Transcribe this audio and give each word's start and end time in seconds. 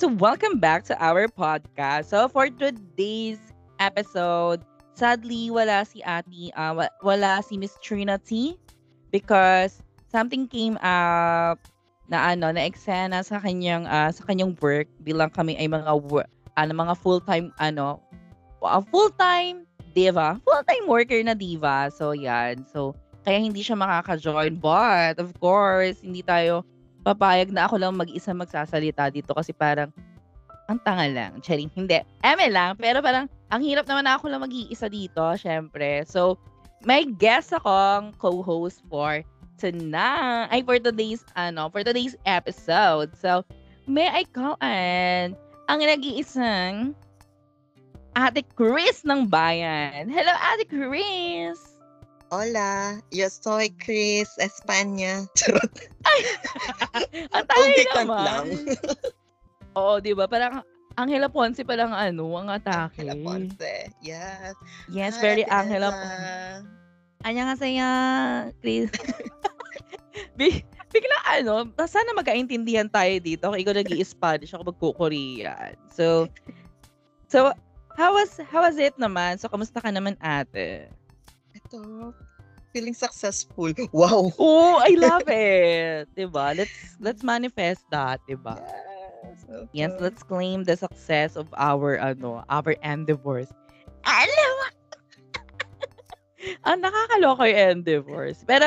so 0.00 0.08
welcome 0.16 0.56
back 0.56 0.80
to 0.80 0.96
our 0.96 1.28
podcast. 1.28 2.08
So 2.08 2.24
for 2.32 2.48
today's 2.48 3.36
episode, 3.76 4.64
sadly 4.96 5.52
wala 5.52 5.84
si 5.84 6.00
Ati, 6.00 6.56
uh, 6.56 6.88
wala 7.04 7.44
si 7.44 7.60
Miss 7.60 7.76
Trinity 7.84 8.56
because 9.12 9.84
something 10.08 10.48
came 10.48 10.80
up 10.80 11.60
na 12.08 12.32
ano 12.32 12.48
na 12.48 12.64
eksena 12.64 13.20
sa 13.20 13.44
kanyang 13.44 13.84
uh, 13.84 14.08
sa 14.08 14.24
kanyang 14.24 14.56
work 14.64 14.88
bilang 15.04 15.28
kami 15.28 15.60
ay 15.60 15.68
mga 15.68 15.92
ano 16.56 16.72
mga 16.72 16.94
full-time 16.96 17.52
ano 17.60 18.00
uh, 18.64 18.80
full-time 18.88 19.68
diva, 19.92 20.40
full-time 20.48 20.88
worker 20.88 21.20
na 21.20 21.36
diva. 21.36 21.92
So 21.92 22.16
yan. 22.16 22.64
So 22.72 22.96
kaya 23.28 23.36
hindi 23.36 23.60
siya 23.60 23.76
makaka-join 23.76 24.64
but 24.64 25.20
of 25.20 25.36
course 25.36 26.00
hindi 26.00 26.24
tayo 26.24 26.64
papayag 27.02 27.52
na 27.52 27.64
ako 27.66 27.80
lang 27.80 27.96
mag-isa 27.96 28.32
magsasalita 28.36 29.08
dito 29.08 29.32
kasi 29.32 29.52
parang 29.56 29.88
ang 30.70 30.78
tanga 30.86 31.10
lang. 31.10 31.42
Charing, 31.42 31.70
hindi. 31.74 31.98
Eme 32.22 32.46
lang. 32.46 32.78
Pero 32.78 33.02
parang, 33.02 33.26
ang 33.50 33.58
hirap 33.58 33.90
naman 33.90 34.06
ako 34.06 34.30
lang 34.30 34.46
mag-iisa 34.46 34.86
dito, 34.86 35.34
syempre. 35.34 36.06
So, 36.06 36.38
may 36.86 37.02
guest 37.18 37.50
akong 37.50 38.14
co-host 38.22 38.86
for 38.86 39.26
tonight. 39.58 40.46
Ay, 40.54 40.62
for 40.62 40.78
today's, 40.78 41.26
ano, 41.34 41.66
for 41.74 41.82
today's 41.82 42.14
episode. 42.22 43.10
So, 43.18 43.42
may 43.90 44.06
I 44.06 44.22
call 44.30 44.54
an 44.62 45.34
ang 45.66 45.82
nag-iisang 45.82 46.94
Ate 48.14 48.42
Chris 48.54 49.06
ng 49.06 49.26
bayan. 49.26 50.10
Hello, 50.10 50.34
Ate 50.34 50.66
Chris! 50.66 51.69
Hola, 52.30 53.02
yo 53.10 53.26
soy 53.26 53.74
Chris 53.82 54.30
España. 54.38 55.26
Ay, 56.06 56.20
ang 57.34 57.42
tayo 57.42 57.66
naman. 57.98 58.22
Lang. 58.22 58.46
Oo, 59.78 59.98
di 59.98 60.14
ba? 60.14 60.30
Parang 60.30 60.62
Angela 60.94 61.26
Ponce 61.26 61.66
pa 61.66 61.74
lang 61.74 61.90
ano, 61.90 62.30
ang 62.38 62.46
atake. 62.54 63.02
Angela 63.02 63.18
Ponce, 63.18 63.90
yes. 63.98 64.54
Yes, 64.94 65.18
Hi, 65.18 65.22
very 65.26 65.42
Angela 65.50 65.90
Ponce. 65.90 66.70
Anya 67.26 67.50
nga 67.50 67.56
saya, 67.58 67.86
Chris. 68.62 68.94
Bigla 70.94 71.18
ano, 71.34 71.66
sana 71.82 72.14
magkaintindihan 72.14 72.86
tayo 72.94 73.10
dito. 73.18 73.50
Ikaw 73.50 73.74
nag 73.74 73.90
spanish 74.06 74.54
ako 74.54 74.70
magko-Korean. 74.70 75.74
So, 75.90 76.30
so, 77.26 77.50
how 77.98 78.14
was, 78.14 78.38
how 78.54 78.62
was 78.62 78.78
it 78.78 78.94
naman? 79.02 79.42
So, 79.42 79.50
kamusta 79.50 79.82
ka 79.82 79.90
naman 79.90 80.14
ate? 80.22 80.94
Ito, 81.70 82.10
feeling 82.74 82.94
successful. 82.98 83.70
Wow. 83.94 84.34
Oh, 84.34 84.82
I 84.82 84.98
love 84.98 85.22
it. 85.30 86.10
'Di 86.18 86.26
ba? 86.26 86.50
Let's 86.50 86.98
let's 86.98 87.22
manifest 87.22 87.86
that, 87.94 88.18
'di 88.26 88.34
ba? 88.42 88.58
Yes. 88.58 89.38
Okay. 89.46 89.70
Yes, 89.70 89.92
let's 90.02 90.22
claim 90.26 90.66
the 90.66 90.74
success 90.74 91.38
of 91.38 91.46
our 91.54 91.94
ano, 92.02 92.42
our 92.50 92.74
endeavors. 92.82 93.46
Alam 94.02 94.50
mo. 94.58 94.66
Ang 96.66 96.82
nakakaloka 96.82 97.46
yung 97.46 97.86
endeavors. 97.86 98.42
Pero 98.48 98.66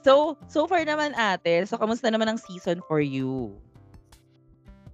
so 0.00 0.40
so 0.48 0.64
far 0.64 0.80
naman 0.88 1.12
ate, 1.12 1.68
so 1.68 1.76
kamusta 1.76 2.08
naman 2.08 2.32
ang 2.32 2.40
season 2.40 2.80
for 2.88 3.04
you? 3.04 3.52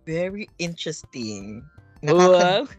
Very 0.08 0.50
interesting. 0.58 1.62
Nakaka- 2.02 2.66
wow. 2.66 2.74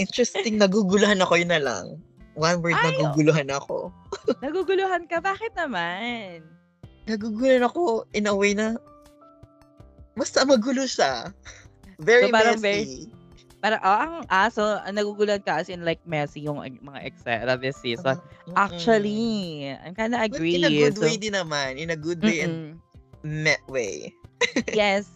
Interesting, 0.00 0.56
naguguluhan 0.56 1.20
ako 1.20 1.36
yun 1.36 1.52
na 1.52 1.60
lang. 1.60 2.00
One 2.32 2.64
word, 2.64 2.76
Ay, 2.76 2.96
naguguluhan 2.96 3.48
ako. 3.52 3.92
naguguluhan 4.44 5.04
ka? 5.04 5.20
Bakit 5.20 5.52
naman? 5.52 6.48
Naguguluhan 7.04 7.68
ako 7.68 8.08
in 8.16 8.24
a 8.24 8.34
way 8.34 8.56
na 8.56 8.80
basta 10.16 10.44
magulo 10.44 10.88
siya. 10.88 11.32
Very 12.00 12.28
so, 12.28 12.34
parang 12.34 12.60
messy. 12.60 13.08
Very, 13.08 13.22
parang, 13.62 13.80
oh, 13.84 13.96
ang 14.02 14.14
ah, 14.26 14.90
naguguluhan 14.90 15.44
ka 15.44 15.62
as 15.62 15.68
in 15.68 15.84
like 15.84 16.00
messy 16.08 16.42
yung 16.42 16.58
mga 16.58 17.00
exera 17.04 17.54
this 17.60 17.76
season. 17.78 18.16
Uh, 18.16 18.56
Actually, 18.56 19.70
I'm 19.84 19.94
kinda 19.94 20.18
agree. 20.18 20.58
But 20.58 20.66
in 20.66 20.72
a 20.72 20.72
good 20.88 20.96
so, 20.98 21.04
way 21.04 21.16
din 21.20 21.36
naman. 21.36 21.78
In 21.78 21.92
a 21.92 21.98
good 21.98 22.18
way 22.24 22.42
mm-mm. 22.42 22.74
and 22.74 22.82
met 23.22 23.62
way. 23.68 24.10
yes. 24.72 25.06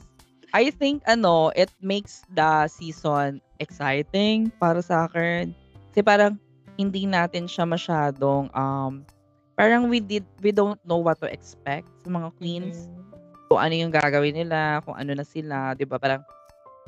I 0.55 0.71
think, 0.71 1.03
ano, 1.11 1.51
it 1.59 1.69
makes 1.83 2.23
the 2.33 2.71
season 2.71 3.43
exciting 3.59 4.55
para 4.63 4.81
sa 4.81 5.11
akin. 5.11 5.53
Kasi 5.93 6.01
parang, 6.07 6.39
hindi 6.77 7.09
natin 7.09 7.49
siya 7.49 7.65
masyadong 7.65 8.53
um 8.53 9.03
parang 9.57 9.89
we 9.89 9.99
did 9.99 10.23
we 10.45 10.53
don't 10.53 10.79
know 10.85 11.01
what 11.01 11.17
to 11.19 11.27
expect 11.27 11.89
sa 12.05 12.09
mga 12.13 12.29
queens. 12.37 12.87
Mm-hmm. 12.87 13.05
Kung 13.49 13.61
ano 13.63 13.75
yung 13.75 13.93
gagawin 13.95 14.37
nila, 14.37 14.85
kung 14.85 14.95
ano 14.95 15.17
na 15.17 15.25
sila, 15.25 15.73
'di 15.73 15.89
ba? 15.89 15.97
Parang 15.97 16.23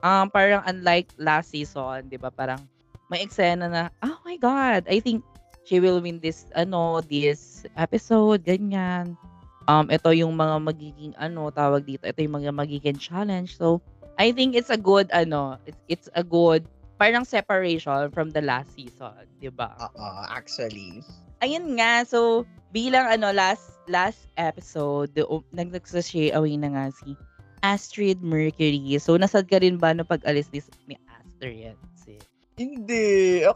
um 0.04 0.28
parang 0.28 0.62
unlike 0.69 1.09
last 1.16 1.56
season, 1.56 2.06
'di 2.06 2.21
ba? 2.21 2.28
Parang 2.28 2.60
may 3.09 3.25
eksena 3.25 3.72
na, 3.72 3.88
oh 4.04 4.21
my 4.28 4.37
god, 4.37 4.84
I 4.84 5.00
think 5.00 5.25
she 5.65 5.81
will 5.81 6.04
win 6.04 6.21
this 6.21 6.44
ano, 6.53 7.00
this 7.00 7.65
episode, 7.81 8.44
ganyan. 8.44 9.16
Um 9.65 9.88
ito 9.88 10.12
yung 10.12 10.37
mga 10.37 10.56
magiging 10.60 11.12
ano, 11.16 11.48
tawag 11.48 11.88
dito, 11.88 12.04
ito 12.04 12.21
yung 12.21 12.44
mga 12.44 12.53
magiging 12.53 13.00
challenge. 13.00 13.56
So, 13.56 13.81
I 14.21 14.28
think 14.37 14.53
it's 14.53 14.69
a 14.69 14.77
good 14.77 15.09
ano, 15.09 15.56
it's, 15.65 15.81
it's 15.88 16.09
a 16.12 16.21
good 16.21 16.69
parang 16.98 17.25
separation 17.25 18.10
from 18.10 18.34
the 18.34 18.42
last 18.42 18.75
season, 18.75 19.25
'di 19.38 19.54
ba? 19.54 19.72
Oo, 19.78 20.06
actually. 20.28 21.00
Ayun 21.38 21.78
nga, 21.78 22.03
so 22.03 22.42
bilang 22.75 23.06
ano 23.06 23.31
last 23.31 23.78
last 23.86 24.26
episode, 24.36 25.14
um, 25.31 25.41
nag-sashay 25.54 26.34
away 26.34 26.59
na 26.59 26.75
nga 26.75 26.91
si 26.91 27.14
Astrid 27.62 28.20
Mercury. 28.20 28.98
So 28.98 29.16
nasad 29.16 29.47
ka 29.47 29.62
rin 29.62 29.78
ba 29.78 29.94
no 29.94 30.03
pag-alis 30.04 30.50
ni, 30.50 30.60
ni 30.91 30.97
Astrid? 31.06 31.78
Si? 31.94 32.19
Hindi. 32.59 33.47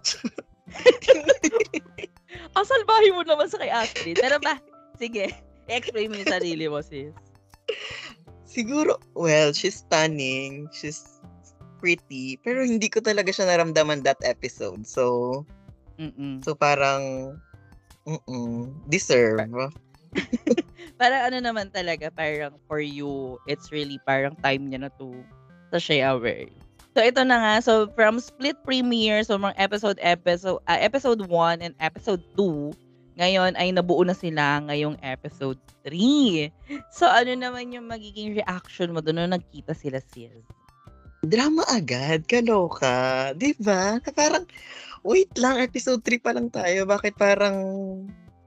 Ang 2.56 2.66
salbahe 2.66 3.08
mo 3.12 3.26
naman 3.26 3.50
sa 3.50 3.60
kay 3.60 3.68
Astrid. 3.68 4.16
Pero 4.22 4.38
ba, 4.40 4.56
sige, 4.96 5.34
explain 5.68 6.10
mo 6.10 6.16
yung 6.16 6.32
sarili 6.32 6.66
mo, 6.70 6.80
sis. 6.80 7.12
Siguro, 8.46 9.00
well, 9.16 9.52
she's 9.56 9.80
stunning. 9.80 10.68
She's 10.76 11.20
pretty, 11.82 12.38
pero 12.46 12.62
hindi 12.62 12.86
ko 12.86 13.02
talaga 13.02 13.34
siya 13.34 13.50
naramdaman 13.50 14.06
that 14.06 14.22
episode. 14.22 14.86
So, 14.86 15.42
Mm-mm. 15.98 16.38
so 16.46 16.54
parang, 16.54 17.34
mm 18.06 18.70
deserve. 18.86 19.42
parang 21.00 21.22
ano 21.34 21.38
naman 21.42 21.74
talaga, 21.74 22.14
parang 22.14 22.54
for 22.70 22.78
you, 22.78 23.42
it's 23.50 23.74
really 23.74 23.98
parang 24.06 24.38
time 24.38 24.70
niya 24.70 24.86
na 24.86 24.90
to 24.94 25.10
sa 25.74 25.82
siya 25.82 26.14
aware. 26.14 26.46
So, 26.92 27.00
ito 27.00 27.24
na 27.24 27.40
nga. 27.40 27.54
So, 27.64 27.88
from 27.96 28.20
split 28.20 28.60
premiere, 28.68 29.24
so 29.24 29.40
mga 29.40 29.56
episode, 29.56 29.96
episode, 30.04 30.60
uh, 30.68 30.76
episode 30.76 31.24
1 31.24 31.64
and 31.64 31.74
episode 31.80 32.20
2, 32.36 32.76
ngayon 33.16 33.56
ay 33.56 33.72
nabuo 33.72 34.04
na 34.04 34.12
sila 34.12 34.60
ngayong 34.68 35.00
episode 35.00 35.56
3. 35.88 36.52
So, 36.92 37.08
ano 37.08 37.32
naman 37.32 37.72
yung 37.72 37.88
magiging 37.88 38.36
reaction 38.36 38.92
mo 38.92 39.00
doon 39.00 39.24
nung 39.24 39.32
nagkita 39.36 39.72
sila 39.72 40.04
sis? 40.12 40.44
Drama 41.22 41.62
agad, 41.70 42.26
kaloka, 42.26 43.30
'di 43.38 43.54
ba? 43.62 44.02
Parang 44.10 44.42
wait 45.06 45.30
lang, 45.38 45.62
episode 45.62 46.02
3 46.02 46.18
pa 46.18 46.34
lang 46.34 46.50
tayo. 46.50 46.82
Bakit 46.82 47.14
parang 47.14 47.56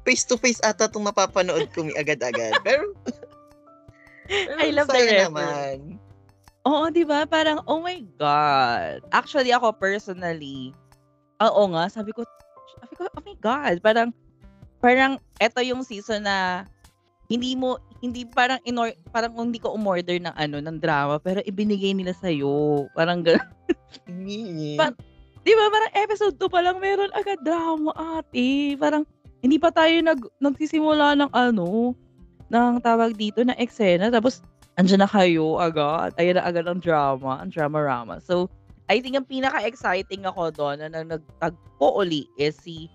face 0.04 0.28
to 0.28 0.36
face 0.36 0.60
ata 0.60 0.92
'tong 0.92 1.08
mapapanood 1.08 1.72
ko 1.72 1.88
agad-agad. 1.96 2.60
Pero, 2.68 2.92
pero 4.28 4.60
I 4.60 4.76
love 4.76 4.92
the 4.92 5.08
naman. 5.08 6.04
Oo, 6.68 6.92
'di 6.92 7.08
ba? 7.08 7.24
Parang 7.24 7.64
oh 7.64 7.80
my 7.80 8.04
god. 8.20 9.00
Actually 9.16 9.56
ako 9.56 9.72
personally, 9.72 10.76
oo 11.40 11.64
nga, 11.72 11.88
sabi 11.88 12.12
ko 12.12 12.28
sabi 12.84 12.94
ko, 13.00 13.08
oh 13.08 13.24
my 13.24 13.40
god, 13.40 13.80
parang 13.80 14.12
parang 14.84 15.16
eto 15.40 15.64
yung 15.64 15.80
season 15.80 16.28
na 16.28 16.68
hindi 17.32 17.56
mo 17.56 17.80
hindi 18.06 18.22
parang 18.30 18.62
inor 18.70 18.94
parang 19.10 19.34
hindi 19.34 19.58
ko 19.58 19.74
umorder 19.74 20.22
ng 20.22 20.36
ano 20.38 20.62
ng 20.62 20.78
drama 20.78 21.18
pero 21.18 21.42
ibinigay 21.44 21.98
nila 21.98 22.14
sa 22.14 22.30
iyo. 22.30 22.86
Parang 22.94 23.26
gano'n. 23.26 23.42
pa, 24.78 24.94
'Di 25.42 25.52
ba 25.54 25.66
parang 25.74 25.94
episode 25.98 26.36
2 26.38 26.46
pa 26.50 26.62
lang 26.62 26.78
meron 26.78 27.10
agad 27.18 27.42
drama 27.42 27.92
ate. 28.22 28.78
Parang 28.78 29.04
hindi 29.42 29.58
pa 29.58 29.70
tayo 29.74 29.94
nag 30.02 30.22
nagsisimula 30.42 31.18
ng 31.18 31.32
ano 31.34 31.94
ng 32.50 32.74
tawag 32.82 33.18
dito 33.18 33.42
na 33.42 33.58
eksena 33.58 34.14
tapos 34.14 34.46
andiyan 34.78 35.04
na 35.04 35.10
kayo 35.10 35.58
agad. 35.58 36.12
Ayun 36.20 36.38
na 36.38 36.44
agad 36.46 36.66
ang 36.68 36.84
drama, 36.84 37.40
ang 37.40 37.50
drama-rama. 37.52 38.20
So, 38.20 38.52
I 38.92 39.00
think 39.00 39.16
ang 39.18 39.26
pinaka-exciting 39.26 40.28
ako 40.28 40.52
doon 40.52 40.84
na 40.84 41.02
nagtagpo 41.02 42.06
uli 42.06 42.28
is 42.36 42.60
si 42.60 42.92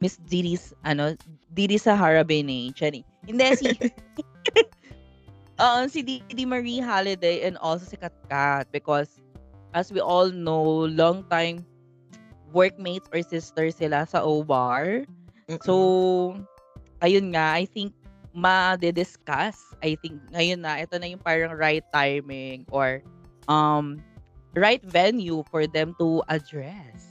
Miss 0.00 0.20
Didis, 0.28 0.76
ano, 0.84 1.16
Didi 1.56 1.80
Sahara 1.80 2.24
Bene, 2.24 2.72
Chani. 2.76 3.04
Hindi, 3.24 3.46
si... 3.56 3.66
uh, 5.58 5.84
si 5.92 6.00
Didi 6.04 6.44
Marie 6.44 6.80
Holiday 6.80 7.48
and 7.48 7.56
also 7.58 7.88
si 7.88 7.96
Katkat 7.96 8.68
because 8.72 9.20
as 9.72 9.92
we 9.92 10.00
all 10.00 10.32
know, 10.32 10.88
long 10.88 11.24
time 11.28 11.64
workmates 12.52 13.08
or 13.12 13.20
sisters 13.20 13.76
sila 13.76 14.08
sa 14.08 14.24
OBAR. 14.24 15.04
Mm-mm. 15.48 15.60
So, 15.64 15.74
ayun 17.04 17.36
nga, 17.36 17.60
I 17.60 17.68
think 17.68 17.92
ma-discuss. 18.36 19.56
I 19.80 19.96
think 20.00 20.20
ngayon 20.32 20.64
na, 20.64 20.80
ito 20.80 20.96
na 21.00 21.08
yung 21.08 21.20
parang 21.20 21.56
right 21.56 21.84
timing 21.92 22.68
or 22.72 23.00
um 23.48 24.00
right 24.56 24.82
venue 24.82 25.44
for 25.52 25.68
them 25.68 25.94
to 26.00 26.24
address 26.26 27.05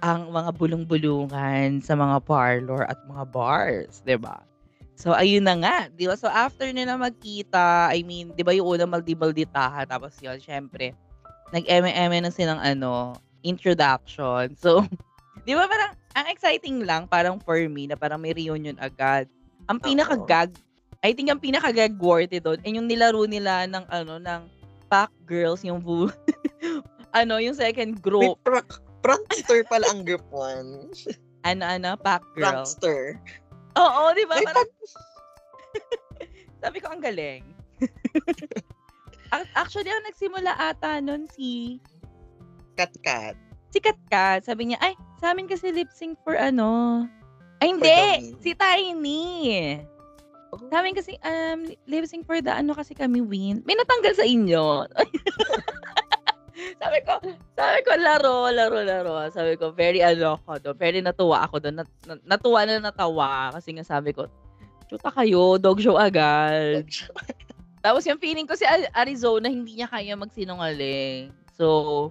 ang 0.00 0.32
mga 0.32 0.50
bulong-bulungan 0.56 1.84
sa 1.84 1.92
mga 1.96 2.24
parlor 2.24 2.88
at 2.88 2.96
mga 3.04 3.24
bars, 3.28 4.00
'di 4.04 4.16
ba? 4.16 4.40
So 4.96 5.16
ayun 5.16 5.44
na 5.44 5.56
nga, 5.56 5.76
'di 5.92 6.08
ba? 6.08 6.16
So 6.16 6.28
after 6.28 6.68
nila 6.72 6.96
magkita, 6.96 7.92
I 7.92 8.04
mean, 8.04 8.32
'di 8.36 8.42
ba 8.44 8.52
yung 8.52 8.68
unang 8.68 8.92
maldi-malditahan 8.92 9.88
tapos 9.88 10.16
'yun, 10.20 10.40
syempre, 10.40 10.92
nag-eme-eme 11.52 12.20
na 12.20 12.32
silang 12.32 12.60
ano, 12.60 13.16
introduction. 13.44 14.52
So, 14.60 14.84
'di 15.44 15.56
ba 15.56 15.64
parang 15.68 15.92
ang 16.16 16.26
exciting 16.28 16.84
lang 16.84 17.06
parang 17.06 17.38
for 17.40 17.56
me 17.70 17.88
na 17.88 17.96
parang 17.96 18.20
may 18.20 18.36
reunion 18.36 18.76
agad. 18.80 19.24
Ang 19.70 19.78
pinaka-gag, 19.78 20.50
I 21.00 21.14
think 21.14 21.30
ang 21.30 21.38
pinaka-gag 21.38 21.94
worthy 21.96 22.42
doon 22.42 22.58
ay 22.66 22.74
yung 22.74 22.90
nilaro 22.90 23.22
nila 23.24 23.64
ng 23.70 23.84
ano 23.88 24.18
ng 24.18 24.40
Pack 24.90 25.14
Girls 25.24 25.62
yung 25.62 25.78
bu 25.78 26.10
ano 27.18 27.38
yung 27.38 27.54
second 27.54 28.02
group. 28.02 28.36
Wait, 28.42 28.44
pra- 28.44 28.89
prankster 29.00 29.64
pala 29.66 29.84
ang 29.90 30.04
group 30.04 30.24
1. 30.32 30.92
ano 31.50 31.62
ano 31.64 31.88
Pack 32.00 32.24
Girls. 32.36 32.76
Prankster. 32.78 33.16
Oo, 33.76 34.00
di 34.12 34.24
ba? 34.28 34.40
Parang... 34.44 34.68
Sabi 36.62 36.78
ko 36.82 36.92
ang 36.92 37.00
galing. 37.00 37.42
Actually, 39.60 39.88
ang 39.88 40.04
nagsimula 40.04 40.52
ata 40.58 40.98
nun 41.00 41.30
si 41.30 41.78
Katkat. 42.74 43.38
Si 43.70 43.78
Katkat. 43.78 44.42
Sabi 44.44 44.72
niya, 44.72 44.78
ay, 44.82 44.98
sa 45.22 45.30
amin 45.30 45.46
kasi 45.46 45.70
lip 45.70 45.88
sync 45.94 46.18
for 46.26 46.34
ano. 46.34 47.04
Ay, 47.62 47.76
hindi! 47.76 48.34
Si 48.42 48.56
Tiny. 48.56 49.78
Oh. 50.50 50.58
Sa 50.72 50.82
amin 50.82 50.96
kasi, 50.96 51.14
um, 51.22 51.70
lip 51.86 52.04
sync 52.10 52.26
for 52.26 52.42
the 52.42 52.50
ano 52.50 52.74
kasi 52.74 52.96
kami 52.96 53.22
win. 53.22 53.62
May 53.62 53.78
natanggal 53.78 54.18
sa 54.18 54.26
inyo. 54.26 54.90
Sabi 56.80 56.98
ko, 57.04 57.14
sabi 57.56 57.78
ko, 57.86 57.90
laro, 57.96 58.48
laro, 58.50 58.78
laro. 58.84 59.14
Sabi 59.32 59.56
ko, 59.56 59.72
very 59.72 60.00
ano 60.04 60.36
ako 60.40 60.60
doon. 60.60 60.76
Very 60.76 61.00
natuwa 61.00 61.46
ako 61.46 61.56
doon. 61.62 61.82
Nat, 61.82 61.90
natuwa 62.24 62.64
na 62.66 62.80
natawa. 62.80 63.54
Kasi 63.54 63.76
nga 63.76 63.84
sabi 63.86 64.12
ko, 64.12 64.28
chuta 64.90 65.10
kayo, 65.12 65.56
dog 65.56 65.78
show 65.78 65.96
agad. 65.96 66.86
Tapos 67.84 68.04
yung 68.04 68.20
feeling 68.20 68.44
ko 68.44 68.52
si 68.58 68.68
Arizona, 68.92 69.48
hindi 69.48 69.80
niya 69.80 69.88
kaya 69.88 70.12
magsinungaling. 70.18 71.32
So, 71.56 72.08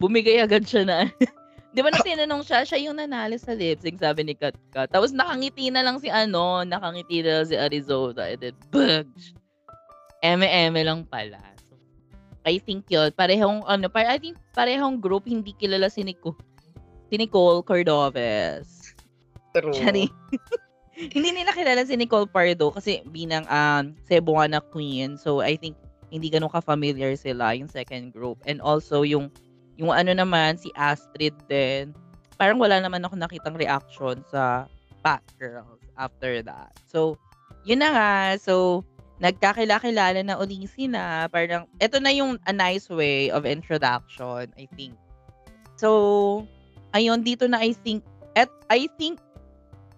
bumigay 0.00 0.40
agad 0.40 0.64
siya 0.64 0.82
na 0.88 0.98
Di 1.72 1.80
ba 1.80 1.88
na 1.88 2.04
tinanong 2.04 2.44
siya, 2.44 2.68
siya 2.68 2.78
yung 2.84 3.00
nanalo 3.00 3.40
sa 3.40 3.56
lip 3.56 3.80
sync, 3.80 3.96
sabi 3.96 4.28
ni 4.28 4.36
Kat 4.36 4.52
Kat. 4.76 4.92
Tapos 4.92 5.08
nakangiti 5.16 5.72
na 5.72 5.80
lang 5.80 5.96
si 5.96 6.12
ano, 6.12 6.60
nakangiti 6.68 7.24
na 7.24 7.40
lang 7.40 7.48
si 7.48 7.56
Arizona. 7.56 8.28
And 8.28 8.40
then, 8.44 8.56
bugs! 8.68 9.32
Eme-eme 10.20 10.84
lang 10.84 11.08
pala. 11.08 11.40
I 12.42 12.58
think 12.58 12.90
yun, 12.90 13.14
parehong, 13.14 13.62
ano, 13.66 13.86
par 13.86 14.06
I 14.06 14.18
think 14.18 14.38
parehong 14.54 14.98
group, 14.98 15.26
hindi 15.26 15.54
kilala 15.54 15.86
si 15.86 16.02
Nicole, 16.02 16.38
si 17.10 17.14
Nicole 17.18 17.62
Cordoves. 17.62 18.94
True. 19.54 19.74
Chari. 19.76 20.10
hindi 21.14 21.30
nila 21.32 21.56
kilala 21.56 21.82
si 21.86 21.96
Nicole 21.96 22.28
Pardo 22.28 22.72
kasi 22.74 23.00
binang 23.08 23.48
um, 23.48 23.96
Cebuana 24.08 24.60
Queen. 24.60 25.16
So, 25.16 25.40
I 25.40 25.56
think 25.56 25.76
hindi 26.12 26.28
ganun 26.28 26.52
ka-familiar 26.52 27.16
sila, 27.16 27.56
yung 27.56 27.72
second 27.72 28.12
group. 28.12 28.36
And 28.44 28.60
also, 28.60 29.00
yung 29.02 29.32
yung 29.80 29.88
ano 29.88 30.12
naman, 30.12 30.60
si 30.60 30.68
Astrid 30.76 31.32
din, 31.48 31.96
parang 32.36 32.60
wala 32.60 32.78
naman 32.78 33.00
ako 33.02 33.16
nakitang 33.16 33.56
reaction 33.56 34.20
sa 34.28 34.68
Pack 35.00 35.24
Girls 35.40 35.80
after 35.96 36.44
that. 36.44 36.76
So, 36.84 37.16
yun 37.64 37.80
na 37.80 37.90
nga. 37.96 38.12
So, 38.36 38.84
nagkakilala 39.22 40.20
na 40.26 40.34
uli 40.34 40.66
sila. 40.66 41.30
Parang, 41.30 41.70
ito 41.78 42.02
na 42.02 42.10
yung 42.10 42.42
a 42.50 42.52
nice 42.52 42.90
way 42.90 43.30
of 43.30 43.46
introduction, 43.46 44.50
I 44.58 44.66
think. 44.74 44.98
So, 45.78 46.42
ayun, 46.90 47.22
dito 47.22 47.46
na 47.46 47.62
I 47.62 47.70
think, 47.70 48.02
at 48.34 48.50
I 48.66 48.90
think, 48.98 49.22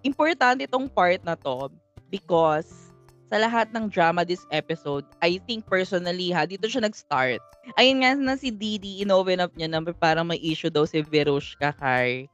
importante 0.05 0.69
itong 0.69 0.93
part 0.93 1.25
na 1.25 1.33
to 1.41 1.73
because 2.13 2.93
sa 3.33 3.41
lahat 3.41 3.73
ng 3.73 3.89
drama 3.89 4.23
this 4.23 4.45
episode, 4.53 5.09
I 5.25 5.41
think 5.49 5.65
personally 5.65 6.29
ha, 6.31 6.45
dito 6.45 6.69
siya 6.69 6.85
nag-start. 6.85 7.41
Ayun 7.81 8.05
nga 8.05 8.13
na 8.13 8.37
si 8.37 8.53
Didi, 8.53 9.01
in-open 9.01 9.41
up 9.41 9.57
niya 9.57 9.73
na 9.73 9.81
parang 9.97 10.29
may 10.29 10.39
issue 10.45 10.69
daw 10.69 10.85
si 10.85 11.01
Verushka 11.01 11.73
kay 11.81 12.29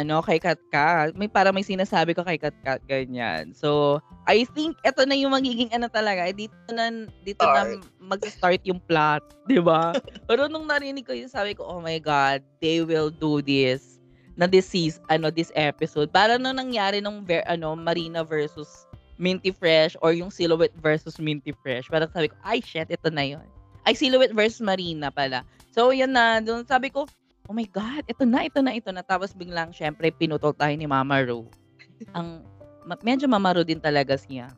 ano, 0.00 0.24
kay 0.24 0.40
Katkat. 0.40 1.12
May 1.14 1.28
parang 1.28 1.52
may 1.52 1.64
sinasabi 1.64 2.16
ko 2.16 2.24
kay 2.24 2.40
Katkat, 2.40 2.80
ganyan. 2.88 3.52
So, 3.52 4.00
I 4.24 4.48
think 4.56 4.80
ito 4.80 5.04
na 5.04 5.16
yung 5.16 5.36
magiging 5.36 5.70
ano 5.76 5.86
talaga. 5.92 6.24
Eh, 6.24 6.34
dito 6.34 6.56
na, 6.72 7.06
dito 7.22 7.44
Start. 7.44 7.80
na 7.80 7.84
mag-start 8.00 8.62
yung 8.64 8.80
plot, 8.88 9.22
di 9.44 9.60
ba? 9.60 9.92
Pero 10.28 10.48
nung 10.48 10.64
narinig 10.64 11.04
ko 11.04 11.12
yun, 11.12 11.28
sabi 11.28 11.52
ko, 11.52 11.68
oh 11.68 11.80
my 11.84 12.00
God, 12.00 12.40
they 12.64 12.80
will 12.80 13.12
do 13.12 13.44
this 13.44 14.00
na 14.40 14.48
this 14.48 14.66
season, 14.66 15.04
ano, 15.12 15.28
this 15.28 15.52
episode. 15.52 16.08
Para 16.08 16.40
nung 16.40 16.56
nangyari 16.56 17.04
nung, 17.04 17.28
ano, 17.44 17.76
Marina 17.76 18.24
versus 18.24 18.88
Minty 19.20 19.52
Fresh 19.52 20.00
or 20.00 20.16
yung 20.16 20.32
Silhouette 20.32 20.72
versus 20.80 21.20
Minty 21.20 21.52
Fresh. 21.60 21.92
Parang 21.92 22.08
sabi 22.08 22.32
ko, 22.32 22.36
ay 22.48 22.64
shit, 22.64 22.88
ito 22.88 23.12
na 23.12 23.36
yon 23.36 23.44
Ay, 23.88 23.96
Silhouette 23.96 24.36
versus 24.36 24.60
Marina 24.60 25.08
pala. 25.08 25.44
So, 25.72 25.92
yan 25.94 26.12
na. 26.12 26.40
Doon 26.42 26.68
sabi 26.68 26.92
ko, 26.92 27.08
oh 27.50 27.56
my 27.58 27.66
God, 27.66 28.06
ito 28.06 28.22
na, 28.22 28.46
ito 28.46 28.62
na, 28.62 28.78
ito 28.78 28.94
na. 28.94 29.02
Tapos 29.02 29.34
biglang, 29.34 29.74
syempre, 29.74 30.14
pinutol 30.14 30.54
tayo 30.54 30.70
ni 30.78 30.86
Mama 30.86 31.18
Ro. 31.26 31.50
Ang, 32.16 32.46
medyo 33.02 33.26
Mama 33.26 33.50
Ro 33.50 33.66
din 33.66 33.82
talaga 33.82 34.14
siya. 34.14 34.54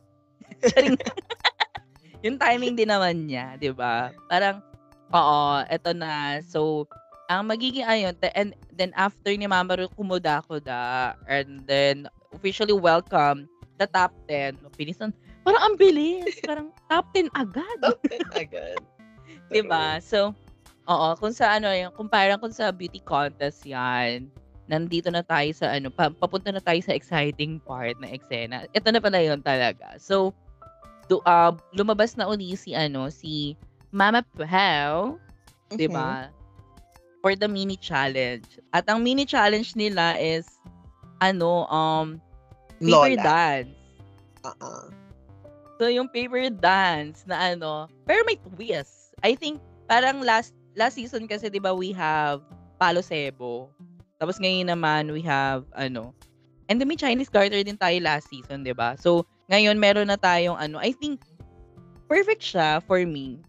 yung 2.25 2.37
timing 2.37 2.77
din 2.77 2.93
naman 2.93 3.25
niya, 3.25 3.57
di 3.57 3.73
ba? 3.73 4.13
Parang, 4.29 4.61
oo, 5.09 5.65
ito 5.65 5.91
na. 5.97 6.37
So, 6.45 6.85
ang 7.25 7.49
magiging 7.49 7.89
ayun, 7.89 8.13
and 8.37 8.53
then 8.77 8.93
after 8.93 9.33
ni 9.33 9.49
Mama 9.49 9.73
Ro, 9.73 9.89
kumuda-kuda, 9.97 11.17
and 11.25 11.65
then 11.65 12.05
officially 12.29 12.77
welcome 12.77 13.49
the 13.81 13.89
top 13.89 14.13
10. 14.29 14.61
Pinisan, 14.77 15.09
parang 15.41 15.65
ang 15.65 15.75
bilis. 15.81 16.37
Parang 16.45 16.69
top 16.93 17.09
10 17.17 17.25
agad. 17.33 17.77
top 17.81 17.97
10 18.05 18.21
agad. 18.37 18.77
diba? 19.53 19.97
So, 20.01 20.37
oo, 20.87 21.07
kung 21.19 21.33
sa 21.33 21.57
ano, 21.57 21.71
yung, 21.71 21.93
kung 21.95 22.09
parang 22.09 22.39
kung 22.39 22.53
sa 22.53 22.71
beauty 22.71 22.99
contest 23.03 23.63
yan, 23.63 24.27
nandito 24.67 25.11
na 25.11 25.23
tayo 25.23 25.51
sa 25.51 25.75
ano, 25.75 25.91
pa, 25.91 26.09
papunta 26.11 26.51
na 26.51 26.63
tayo 26.63 26.79
sa 26.79 26.95
exciting 26.95 27.59
part 27.63 27.99
na 27.99 28.09
eksena. 28.11 28.67
Ito 28.71 28.89
na 28.91 29.03
pala 29.03 29.19
yun 29.19 29.43
talaga. 29.43 29.99
So, 29.99 30.31
do, 31.11 31.19
uh, 31.27 31.51
lumabas 31.75 32.15
na 32.15 32.27
uli 32.27 32.55
si 32.55 32.71
ano, 32.71 33.11
si 33.11 33.59
Mama 33.91 34.23
Pau, 34.33 35.19
mm-hmm. 35.19 35.77
'di 35.77 35.87
ba? 35.91 36.31
For 37.23 37.35
the 37.35 37.47
mini 37.47 37.79
challenge. 37.79 38.59
At 38.75 38.87
ang 38.87 39.03
mini 39.03 39.27
challenge 39.27 39.75
nila 39.75 40.15
is 40.19 40.47
ano, 41.23 41.67
um 41.71 42.19
Paper 42.83 43.15
Lola. 43.15 43.23
dance. 43.23 43.75
Uh-uh. 44.43 44.91
So, 45.79 45.87
yung 45.87 46.11
paper 46.11 46.51
dance 46.51 47.23
na 47.27 47.55
ano, 47.55 47.87
pero 48.03 48.23
may 48.27 48.35
twist. 48.35 49.15
I 49.23 49.35
think, 49.35 49.63
parang 49.87 50.19
last 50.19 50.51
last 50.73 50.97
season 50.97 51.25
kasi, 51.25 51.49
di 51.49 51.61
ba, 51.61 51.73
we 51.73 51.93
have 51.93 52.41
Palo 52.77 53.01
Sebo. 53.01 53.69
Tapos 54.17 54.37
ngayon 54.39 54.69
naman, 54.69 55.11
we 55.11 55.21
have, 55.23 55.65
ano, 55.73 56.13
and 56.71 56.79
then 56.79 56.87
may 56.87 56.97
Chinese 56.97 57.29
Garter 57.29 57.59
din 57.61 57.77
tayo 57.77 57.99
last 57.99 58.29
season, 58.31 58.63
di 58.63 58.71
ba? 58.71 58.95
So, 58.95 59.27
ngayon, 59.51 59.77
meron 59.77 60.07
na 60.07 60.17
tayong, 60.17 60.55
ano, 60.55 60.79
I 60.79 60.95
think, 60.95 61.21
perfect 62.07 62.43
siya 62.43 62.79
for 62.83 63.03
me. 63.03 63.41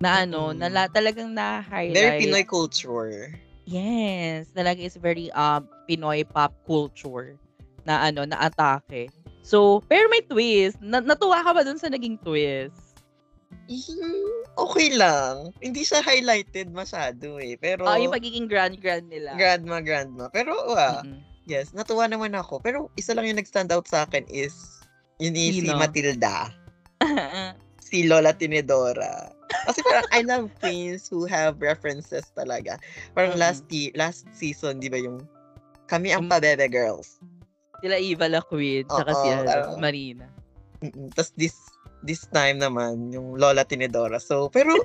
Na 0.00 0.26
ano, 0.26 0.52
mm-hmm. 0.52 0.68
na 0.68 0.84
talagang 0.90 1.32
na-highlight. 1.32 1.96
Very 1.96 2.28
Pinoy 2.28 2.44
culture. 2.44 3.32
Yes, 3.64 4.52
talaga 4.52 4.84
is 4.84 5.00
very 5.00 5.32
uh, 5.32 5.64
Pinoy 5.88 6.28
pop 6.28 6.52
culture 6.68 7.40
na 7.88 8.12
ano, 8.12 8.28
na 8.28 8.36
atake. 8.48 9.08
So, 9.40 9.80
pero 9.88 10.08
may 10.12 10.20
twist. 10.24 10.76
Na- 10.84 11.04
natuwa 11.04 11.40
ka 11.40 11.52
ba 11.56 11.64
dun 11.64 11.80
sa 11.80 11.88
naging 11.88 12.20
twist? 12.20 12.76
Okay 14.54 14.88
lang. 14.94 15.50
Hindi 15.58 15.82
siya 15.82 16.04
highlighted 16.04 16.70
masyado 16.70 17.40
eh. 17.40 17.56
Pero... 17.56 17.88
Oh, 17.88 17.96
yung 17.96 18.14
pagiging 18.14 18.46
grand-grand 18.46 19.08
nila. 19.08 19.34
Grandma, 19.34 19.80
grandma. 19.80 20.28
Pero, 20.30 20.52
uh, 20.72 21.00
mm-hmm. 21.00 21.20
yes, 21.48 21.72
natuwa 21.72 22.06
naman 22.06 22.36
ako. 22.36 22.60
Pero 22.60 22.92
isa 22.94 23.16
lang 23.16 23.26
yung 23.26 23.40
nag-stand 23.40 23.72
out 23.72 23.88
sa 23.88 24.04
akin 24.04 24.24
is 24.28 24.54
yun 25.18 25.34
si 25.34 25.64
Matilda. 25.70 26.50
si 27.88 28.06
Lola 28.06 28.34
Tinedora. 28.34 29.30
Kasi 29.64 29.80
parang 29.86 30.08
I 30.10 30.20
love 30.26 30.50
queens 30.58 31.06
who 31.06 31.24
have 31.30 31.60
references 31.62 32.26
talaga. 32.34 32.80
Parang 33.14 33.38
mm-hmm. 33.38 33.44
last 33.44 33.64
last 33.94 34.26
season, 34.34 34.82
di 34.82 34.90
ba 34.90 34.98
yung 34.98 35.22
kami 35.86 36.10
ang 36.10 36.26
pabebe 36.26 36.66
girls. 36.66 37.20
Sila 37.84 38.00
Eva 38.00 38.26
La 38.26 38.40
Queen, 38.40 38.88
tsaka 38.88 39.12
si 39.12 39.28
ano, 39.28 39.76
Marina. 39.76 40.26
Tapos 41.12 41.36
this 41.36 41.54
this 42.04 42.28
time 42.28 42.60
naman, 42.60 43.10
yung 43.10 43.40
Lola 43.40 43.64
Tinedora. 43.64 44.20
So, 44.20 44.52
pero, 44.52 44.76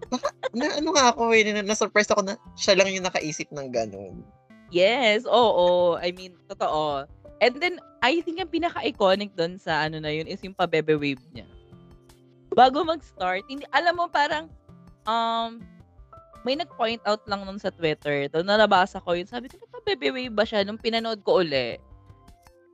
na, 0.56 0.80
ano 0.80 0.96
nga 0.96 1.12
ako 1.12 1.36
eh, 1.36 1.44
na, 1.52 1.60
na-surprise 1.60 2.08
ako 2.10 2.24
na 2.24 2.34
siya 2.56 2.80
lang 2.80 2.88
yung 2.90 3.04
nakaisip 3.04 3.52
ng 3.52 3.68
ganun. 3.68 4.24
Yes, 4.72 5.28
oo. 5.28 6.00
I 6.00 6.16
mean, 6.16 6.32
totoo. 6.48 7.04
And 7.44 7.60
then, 7.60 7.76
I 8.00 8.24
think 8.24 8.40
ang 8.40 8.48
pinaka-iconic 8.48 9.36
doon 9.36 9.60
sa 9.60 9.84
ano 9.84 10.00
na 10.00 10.08
yun 10.08 10.24
is 10.24 10.40
yung 10.40 10.56
pabebe 10.56 10.96
wave 10.96 11.20
niya. 11.36 11.44
Bago 12.56 12.80
mag-start, 12.80 13.44
hindi, 13.52 13.68
alam 13.76 14.00
mo 14.00 14.08
parang, 14.08 14.48
um, 15.04 15.60
may 16.42 16.56
nag-point 16.56 17.04
out 17.06 17.22
lang 17.28 17.44
nun 17.44 17.60
sa 17.60 17.70
Twitter. 17.70 18.26
Doon 18.32 18.48
nalabasa 18.48 18.98
ko 18.98 19.14
yun. 19.14 19.28
Sabi 19.28 19.52
ko, 19.52 19.60
baby 19.84 20.10
wave 20.10 20.34
ba 20.34 20.42
siya? 20.42 20.64
Nung 20.64 20.80
pinanood 20.80 21.22
ko 21.22 21.44
uli. 21.44 21.78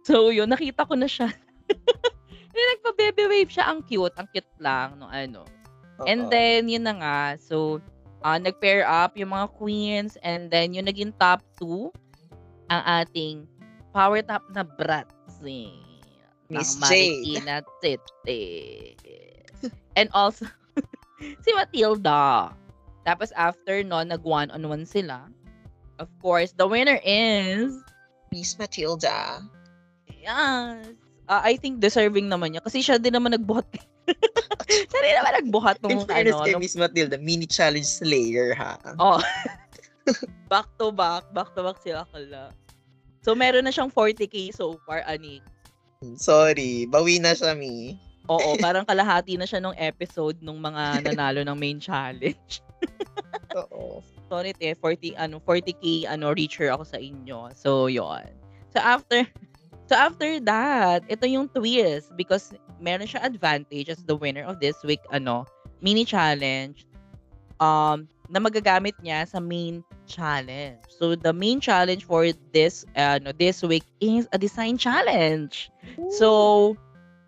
So, 0.07 0.33
yun, 0.33 0.49
nakita 0.49 0.89
ko 0.89 0.97
na 0.97 1.11
siya. 1.11 1.29
Hindi, 2.59 2.75
nagpa-baby 2.75 3.25
wave 3.31 3.55
siya. 3.55 3.71
Ang 3.71 3.87
cute. 3.87 4.19
Ang 4.19 4.27
cute 4.35 4.55
lang. 4.59 4.99
No, 4.99 5.07
ano. 5.07 5.47
Uh-oh. 6.03 6.11
And 6.11 6.27
then, 6.27 6.67
yun 6.67 6.83
na 6.83 6.99
nga. 6.99 7.19
So, 7.39 7.79
uh, 8.27 8.35
nag-pair 8.35 8.83
up 8.83 9.15
yung 9.15 9.31
mga 9.31 9.47
queens. 9.55 10.19
And 10.27 10.51
then, 10.51 10.75
yung 10.75 10.91
naging 10.91 11.15
top 11.23 11.39
two, 11.55 11.95
ang 12.67 12.83
ating 12.83 13.47
power 13.95 14.19
top 14.27 14.43
na 14.51 14.67
brats. 14.67 15.39
Eh, 15.47 15.71
Miss. 16.51 16.75
Marikina 16.83 17.63
Tete. 17.79 18.43
And 19.99 20.11
also, 20.11 20.51
si 21.47 21.51
Matilda. 21.55 22.51
Tapos 23.07 23.31
after 23.39 23.87
no, 23.87 24.03
nag 24.03 24.27
one-on-one 24.27 24.83
sila. 24.83 25.31
Of 26.03 26.11
course, 26.19 26.59
the 26.59 26.67
winner 26.67 26.99
is 27.07 27.71
Miss 28.35 28.59
Matilda. 28.59 29.47
Yes. 30.11 31.08
Uh, 31.29 31.45
I 31.45 31.61
think 31.61 31.85
deserving 31.85 32.33
naman 32.33 32.57
niya 32.57 32.65
kasi 32.65 32.81
siya 32.81 32.97
din 32.97 33.13
naman 33.13 33.37
nagbuhat. 33.37 33.69
siya 34.91 35.01
din 35.05 35.15
naman 35.21 35.33
nagbuhat 35.45 35.77
nung 35.85 35.93
In 35.93 36.09
fairness 36.09 36.41
ano, 36.41 36.45
kay 36.49 36.53
nung... 36.57 36.65
Miss 36.65 36.77
Matilda, 36.81 37.21
mini 37.21 37.45
challenge 37.45 37.85
slayer 37.85 38.57
ha. 38.57 38.81
Oh. 38.97 39.21
back 40.53 40.65
to 40.81 40.89
back, 40.89 41.29
back 41.37 41.53
to 41.53 41.61
back 41.61 41.77
sila 41.85 42.09
kala. 42.09 42.49
So 43.21 43.37
meron 43.37 43.69
na 43.69 43.73
siyang 43.73 43.93
40k 43.93 44.57
so 44.57 44.81
far, 44.89 45.05
ani. 45.05 45.45
Sorry, 46.17 46.89
bawi 46.89 47.21
na 47.21 47.37
siya, 47.37 47.53
Mi. 47.53 48.01
Oo, 48.33 48.57
parang 48.65 48.89
kalahati 48.89 49.37
na 49.37 49.45
siya 49.45 49.61
nung 49.61 49.77
episode 49.77 50.41
nung 50.41 50.61
mga 50.65 51.05
nanalo 51.13 51.45
ng 51.45 51.59
main 51.59 51.77
challenge. 51.77 52.65
Oo. 53.57 54.01
Sorry 54.29 54.53
te, 54.53 54.77
40 54.77 55.17
ano 55.17 55.41
40k 55.41 56.09
ano 56.09 56.33
reacher 56.37 56.69
ako 56.69 56.85
sa 56.85 57.01
inyo. 57.01 57.53
So, 57.57 57.89
'yon. 57.89 58.29
So 58.73 58.79
after 58.85 59.25
So 59.89 59.97
after 59.97 60.37
that, 60.45 61.09
ito 61.09 61.25
yung 61.25 61.49
twist 61.49 62.13
because 62.13 62.53
meron 62.77 63.09
siya 63.09 63.25
advantage 63.25 63.89
as 63.89 64.05
the 64.05 64.13
winner 64.13 64.45
of 64.45 64.61
this 64.61 64.77
week 64.85 65.01
ano, 65.09 65.49
mini 65.81 66.05
challenge 66.05 66.85
um 67.59 68.07
na 68.29 68.39
magagamit 68.39 68.93
niya 69.01 69.25
sa 69.25 69.41
main 69.41 69.81
challenge. 70.05 70.85
So 70.93 71.17
the 71.17 71.33
main 71.33 71.59
challenge 71.59 72.05
for 72.05 72.29
this 72.53 72.85
ano 72.93 73.33
this 73.33 73.65
week 73.65 73.85
is 74.05 74.29
a 74.31 74.39
design 74.39 74.77
challenge. 74.77 75.73
Ooh. 75.97 76.13
So 76.13 76.29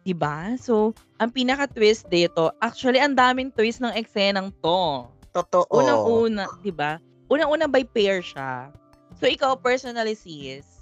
'di 0.05 0.13
ba? 0.21 0.57
So 0.61 0.93
ang 1.17 1.33
pinaka 1.33 1.69
twist 1.73 2.13
dito, 2.13 2.53
actually 2.61 3.01
ang 3.01 3.17
daming 3.17 3.57
twist 3.57 3.81
ng 3.81 3.97
eksenang 3.97 4.53
to. 4.61 5.09
Totoo. 5.33 5.65
Unang-una, 5.73 6.45
'di 6.61 6.73
ba? 6.77 7.01
Unang-una 7.33 7.65
by 7.65 7.89
pair 7.89 8.21
siya. 8.21 8.69
So 9.17 9.25
ikaw 9.29 9.57
personally 9.57 10.17
sis, 10.17 10.80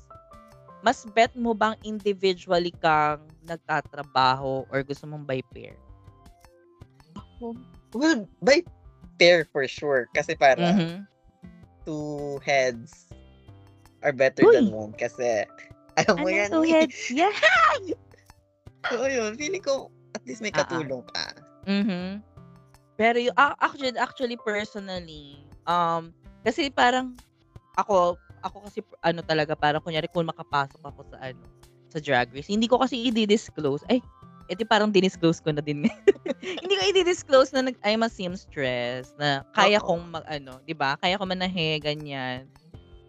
mas 0.82 1.04
bet 1.14 1.34
mo 1.34 1.54
bang 1.54 1.74
individually 1.82 2.72
kang 2.78 3.22
nagtatrabaho 3.46 4.62
or 4.70 4.78
gusto 4.86 5.06
mong 5.06 5.26
by 5.26 5.42
pair? 5.50 5.74
Well, 7.94 8.26
by 8.42 8.62
pair 9.18 9.46
for 9.50 9.66
sure 9.66 10.06
kasi 10.14 10.34
para 10.38 10.58
mm-hmm. 10.58 11.06
two 11.86 12.38
heads 12.42 13.10
are 14.02 14.14
better 14.14 14.46
Uy. 14.46 14.54
than 14.54 14.70
one 14.70 14.94
kasi 14.94 15.46
alam 15.98 16.22
mo 16.22 16.30
ano 16.30 16.38
yan. 16.38 16.48
Two 16.50 16.66
heads? 16.66 16.98
Yeah! 17.18 17.34
so, 18.86 19.04
yun. 19.10 19.34
Feeling 19.34 19.64
ko 19.64 19.90
at 20.14 20.22
least 20.22 20.40
may 20.40 20.54
ah, 20.54 20.62
ah. 20.62 20.66
katulong 20.66 21.02
ka. 21.10 21.26
Mm-hmm. 21.66 22.22
Pero 22.98 23.18
yung, 23.18 23.36
actually, 23.38 23.94
actually 23.98 24.38
personally, 24.38 25.42
um, 25.66 26.14
kasi 26.42 26.70
parang 26.70 27.14
ako, 27.78 28.18
ako 28.42 28.66
kasi 28.68 28.80
ano 29.02 29.20
talaga, 29.22 29.54
parang 29.58 29.82
kunyari 29.82 30.06
kung 30.10 30.26
makapasok 30.26 30.80
ako 30.82 31.00
sa 31.10 31.16
ano, 31.20 31.42
sa 31.88 31.98
drag 31.98 32.28
race, 32.32 32.52
hindi 32.52 32.68
ko 32.68 32.80
kasi 32.80 33.08
i-disclose. 33.08 33.82
Ay, 33.88 34.04
edi 34.48 34.64
parang 34.64 34.92
dinisclose 34.92 35.40
ko 35.44 35.52
na 35.52 35.60
din. 35.60 35.84
hindi 36.64 36.74
ko 36.74 36.82
i-disclose 36.92 37.52
na 37.52 37.68
nag, 37.68 37.76
I'm 37.84 38.04
a 38.04 38.08
seamstress, 38.08 39.12
na 39.20 39.44
kaya 39.52 39.80
Uh-oh. 39.80 39.96
kong 39.96 40.02
mag, 40.16 40.24
ano, 40.28 40.60
di 40.64 40.72
ba? 40.72 40.96
Kaya 41.00 41.20
ko 41.20 41.24
manahe, 41.28 41.80
ganyan. 41.80 42.48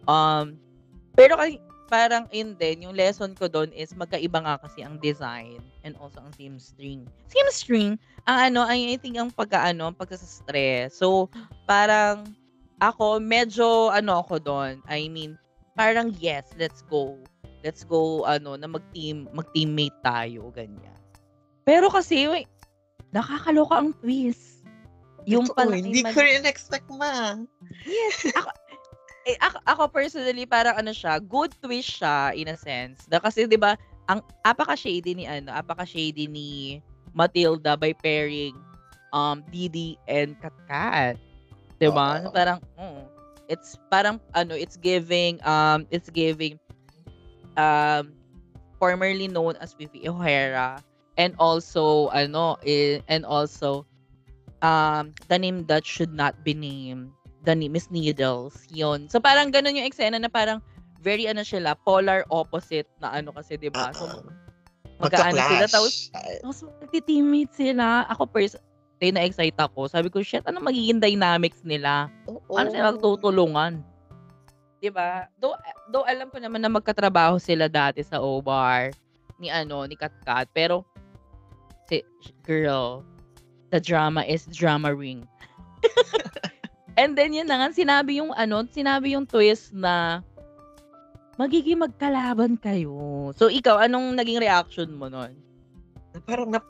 Um, 0.04 0.56
pero 1.16 1.36
kasi, 1.40 1.60
parang 1.90 2.30
in 2.30 2.54
din, 2.54 2.86
yung 2.86 2.94
lesson 2.94 3.34
ko 3.34 3.50
doon 3.50 3.74
is 3.74 3.90
magkaiba 3.98 4.46
nga 4.46 4.56
kasi 4.62 4.86
ang 4.86 5.00
design 5.02 5.58
and 5.82 5.98
also 5.98 6.22
ang 6.22 6.30
seamstring. 6.38 7.02
Seamstring, 7.26 7.98
ang 8.30 8.52
ano, 8.52 8.62
I, 8.64 8.94
I 8.94 8.96
think 9.00 9.18
ang 9.18 9.34
pagkaano, 9.34 9.90
ang 9.90 9.98
pagsa-stress. 9.98 10.94
So, 10.94 11.26
parang 11.66 12.30
ako 12.80 13.20
medyo 13.20 13.92
ano 13.92 14.24
ako 14.24 14.40
doon. 14.40 14.80
I 14.88 15.06
mean, 15.06 15.36
parang 15.76 16.16
yes, 16.18 16.48
let's 16.56 16.80
go. 16.88 17.20
Let's 17.60 17.84
go 17.84 18.24
ano 18.24 18.56
na 18.56 18.66
mag-team, 18.66 19.28
mag-teammate 19.36 19.96
tayo 20.00 20.48
ganyan. 20.56 20.96
Pero 21.68 21.92
kasi 21.92 22.24
wait, 22.26 22.48
nakakaloka 23.12 23.76
ang 23.76 23.92
twist. 24.00 24.64
Yung 25.28 25.44
pala 25.52 25.76
hindi 25.76 26.00
ko 26.00 26.20
rin 26.24 26.48
expect 26.48 26.88
ma. 26.88 27.36
Yes, 27.84 28.32
ako, 28.32 28.50
eh, 29.28 29.36
ako, 29.44 29.58
ako 29.68 29.82
personally 29.92 30.48
parang 30.48 30.80
ano 30.80 30.96
siya, 30.96 31.20
good 31.20 31.52
twist 31.60 32.00
siya 32.00 32.32
in 32.32 32.48
a 32.48 32.56
sense. 32.56 33.04
Da, 33.04 33.20
kasi 33.20 33.44
'di 33.44 33.60
ba, 33.60 33.76
ang 34.08 34.24
apaka 34.42 34.72
shady 34.72 35.12
ni 35.12 35.28
ano, 35.28 35.52
apaka 35.52 35.84
shady 35.84 36.24
ni 36.24 36.80
Matilda 37.12 37.76
by 37.76 37.92
pairing 37.92 38.56
um 39.12 39.44
Didi 39.52 40.00
and 40.08 40.40
Katkat. 40.40 41.20
'Di 41.80 41.88
ba? 41.88 42.20
Uh, 42.20 42.30
parang 42.30 42.58
mm, 42.76 43.02
it's 43.48 43.80
parang 43.88 44.20
ano, 44.36 44.52
it's 44.52 44.76
giving 44.76 45.40
um 45.48 45.88
it's 45.88 46.12
giving 46.12 46.60
um 47.56 48.12
formerly 48.76 49.26
known 49.26 49.56
as 49.58 49.72
Vivi 49.72 50.04
O'Hara 50.04 50.84
and 51.16 51.32
also 51.40 52.12
ano 52.12 52.60
and 53.08 53.24
also 53.24 53.88
um 54.60 55.16
the 55.32 55.40
name 55.40 55.64
that 55.66 55.88
should 55.88 56.12
not 56.12 56.36
be 56.44 56.52
named 56.52 57.08
the 57.48 57.56
name 57.56 57.72
is 57.72 57.88
Needles. 57.88 58.68
Yun. 58.68 59.08
So 59.08 59.16
parang 59.16 59.48
ganun 59.48 59.80
yung 59.80 59.88
eksena 59.88 60.20
na 60.20 60.28
parang 60.28 60.60
very 61.00 61.24
ano 61.24 61.40
sila, 61.40 61.72
polar 61.72 62.28
opposite 62.28 62.84
na 63.00 63.16
ano 63.16 63.32
kasi 63.32 63.56
'di 63.56 63.72
ba? 63.72 63.96
So 63.96 64.04
magkaano 65.00 65.40
sila 65.40 65.64
tapos 65.64 66.12
tapos 66.12 66.60
magti-teammates 66.84 67.56
sila. 67.56 68.04
Ako 68.12 68.28
first 68.28 68.60
day 69.00 69.10
na 69.10 69.24
excite 69.24 69.56
ako. 69.56 69.88
Sabi 69.88 70.12
ko, 70.12 70.20
shit, 70.20 70.44
ano 70.44 70.60
magiging 70.60 71.00
dynamics 71.00 71.64
nila? 71.64 72.12
Oo. 72.28 72.54
Ano 72.54 72.68
sila 72.68 72.92
magtutulungan? 72.92 73.80
'Di 74.80 74.88
ba? 74.92 75.28
Do 75.36 75.52
do 75.92 76.04
alam 76.08 76.32
ko 76.32 76.40
naman 76.40 76.60
na 76.64 76.72
magkatrabaho 76.72 77.36
sila 77.36 77.68
dati 77.68 78.00
sa 78.00 78.20
O-Bar 78.20 78.92
ni 79.40 79.48
ano, 79.52 79.84
ni 79.88 79.96
Katkat, 79.96 80.48
pero 80.52 80.84
si 81.88 82.04
girl, 82.44 83.04
the 83.72 83.80
drama 83.80 84.24
is 84.24 84.48
drama 84.48 84.92
ring. 84.92 85.24
And 87.00 87.16
then 87.16 87.32
yun 87.32 87.48
na 87.48 87.60
nga, 87.64 87.68
sinabi 87.72 88.20
yung 88.20 88.36
ano, 88.36 88.64
sinabi 88.68 89.16
yung 89.16 89.24
twist 89.24 89.72
na 89.72 90.20
magiging 91.40 91.80
magkalaban 91.80 92.60
kayo. 92.60 93.32
So 93.36 93.48
ikaw, 93.48 93.80
anong 93.80 94.16
naging 94.20 94.44
reaction 94.44 94.92
mo 94.92 95.08
nun? 95.08 95.32
Parang 96.28 96.52
na, 96.52 96.60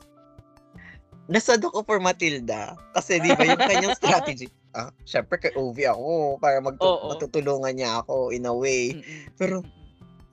nasad 1.29 1.61
ako 1.61 1.85
for 1.85 1.99
Matilda. 2.01 2.73
Kasi 2.95 3.21
di 3.21 3.33
ba 3.35 3.45
yung 3.45 3.61
kanyang 3.61 3.97
strategy, 3.97 4.47
ah, 4.77 4.89
syempre 5.05 5.37
kay 5.37 5.53
Ovi 5.53 5.85
ako 5.85 6.39
para 6.41 6.57
magtu- 6.63 6.87
oh, 6.87 6.97
oh. 7.05 7.09
matutulungan 7.13 7.75
niya 7.75 8.01
ako 8.01 8.33
in 8.33 8.47
a 8.47 8.53
way. 8.53 8.95
Pero, 9.37 9.61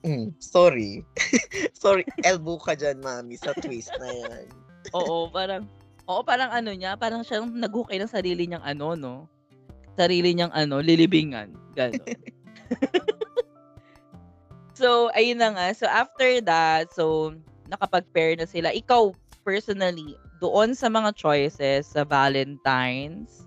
mm, 0.07 0.33
sorry. 0.41 1.05
sorry, 1.83 2.07
elbow 2.25 2.57
ka 2.57 2.73
dyan, 2.73 3.03
mami, 3.03 3.37
sa 3.37 3.53
twist 3.57 3.93
na 3.99 4.09
yan. 4.09 4.45
oo, 4.95 5.29
parang, 5.29 5.67
oo, 6.07 6.21
parang 6.23 6.49
ano 6.49 6.71
niya, 6.71 6.95
parang 6.95 7.21
siyang 7.21 7.51
nag-hookay 7.51 7.99
ng 7.99 8.09
sarili 8.09 8.47
niyang 8.47 8.63
ano, 8.63 8.95
no? 8.95 9.15
sarili 9.99 10.31
niyang 10.31 10.55
ano, 10.55 10.79
lilibingan. 10.79 11.51
Gano'n. 11.75 12.07
so, 14.79 15.11
ayun 15.11 15.43
na 15.43 15.51
nga. 15.51 15.67
So, 15.75 15.91
after 15.91 16.39
that, 16.47 16.95
so, 16.95 17.35
nakapag-pair 17.67 18.39
na 18.39 18.47
sila. 18.47 18.71
Ikaw, 18.71 19.11
personally, 19.43 20.15
doon 20.39 20.75
sa 20.75 20.87
mga 20.87 21.15
choices 21.15 21.91
sa 21.91 22.03
Valentine's, 22.07 23.43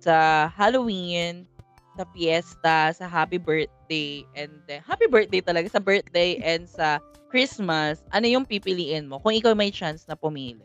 sa 0.00 0.46
Halloween, 0.52 1.48
sa 1.96 2.04
fiesta, 2.12 2.92
sa 2.92 3.04
happy 3.08 3.40
birthday, 3.40 4.22
and 4.36 4.52
then, 4.68 4.84
happy 4.84 5.08
birthday 5.08 5.40
talaga, 5.40 5.72
sa 5.72 5.80
birthday 5.80 6.36
and 6.44 6.68
sa 6.68 7.00
Christmas, 7.32 8.04
ano 8.12 8.28
yung 8.28 8.44
pipiliin 8.44 9.08
mo 9.08 9.18
kung 9.20 9.34
ikaw 9.34 9.56
may 9.56 9.72
chance 9.72 10.04
na 10.06 10.14
pumili? 10.14 10.62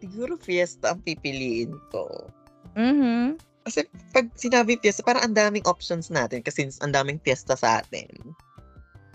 Siguro 0.00 0.40
fiesta 0.40 0.96
ang 0.96 1.04
pipiliin 1.04 1.76
ko. 1.92 2.08
Mm-hmm. 2.74 3.36
Kasi 3.68 3.84
pag 4.16 4.32
sinabi 4.34 4.80
fiesta, 4.80 5.04
parang 5.04 5.30
ang 5.30 5.36
daming 5.36 5.64
options 5.68 6.08
natin 6.08 6.40
kasi 6.40 6.66
ang 6.80 6.96
daming 6.96 7.20
fiesta 7.20 7.54
sa 7.54 7.84
atin. 7.84 8.08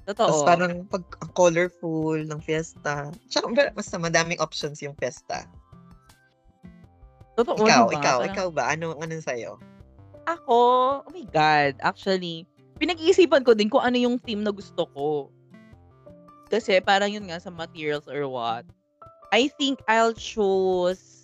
Totoo. 0.06 0.30
Tapos 0.30 0.46
parang 0.46 0.86
pag 0.86 1.02
ang 1.26 1.32
colorful 1.34 2.22
ng 2.22 2.38
fiesta. 2.46 3.10
Tsaka 3.34 3.74
basta 3.74 3.98
madaming 3.98 4.38
options 4.38 4.78
yung 4.86 4.94
fiesta. 5.02 5.50
Totoo 7.36 7.68
ikaw, 7.68 7.92
diba? 7.92 8.00
ikaw, 8.00 8.18
parang... 8.20 8.36
ikaw 8.36 8.48
ba? 8.52 8.64
Ano, 8.72 8.86
ano 8.96 9.16
sa'yo? 9.20 9.60
Ako, 10.26 10.58
oh 11.06 11.12
my 11.14 11.26
God, 11.30 11.78
actually, 11.86 12.48
pinag-iisipan 12.82 13.46
ko 13.46 13.54
din 13.54 13.70
kung 13.70 13.84
ano 13.84 14.00
yung 14.00 14.18
theme 14.18 14.42
na 14.42 14.56
gusto 14.56 14.88
ko. 14.96 15.30
Kasi 16.50 16.80
parang 16.82 17.12
yun 17.12 17.28
nga 17.28 17.38
sa 17.38 17.54
materials 17.54 18.08
or 18.08 18.26
what. 18.26 18.66
I 19.30 19.52
think 19.60 19.84
I'll 19.86 20.16
choose 20.16 21.16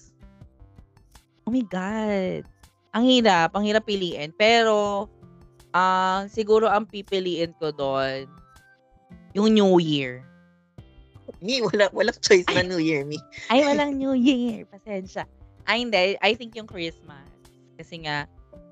Oh 1.45 1.59
my 1.59 1.65
God. 1.65 2.47
Ang 2.95 3.03
hirap, 3.07 3.51
ang 3.51 3.67
hirap 3.67 3.83
piliin. 3.83 4.31
Pero, 4.39 5.07
ah 5.75 5.81
uh, 5.81 6.31
siguro 6.31 6.71
ang 6.71 6.87
pipiliin 6.87 7.55
ko 7.59 7.75
doon, 7.75 8.27
yung 9.35 9.51
New 9.51 9.79
Year. 9.79 10.23
Me, 11.43 11.63
wala, 11.63 11.91
wala 11.95 12.11
choice 12.23 12.47
na 12.51 12.63
New 12.63 12.79
Year, 12.79 13.07
me. 13.07 13.17
Ay, 13.51 13.67
walang 13.67 13.99
New 13.99 14.15
Year. 14.15 14.67
Pasensya. 14.67 15.25
Ay, 15.65 15.85
hindi. 15.85 16.17
I 16.21 16.31
think 16.33 16.55
yung 16.57 16.67
Christmas. 16.67 17.27
Kasi 17.77 18.05
nga, 18.05 18.29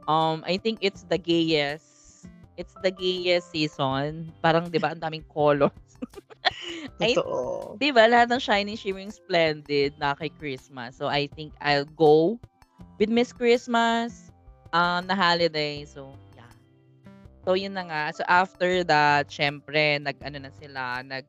um, 0.09 0.41
I 0.45 0.57
think 0.57 0.81
it's 0.81 1.05
the 1.05 1.17
gayest. 1.17 2.25
It's 2.59 2.75
the 2.83 2.91
gayest 2.91 3.53
season. 3.53 4.33
Parang, 4.43 4.67
di 4.67 4.81
ba, 4.81 4.91
ang 4.91 4.99
daming 4.99 5.23
colors. 5.31 5.71
Totoo. 6.99 7.79
Di 7.79 7.89
ba, 7.95 8.09
lahat 8.09 8.27
ng 8.33 8.41
shining, 8.41 8.75
shimmering, 8.75 9.13
splendid 9.13 9.95
na 9.95 10.11
kay 10.17 10.27
Christmas. 10.35 10.99
So, 10.99 11.07
I 11.07 11.31
think 11.31 11.55
I'll 11.63 11.87
go 11.95 12.35
with 12.99 13.07
Miss 13.07 13.31
Christmas 13.31 14.33
um, 14.75 15.07
na 15.07 15.15
holiday. 15.15 15.87
So, 15.87 16.11
yeah. 16.35 16.51
So, 17.47 17.55
yun 17.55 17.79
na 17.79 17.87
nga. 17.87 18.03
So, 18.11 18.27
after 18.27 18.83
that, 18.83 19.31
syempre, 19.31 20.03
nag, 20.03 20.19
ano 20.19 20.43
na 20.43 20.51
sila, 20.51 20.99
nag, 21.05 21.23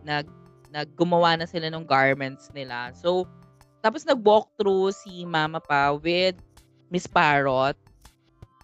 nag, 0.00 0.24
naggumawa 0.72 1.36
na 1.36 1.44
sila 1.44 1.68
ng 1.68 1.84
garments 1.84 2.48
nila. 2.56 2.94
So, 2.96 3.28
tapos 3.80 4.04
nag-walk 4.04 4.52
through 4.60 4.92
si 4.92 5.24
Mama 5.24 5.60
pa 5.60 5.96
with 5.96 6.36
Miss 6.92 7.08
Parrot 7.08 7.76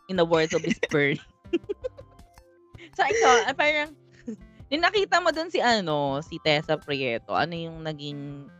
in 0.08 0.16
the 0.16 0.26
words 0.26 0.52
of 0.52 0.62
Miss 0.62 0.78
Bird. 0.92 1.18
so, 2.96 3.00
ikaw, 3.02 3.50
ah, 3.50 3.54
parang, 3.56 3.96
yung 4.72 4.82
nakita 4.84 5.18
mo 5.22 5.32
dun 5.32 5.50
si 5.50 5.58
ano, 5.58 6.20
si 6.22 6.38
Tessa 6.42 6.76
Prieto, 6.76 7.34
ano 7.34 7.54
yung 7.54 7.82
naging 7.82 8.50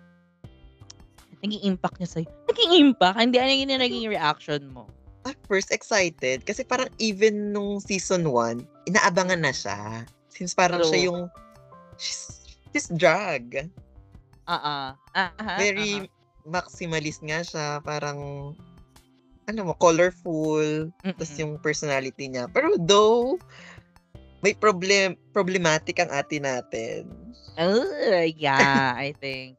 naging 1.44 1.62
impact 1.68 2.00
niya 2.00 2.10
sa'yo? 2.10 2.30
Naging 2.48 2.72
impact? 2.80 3.16
Hindi, 3.20 3.36
ano 3.38 3.52
yung 3.52 3.82
naging 3.82 4.06
reaction 4.08 4.62
mo? 4.72 4.88
At 5.28 5.36
first, 5.44 5.74
excited. 5.74 6.46
Kasi 6.46 6.64
parang 6.64 6.88
even 6.96 7.52
nung 7.52 7.82
season 7.82 8.30
1, 8.30 8.88
inaabangan 8.88 9.42
na 9.42 9.52
siya. 9.52 10.06
Since 10.32 10.56
parang 10.56 10.80
True. 10.82 10.90
siya 10.90 11.00
yung, 11.10 11.20
she's, 12.00 12.46
she's 12.72 12.88
drag. 12.94 13.68
Uh-uh. 14.46 14.94
Uh-huh. 14.94 15.58
Very 15.58 16.06
uh-huh. 16.06 16.15
Maximalist 16.46 17.20
nga 17.26 17.42
siya. 17.42 17.82
Parang, 17.82 18.52
ano 19.46 19.60
mo, 19.62 19.74
colorful. 19.78 20.90
Tapos 21.02 21.30
yung 21.38 21.58
personality 21.58 22.30
niya. 22.30 22.46
Pero 22.50 22.74
though, 22.78 23.38
may 24.40 24.54
problem 24.54 25.18
problematic 25.34 25.98
ang 25.98 26.10
ate 26.14 26.38
natin. 26.38 27.10
Oh, 27.58 27.82
yeah, 28.38 28.94
I 28.98 29.14
think. 29.18 29.58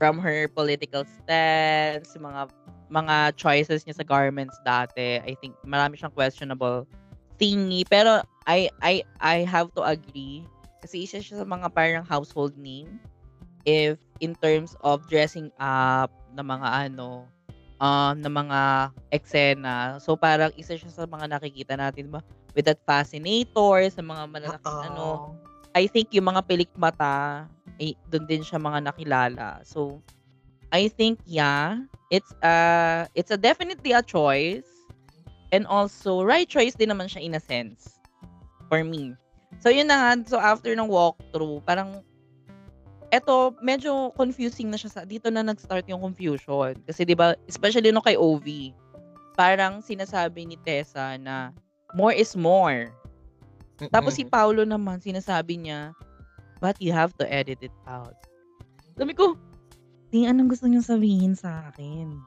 From 0.00 0.16
her 0.18 0.48
political 0.48 1.04
stance, 1.04 2.16
mga 2.16 2.48
mga 2.88 3.16
choices 3.36 3.84
niya 3.84 4.00
sa 4.00 4.06
garments 4.06 4.56
dati, 4.64 5.20
I 5.20 5.36
think 5.38 5.54
marami 5.62 6.00
siyang 6.00 6.16
questionable 6.16 6.88
thingy. 7.36 7.84
Pero 7.84 8.24
I 8.48 8.72
I 8.80 9.04
I 9.20 9.44
have 9.44 9.70
to 9.76 9.84
agree 9.84 10.42
kasi 10.80 11.04
isa 11.04 11.20
siya 11.20 11.44
sa 11.44 11.46
mga 11.46 11.68
parang 11.76 12.04
household 12.08 12.56
name 12.56 12.96
if 13.64 14.00
in 14.20 14.36
terms 14.38 14.76
of 14.84 15.04
dressing 15.08 15.52
up 15.60 16.12
na 16.36 16.44
mga 16.44 16.90
ano 16.90 17.26
um, 17.80 18.14
na 18.20 18.30
mga 18.30 18.60
eksena. 19.10 19.98
So 19.98 20.14
parang 20.14 20.52
isa 20.54 20.76
siya 20.76 20.92
sa 20.92 21.08
mga 21.08 21.26
nakikita 21.32 21.74
natin 21.74 22.12
ba 22.12 22.20
with 22.52 22.68
that 22.68 22.78
fascinator 22.84 23.88
sa 23.88 24.02
mga 24.04 24.22
malalaking 24.28 24.80
ano. 24.92 25.34
I 25.72 25.86
think 25.86 26.12
yung 26.12 26.28
mga 26.30 26.44
pilik 26.46 26.70
mata 26.76 27.46
eh, 27.80 27.96
doon 28.12 28.28
din 28.28 28.42
siya 28.44 28.60
mga 28.60 28.92
nakilala. 28.92 29.64
So 29.64 30.04
I 30.70 30.92
think 30.92 31.18
yeah, 31.26 31.80
it's 32.12 32.30
a 32.44 33.08
it's 33.16 33.32
a 33.32 33.40
definitely 33.40 33.96
a 33.96 34.04
choice 34.04 34.68
and 35.50 35.66
also 35.66 36.22
right 36.22 36.46
choice 36.46 36.78
din 36.78 36.94
naman 36.94 37.10
siya 37.10 37.24
in 37.24 37.34
a 37.34 37.42
sense 37.42 37.98
for 38.70 38.86
me. 38.86 39.16
So 39.58 39.72
yun 39.72 39.90
na 39.90 39.98
nga, 39.98 40.10
so 40.30 40.38
after 40.38 40.70
ng 40.70 40.86
walkthrough, 40.86 41.66
parang 41.66 42.06
eto 43.10 43.54
medyo 43.58 44.14
confusing 44.14 44.70
na 44.70 44.78
siya 44.78 44.90
sa 44.90 45.02
dito 45.02 45.28
na 45.34 45.42
nag-start 45.42 45.82
yung 45.90 45.98
confusion 45.98 46.78
kasi 46.86 47.02
'di 47.02 47.18
ba 47.18 47.34
especially 47.50 47.90
no 47.90 48.02
kay 48.02 48.14
OV 48.14 48.70
parang 49.40 49.80
sinasabi 49.80 50.46
ni 50.46 50.56
Tessa 50.60 51.16
na 51.16 51.50
more 51.94 52.12
is 52.12 52.36
more. 52.36 52.90
Mm-mm. 53.80 53.88
Tapos 53.88 54.20
si 54.20 54.28
Paulo 54.28 54.68
naman, 54.68 55.00
sinasabi 55.00 55.56
niya, 55.56 55.96
but 56.60 56.76
you 56.76 56.92
have 56.92 57.16
to 57.16 57.24
edit 57.24 57.58
it 57.64 57.74
out. 57.88 58.14
Sabi 59.00 59.16
ko, 59.16 59.32
di 60.12 60.28
anong 60.28 60.52
gusto 60.52 60.68
niyong 60.68 60.84
sabihin 60.84 61.32
sa 61.32 61.72
akin? 61.72 62.20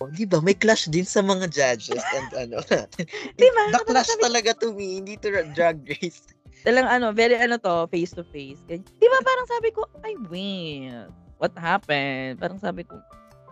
Oh, 0.00 0.08
di 0.08 0.24
ba? 0.24 0.40
May 0.40 0.56
clash 0.56 0.88
din 0.88 1.04
sa 1.04 1.20
mga 1.20 1.50
judges 1.50 2.00
and 2.14 2.30
ano 2.48 2.62
natin. 2.70 3.04
di 3.40 3.48
ba? 3.50 3.64
The 3.74 3.80
clash 3.84 4.14
talaga 4.22 4.54
to 4.62 4.72
me, 4.72 5.02
hindi 5.02 5.18
to 5.20 5.28
drag 5.52 5.82
race. 5.84 6.24
Talang 6.60 6.88
ano, 6.88 7.12
very 7.16 7.36
ano 7.40 7.56
to, 7.56 7.88
face 7.88 8.12
to 8.12 8.24
face. 8.28 8.60
Di 8.68 9.06
ba 9.08 9.18
parang 9.24 9.46
sabi 9.48 9.68
ko, 9.72 9.88
I 10.04 10.12
win. 10.28 11.08
What 11.40 11.56
happened? 11.56 12.36
Parang 12.36 12.60
sabi 12.60 12.84
ko, 12.84 13.00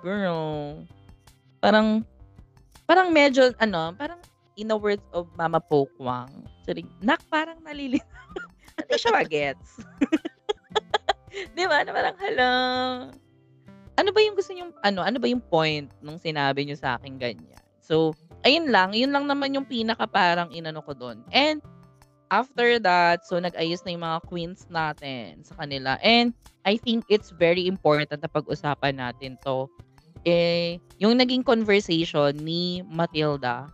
girl, 0.04 0.84
parang, 1.64 2.04
parang 2.84 3.08
medyo, 3.08 3.56
ano, 3.56 3.96
parang 3.96 4.20
in 4.60 4.68
the 4.68 4.76
words 4.76 5.04
of 5.16 5.24
Mama 5.40 5.56
Pokwang, 5.56 6.28
sorry, 6.68 6.84
nak 7.00 7.24
parang 7.32 7.56
nalilito. 7.64 8.04
Hindi 8.78 8.96
siya 9.00 9.12
magets. 9.16 9.80
Di 11.56 11.64
ba? 11.64 11.80
Ano 11.80 11.90
parang, 11.96 12.16
hala. 12.20 12.50
Ano 13.98 14.08
ba 14.12 14.20
yung 14.20 14.36
gusto 14.36 14.52
niyo, 14.52 14.68
ano, 14.84 15.00
ano 15.00 15.16
ba 15.16 15.26
yung 15.26 15.42
point 15.42 15.88
nung 16.04 16.20
sinabi 16.20 16.68
niyo 16.68 16.76
sa 16.76 17.00
akin 17.00 17.16
ganyan? 17.16 17.62
So, 17.80 18.12
ayun 18.44 18.68
lang. 18.68 18.92
Yun 18.92 19.10
lang 19.10 19.24
naman 19.24 19.56
yung 19.56 19.64
pinaka 19.64 20.04
parang 20.04 20.52
inano 20.52 20.84
ko 20.84 20.92
doon. 20.92 21.24
And, 21.32 21.64
after 22.30 22.78
that, 22.80 23.24
so 23.24 23.40
nag-ayos 23.40 23.84
na 23.84 23.92
yung 23.96 24.04
mga 24.04 24.20
queens 24.28 24.66
natin 24.68 25.44
sa 25.44 25.54
kanila. 25.60 25.96
And, 26.00 26.32
I 26.68 26.76
think 26.76 27.08
it's 27.08 27.32
very 27.32 27.64
important 27.64 28.12
na 28.12 28.28
pag-usapan 28.28 29.00
natin 29.00 29.40
to. 29.48 29.72
Eh, 30.28 30.76
yung 31.00 31.16
naging 31.16 31.40
conversation 31.40 32.36
ni 32.44 32.84
Matilda 32.84 33.72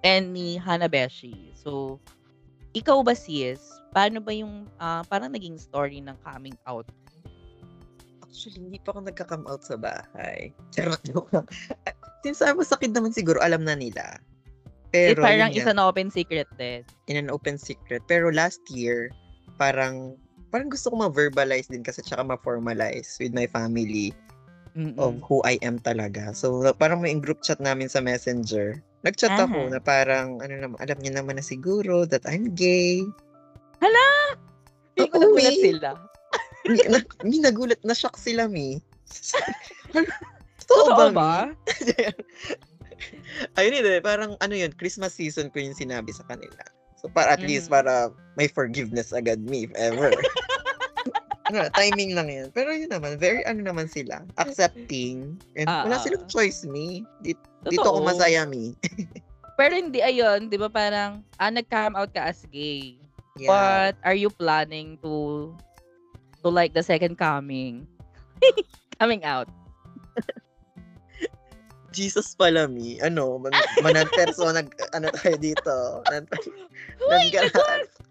and 0.00 0.32
ni 0.32 0.56
Hanabeshi. 0.56 1.52
So, 1.52 2.00
ikaw 2.72 3.04
ba 3.04 3.12
sis, 3.12 3.60
paano 3.92 4.24
ba 4.24 4.32
yung 4.32 4.64
uh, 4.80 5.04
parang 5.04 5.36
naging 5.36 5.60
story 5.60 6.00
ng 6.00 6.16
coming 6.24 6.56
out? 6.64 6.88
Actually, 8.24 8.64
hindi 8.64 8.80
pa 8.80 8.96
ako 8.96 9.12
nagka-come 9.12 9.44
out 9.44 9.60
sa 9.60 9.76
bahay. 9.76 10.56
Charot 10.72 11.02
joke 11.04 11.28
lang. 11.36 11.44
Since 12.24 12.40
I 12.40 12.56
was 12.56 12.72
a 12.72 12.80
naman 12.80 13.12
siguro, 13.12 13.36
alam 13.44 13.68
na 13.68 13.76
nila. 13.76 14.16
Pero, 14.92 15.20
eh, 15.20 15.24
parang 15.24 15.50
isa 15.56 15.72
na 15.72 15.88
open 15.88 16.12
secret 16.12 16.46
din. 16.60 16.84
In 17.08 17.16
an 17.16 17.32
open 17.32 17.56
secret. 17.56 18.04
Pero 18.06 18.28
last 18.28 18.60
year, 18.68 19.08
parang 19.56 20.20
parang 20.52 20.68
gusto 20.68 20.92
ko 20.92 21.08
ma-verbalize 21.08 21.72
din 21.72 21.80
kasi 21.80 22.04
tsaka 22.04 22.20
ma-formalize 22.20 23.16
with 23.16 23.32
my 23.32 23.48
family 23.48 24.12
Mm-mm. 24.76 25.00
of 25.00 25.16
who 25.24 25.40
I 25.48 25.56
am 25.64 25.80
talaga. 25.80 26.36
So, 26.36 26.60
parang 26.76 27.00
may 27.00 27.16
group 27.16 27.40
chat 27.40 27.56
namin 27.56 27.88
sa 27.88 28.04
messenger 28.04 28.84
Nag-chat 29.02 29.34
uh-huh. 29.34 29.50
ako 29.50 29.60
na 29.74 29.80
parang, 29.82 30.38
ano 30.38 30.54
naman, 30.62 30.78
alam 30.78 30.98
niya 31.02 31.18
naman 31.18 31.34
na 31.34 31.44
siguro 31.44 32.06
that 32.06 32.22
I'm 32.22 32.54
gay. 32.54 33.02
Hala! 33.82 34.38
Hindi 34.94 35.10
ko 35.10 35.16
nagulat 35.18 35.58
sila. 35.58 35.90
Hindi 36.62 36.82
na, 36.86 36.98
nagulat, 37.50 37.80
na-shock 37.82 38.14
sila, 38.14 38.46
mi. 38.46 38.78
Totoo 40.70 40.94
ba? 40.94 41.06
ba? 41.10 41.34
Ayun 43.58 43.82
eh, 43.82 44.02
parang 44.02 44.38
ano 44.40 44.54
yun, 44.54 44.72
Christmas 44.76 45.16
season 45.16 45.50
ko 45.50 45.60
yung 45.60 45.76
sinabi 45.76 46.10
sa 46.14 46.24
kanila. 46.26 46.62
So, 47.02 47.10
para 47.10 47.34
at 47.34 47.42
mm. 47.42 47.48
least, 47.50 47.66
para 47.66 48.14
may 48.38 48.46
forgiveness 48.46 49.10
agad 49.10 49.42
me, 49.42 49.66
if 49.66 49.74
ever. 49.74 50.14
ano, 51.50 51.66
timing 51.74 52.14
lang 52.14 52.30
yan. 52.30 52.48
Pero 52.54 52.70
yun 52.70 52.88
naman, 52.88 53.18
very 53.18 53.42
ano 53.44 53.60
naman 53.60 53.90
sila, 53.90 54.22
accepting. 54.38 55.36
And 55.58 55.66
uh, 55.66 55.84
wala 55.90 55.98
silang 55.98 56.30
choice 56.30 56.62
me. 56.64 57.02
Dito, 57.26 57.42
dito 57.66 57.84
ako 57.84 58.06
masaya 58.06 58.46
me. 58.46 58.78
Pero 59.60 59.76
hindi 59.76 60.00
ayun, 60.00 60.48
'di 60.48 60.56
ba 60.56 60.72
parang 60.72 61.20
ah 61.36 61.52
nag-come 61.52 61.94
out 61.94 62.10
ka 62.10 62.32
as 62.32 62.42
gay. 62.48 62.96
Yeah. 63.36 63.48
But 63.52 63.94
are 64.00 64.16
you 64.16 64.32
planning 64.32 64.96
to 65.04 65.52
to 66.42 66.48
like 66.48 66.72
the 66.72 66.82
second 66.82 67.20
coming? 67.20 67.84
coming 69.02 69.22
out. 69.22 69.48
Jesus 71.92 72.34
pala 72.34 72.66
mi. 72.66 72.98
Ano, 73.04 73.36
man, 73.38 73.52
manan 73.84 74.08
persona 74.10 74.64
ano 74.96 75.06
tayo 75.20 75.36
dito. 75.38 75.76
Nan, 76.08 76.24
nan, 76.26 77.20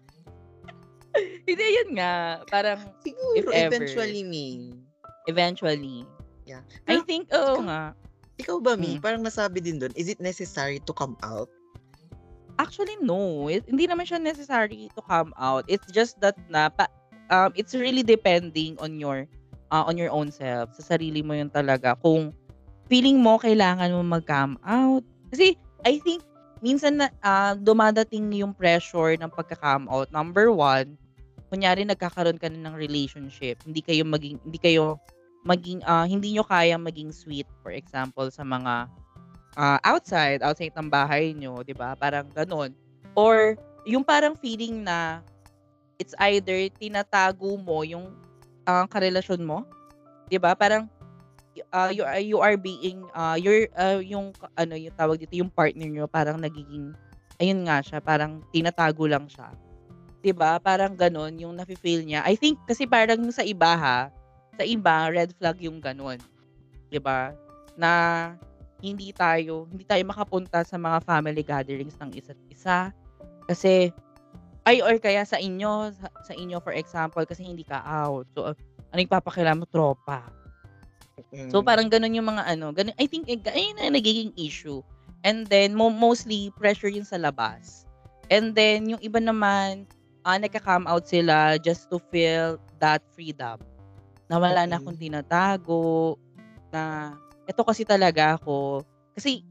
Hindi, 1.44 1.66
yun 1.76 1.90
nga. 2.00 2.40
Parang, 2.48 2.80
Siguro, 3.04 3.36
if 3.36 3.44
ever, 3.52 3.84
eventually 3.84 4.24
me. 4.24 4.72
Eventually. 5.28 6.08
Yeah. 6.48 6.64
I 6.88 7.04
think, 7.04 7.28
oo 7.36 7.60
oh, 7.60 7.62
nga. 7.68 7.92
Ikaw 8.40 8.56
ba, 8.64 8.74
Mi? 8.74 8.96
Hmm. 8.96 9.04
Parang 9.04 9.22
nasabi 9.22 9.60
din 9.60 9.76
doon, 9.76 9.92
is 9.94 10.08
it 10.08 10.18
necessary 10.18 10.80
to 10.88 10.92
come 10.96 11.14
out? 11.20 11.52
Actually, 12.56 12.96
no. 13.04 13.46
It, 13.52 13.68
hindi 13.68 13.84
naman 13.84 14.08
siya 14.08 14.18
necessary 14.18 14.88
to 14.96 15.02
come 15.04 15.36
out. 15.36 15.68
It's 15.68 15.86
just 15.92 16.16
that 16.24 16.36
na 16.48 16.72
pa, 16.72 16.88
um, 17.28 17.52
it's 17.54 17.76
really 17.76 18.02
depending 18.02 18.80
on 18.80 18.96
your 18.96 19.28
uh, 19.72 19.84
on 19.88 19.96
your 19.96 20.12
own 20.12 20.28
self. 20.28 20.72
Sa 20.76 20.96
sarili 20.96 21.24
mo 21.24 21.32
yun 21.32 21.48
talaga. 21.48 21.96
Kung 22.00 22.36
feeling 22.92 23.24
mo 23.24 23.40
kailangan 23.40 23.88
mo 23.96 24.04
mag-come 24.04 24.60
out. 24.68 25.00
Kasi 25.32 25.56
I 25.88 25.96
think 26.04 26.20
minsan 26.60 27.00
na 27.00 27.08
uh, 27.24 27.56
dumadating 27.56 28.28
yung 28.36 28.52
pressure 28.52 29.16
ng 29.16 29.32
pagka-come 29.32 29.88
out. 29.88 30.12
Number 30.12 30.52
one, 30.52 31.00
kunyari 31.48 31.88
nagkakaroon 31.88 32.36
ka 32.36 32.52
na 32.52 32.68
ng 32.68 32.76
relationship, 32.76 33.56
hindi 33.64 33.80
kayo 33.80 34.04
maging 34.04 34.36
hindi 34.44 34.60
kayo 34.60 35.00
maging 35.48 35.80
uh, 35.88 36.04
hindi 36.04 36.36
nyo 36.36 36.44
kaya 36.44 36.76
maging 36.76 37.10
sweet 37.16 37.48
for 37.64 37.72
example 37.72 38.28
sa 38.28 38.44
mga 38.44 38.92
uh, 39.56 39.78
outside, 39.88 40.44
outside 40.44 40.76
ng 40.76 40.92
bahay 40.92 41.32
nyo, 41.32 41.64
'di 41.64 41.72
ba? 41.72 41.96
Parang 41.96 42.28
ganoon. 42.28 42.76
Or 43.16 43.56
yung 43.88 44.04
parang 44.04 44.36
feeling 44.36 44.84
na 44.84 45.24
it's 45.96 46.12
either 46.28 46.68
tinatago 46.76 47.56
mo 47.56 47.88
yung 47.88 48.12
uh, 48.68 48.84
karelasyon 48.84 49.40
mo, 49.40 49.64
'di 50.28 50.36
ba? 50.36 50.52
Parang 50.52 50.92
uh, 51.72 51.90
you 51.92 52.04
are 52.04 52.22
you 52.22 52.38
are 52.40 52.56
being 52.56 53.04
uh, 53.12 53.36
your 53.36 53.68
uh, 53.76 54.00
yung 54.00 54.32
ano 54.56 54.74
yung 54.76 54.94
tawag 54.96 55.20
dito 55.20 55.36
yung 55.36 55.52
partner 55.52 55.88
nyo 55.88 56.08
parang 56.08 56.40
nagiging 56.40 56.96
ayun 57.36 57.60
nga 57.68 57.84
siya 57.84 57.98
parang 58.00 58.40
tinatago 58.54 59.04
lang 59.04 59.28
siya. 59.28 59.52
'di 60.22 60.32
ba 60.32 60.56
parang 60.62 60.94
ganon 60.94 61.34
yung 61.36 61.52
nafi-feel 61.58 62.06
niya. 62.06 62.24
I 62.24 62.38
think 62.38 62.56
kasi 62.64 62.88
parang 62.88 63.20
sa 63.34 63.44
iba 63.44 63.74
ha 63.76 64.08
sa 64.56 64.64
iba 64.64 65.10
red 65.10 65.34
flag 65.36 65.58
yung 65.60 65.82
ganon 65.82 66.22
'di 66.88 67.02
ba 67.02 67.34
na 67.76 67.90
hindi 68.80 69.10
tayo 69.12 69.68
hindi 69.68 69.84
tayo 69.84 70.02
makapunta 70.08 70.62
sa 70.64 70.78
mga 70.78 70.98
family 71.04 71.42
gatherings 71.44 71.98
ng 72.00 72.16
isa't 72.16 72.38
isa. 72.48 72.94
Kasi 73.50 73.90
ay 74.62 74.78
or 74.78 74.94
kaya 75.02 75.26
sa 75.26 75.42
inyo 75.42 75.90
sa, 75.90 76.08
sa 76.22 76.32
inyo 76.38 76.62
for 76.62 76.72
example 76.72 77.26
kasi 77.26 77.42
hindi 77.42 77.66
ka 77.66 77.82
out. 77.82 78.30
So 78.32 78.46
uh, 78.46 78.56
ano 78.94 79.00
ipapakilala 79.02 79.58
mo? 79.58 79.66
Tropa 79.66 80.41
so 81.48 81.64
parang 81.64 81.88
ganun 81.88 82.12
yung 82.12 82.28
mga 82.28 82.44
ano 82.44 82.70
ganun 82.76 82.96
I 83.00 83.08
think 83.08 83.28
eh, 83.28 83.40
ayun 83.40 83.80
na 83.80 83.92
nagiging 83.92 84.36
issue. 84.36 84.84
And 85.22 85.46
then 85.46 85.78
mo, 85.78 85.86
mostly 85.86 86.50
pressure 86.58 86.90
yun 86.90 87.06
sa 87.06 87.14
labas. 87.14 87.86
And 88.26 88.58
then 88.58 88.90
yung 88.90 88.98
iba 89.06 89.22
naman 89.22 89.86
uh, 90.26 90.38
nagka-come 90.38 90.86
out 90.90 91.06
sila 91.06 91.62
just 91.62 91.86
to 91.94 92.02
feel 92.10 92.58
that 92.82 93.06
freedom. 93.14 93.62
Na 94.26 94.42
wala 94.42 94.66
na 94.66 94.82
akong 94.82 94.98
tinatago 94.98 96.18
na 96.74 97.14
ito 97.46 97.62
kasi 97.62 97.86
talaga 97.86 98.40
ako, 98.40 98.82
kasi 99.14 99.44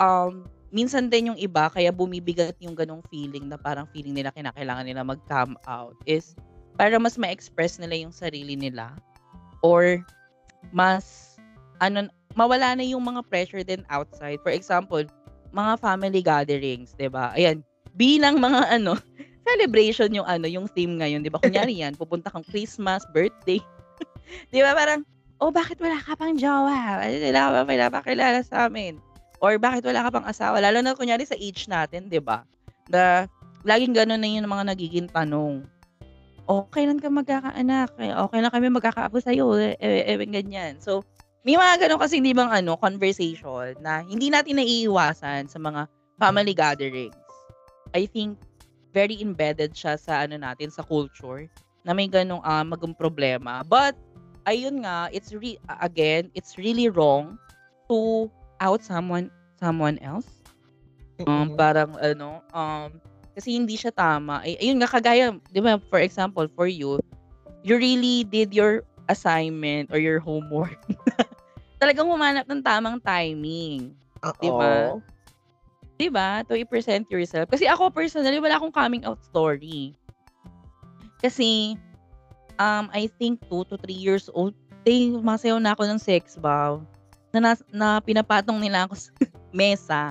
um, 0.00 0.48
minsan 0.72 1.12
din 1.12 1.32
yung 1.34 1.38
iba 1.38 1.68
kaya 1.70 1.92
bumibigat 1.92 2.56
yung 2.58 2.74
ganong 2.74 3.04
feeling 3.12 3.46
na 3.46 3.58
parang 3.60 3.86
feeling 3.92 4.16
nila 4.16 4.32
kinakailangan 4.34 4.86
nila 4.86 5.02
mag-come 5.06 5.54
out 5.68 5.94
is 6.08 6.34
para 6.76 6.96
mas 7.00 7.16
ma-express 7.16 7.80
nila 7.80 7.96
yung 7.96 8.12
sarili 8.12 8.58
nila 8.58 8.92
or 9.64 10.02
mas 10.72 11.36
ano 11.80 12.08
mawala 12.36 12.76
na 12.76 12.84
yung 12.84 13.00
mga 13.00 13.24
pressure 13.26 13.64
din 13.64 13.82
outside. 13.88 14.38
For 14.44 14.52
example, 14.52 15.02
mga 15.56 15.72
family 15.80 16.20
gatherings, 16.20 16.92
'di 16.94 17.08
ba? 17.08 17.32
Ayan, 17.32 17.64
bilang 17.96 18.36
mga 18.38 18.68
ano, 18.76 19.00
celebration 19.48 20.12
yung 20.12 20.28
ano, 20.28 20.44
yung 20.44 20.68
theme 20.68 21.00
ngayon, 21.00 21.24
'di 21.24 21.32
ba? 21.32 21.40
Kunyari 21.40 21.80
yan, 21.80 21.96
pupunta 22.00 22.28
kang 22.28 22.44
Christmas, 22.44 23.02
birthday. 23.10 23.58
'Di 24.52 24.60
ba? 24.60 24.76
Parang 24.76 25.02
"Oh, 25.36 25.52
bakit 25.52 25.76
wala 25.80 26.00
ka 26.00 26.16
pang 26.16 26.36
jowa? 26.36 27.00
Wala 27.04 27.40
ka 27.40 27.50
pang 27.52 27.68
pinapakilala 27.68 28.40
sa'min? 28.40 28.96
Or 29.44 29.60
bakit 29.60 29.84
wala 29.84 30.04
ka 30.04 30.10
pang 30.12 30.26
asawa?" 30.28 30.60
Lalo 30.60 30.84
na 30.84 30.96
kunyari 30.96 31.24
sa 31.24 31.36
age 31.36 31.68
natin, 31.72 32.12
'di 32.12 32.20
ba? 32.20 32.44
Na 32.92 33.24
laging 33.64 33.96
gano'n 33.96 34.20
na 34.20 34.28
yung 34.28 34.48
mga 34.48 34.64
nagiging 34.76 35.08
tanong. 35.08 35.64
"Oh, 36.46 36.66
kailan 36.70 37.02
ka 37.02 37.10
magkakaanak? 37.10 37.90
Eh, 37.98 38.14
oh, 38.14 38.30
kailan 38.30 38.50
kami 38.54 38.70
magkakaapo 38.70 39.18
sa'yo?" 39.18 39.54
Eh, 39.58 39.74
eh, 39.78 40.14
eh, 40.14 40.18
ganyan. 40.26 40.78
So, 40.78 41.02
may 41.46 41.54
mga 41.54 41.86
gano'n 41.86 42.02
kasi 42.02 42.18
'di 42.18 42.34
bang 42.34 42.50
ano, 42.50 42.74
conversation 42.74 43.78
na 43.78 44.02
hindi 44.02 44.34
natin 44.34 44.58
naiiwasan 44.58 45.46
sa 45.46 45.58
mga 45.62 45.86
family 46.18 46.54
gatherings. 46.54 47.14
I 47.94 48.10
think 48.10 48.34
very 48.90 49.22
embedded 49.22 49.76
siya 49.76 49.94
sa 49.94 50.26
ano 50.26 50.34
natin, 50.40 50.74
sa 50.74 50.82
culture 50.82 51.46
na 51.86 51.94
may 51.94 52.10
gano'ng, 52.10 52.42
ah, 52.42 52.66
maging 52.66 52.98
problema. 52.98 53.62
But 53.62 53.94
ayun 54.42 54.82
nga, 54.82 55.06
it's 55.14 55.30
re 55.30 55.54
again, 55.82 56.34
it's 56.34 56.58
really 56.58 56.90
wrong 56.90 57.38
to 57.86 58.26
out 58.58 58.82
someone 58.82 59.30
someone 59.62 60.02
else. 60.02 60.26
Um, 61.22 61.56
parang 61.56 61.96
ano, 61.96 62.42
um, 62.52 62.90
kasi 63.36 63.52
hindi 63.52 63.76
siya 63.76 63.92
tama. 63.92 64.40
Ay, 64.40 64.56
ayun 64.56 64.80
nga 64.80 64.88
kagaya, 64.88 65.36
'di 65.52 65.60
ba, 65.60 65.76
for 65.92 66.00
example, 66.00 66.48
for 66.56 66.64
you, 66.64 66.96
you 67.60 67.76
really 67.76 68.24
did 68.24 68.56
your 68.56 68.80
assignment 69.12 69.92
or 69.92 70.00
your 70.00 70.16
homework. 70.16 70.80
Talagang 71.82 72.08
humanap 72.08 72.48
ng 72.48 72.64
tamang 72.64 72.96
timing, 73.04 73.92
'di 74.40 74.50
ba? 74.56 74.96
'Di 76.00 76.08
ba? 76.08 76.40
To 76.48 76.56
i-present 76.56 77.04
yourself. 77.12 77.52
Kasi 77.52 77.68
ako 77.68 77.92
personally, 77.92 78.40
wala 78.40 78.56
akong 78.56 78.72
coming 78.72 79.04
out 79.04 79.20
story. 79.20 79.92
Kasi 81.20 81.76
um, 82.56 82.88
I 82.92 83.12
think 83.20 83.44
2 83.52 83.68
to 83.68 83.76
3 83.76 83.92
years 83.92 84.32
old, 84.32 84.56
eh, 84.88 85.12
sumasayaw 85.12 85.60
na 85.60 85.76
ako 85.76 85.84
ng 85.84 86.00
sex 86.00 86.40
bomb 86.40 86.88
na, 87.36 87.52
nas, 87.52 87.60
na 87.68 88.00
pinapatong 88.00 88.56
nila 88.56 88.88
ako 88.88 88.96
sa 88.96 89.10
mesa. 89.52 90.02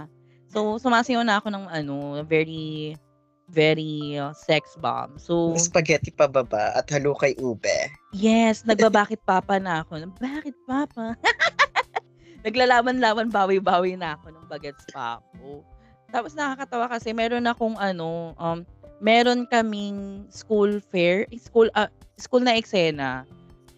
So, 0.54 0.78
sumasayaw 0.78 1.26
na 1.26 1.42
ako 1.42 1.50
ng 1.50 1.66
ano, 1.68 1.96
very, 2.24 2.96
very 3.56 4.20
uh, 4.20 4.36
sex 4.36 4.76
bomb. 4.84 5.16
So, 5.16 5.56
Spaghetti 5.56 6.12
pababa 6.12 6.76
at 6.76 6.92
halukay 6.92 7.40
ube. 7.40 7.80
yes, 8.12 8.68
nagbabakit 8.68 9.24
papa 9.24 9.56
na 9.56 9.88
ako. 9.88 10.12
Bakit 10.20 10.56
papa? 10.68 11.16
Naglalaban-laban, 12.46 13.32
bawi-bawi 13.32 13.96
na 13.96 14.20
ako 14.20 14.36
ng 14.36 14.46
bagets 14.52 14.84
pa 14.92 15.24
ako. 15.24 15.64
Tapos 16.12 16.38
nakakatawa 16.38 16.86
kasi 16.92 17.16
meron 17.16 17.50
akong 17.50 17.80
ano, 17.80 18.36
um, 18.38 18.62
meron 19.00 19.48
kaming 19.50 20.28
school 20.30 20.78
fair, 20.92 21.26
school 21.40 21.72
ah, 21.74 21.90
school 22.16 22.44
na 22.44 22.56
eksena 22.56 23.26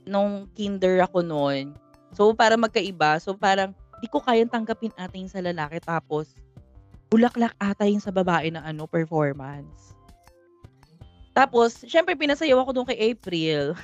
nung 0.03 0.49
kinder 0.57 1.01
ako 1.05 1.23
noon. 1.23 1.73
So 2.11 2.33
para 2.35 2.59
magkaiba, 2.59 3.21
so 3.23 3.33
parang 3.33 3.71
di 4.03 4.07
ko 4.11 4.21
kayang 4.21 4.51
tanggapin 4.51 4.93
ata 4.99 5.17
yung 5.17 5.31
sa 5.31 5.41
lalaki 5.41 5.81
tapos 5.81 6.35
bulaklak 7.07 7.55
ata 7.59 7.87
yung 7.87 8.03
sa 8.03 8.11
babae 8.11 8.51
na 8.51 8.63
ano 8.63 8.87
performance. 8.87 9.95
Tapos, 11.37 11.85
syempre 11.85 12.17
pinasayaw 12.17 12.65
ako 12.65 12.71
doon 12.73 12.87
kay 12.89 13.13
April. 13.13 13.77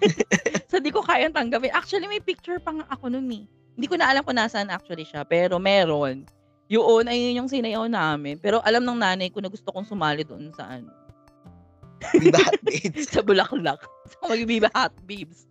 so 0.70 0.76
di 0.76 0.92
ko 0.92 1.00
kayang 1.00 1.32
tanggapin. 1.32 1.72
Actually, 1.72 2.04
may 2.04 2.20
picture 2.20 2.60
pa 2.60 2.76
nga 2.76 2.84
ako 2.92 3.08
noon 3.08 3.28
eh. 3.32 3.44
Hindi 3.80 3.86
ko 3.88 3.96
na 3.96 4.12
alam 4.12 4.20
kung 4.20 4.36
nasaan 4.36 4.68
actually 4.68 5.08
siya, 5.08 5.24
pero 5.24 5.56
meron. 5.56 6.28
Yun, 6.68 7.08
ayun 7.08 7.40
yung 7.40 7.48
sinayaw 7.48 7.88
namin. 7.88 8.36
Pero 8.36 8.60
alam 8.60 8.84
ng 8.84 9.00
nanay 9.00 9.32
ko 9.32 9.40
na 9.40 9.48
gusto 9.48 9.72
kong 9.72 9.88
sumali 9.88 10.28
doon 10.28 10.52
sa 10.52 10.76
ano. 10.76 10.92
Hot 12.04 12.60
Babes. 12.62 13.08
sa 13.16 13.24
Bulaklak. 13.24 13.80
Sa 14.12 14.28
Magbiba 14.28 14.68
Hot 14.76 14.92
Babes. 15.08 15.48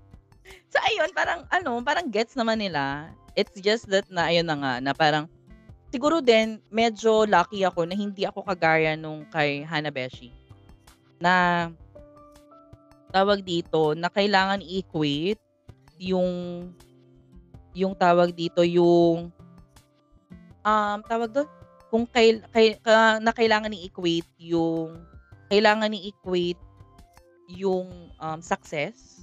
so 0.72 0.78
ayun, 0.86 1.10
parang 1.12 1.44
ano, 1.50 1.82
parang 1.82 2.06
gets 2.08 2.38
naman 2.38 2.62
nila. 2.62 3.10
It's 3.34 3.58
just 3.58 3.90
that 3.90 4.06
na 4.08 4.30
ayun 4.30 4.46
na 4.46 4.56
nga, 4.56 4.72
na 4.80 4.92
parang 4.94 5.26
siguro 5.96 6.20
din 6.20 6.60
medyo 6.68 7.24
lucky 7.24 7.64
ako 7.64 7.88
na 7.88 7.96
hindi 7.96 8.28
ako 8.28 8.44
kagaya 8.44 8.92
nung 9.00 9.24
kay 9.32 9.64
Hanabeshi. 9.64 10.28
Na 11.16 11.66
tawag 13.08 13.40
dito, 13.40 13.96
na 13.96 14.12
kailangan 14.12 14.60
i-equate 14.60 15.40
yung 15.96 16.68
yung 17.72 17.96
tawag 17.96 18.36
dito 18.36 18.60
yung 18.60 19.32
um 20.60 20.98
tawag 21.08 21.32
doon 21.32 21.48
kung 21.88 22.04
kay, 22.04 22.44
kay 22.52 22.76
ka, 22.76 23.16
na 23.16 23.32
kailangan 23.32 23.72
i-equate 23.72 24.28
yung 24.36 25.00
kailangan 25.48 25.96
i-equate 25.96 26.60
yung 27.56 28.12
um, 28.20 28.40
success 28.44 29.16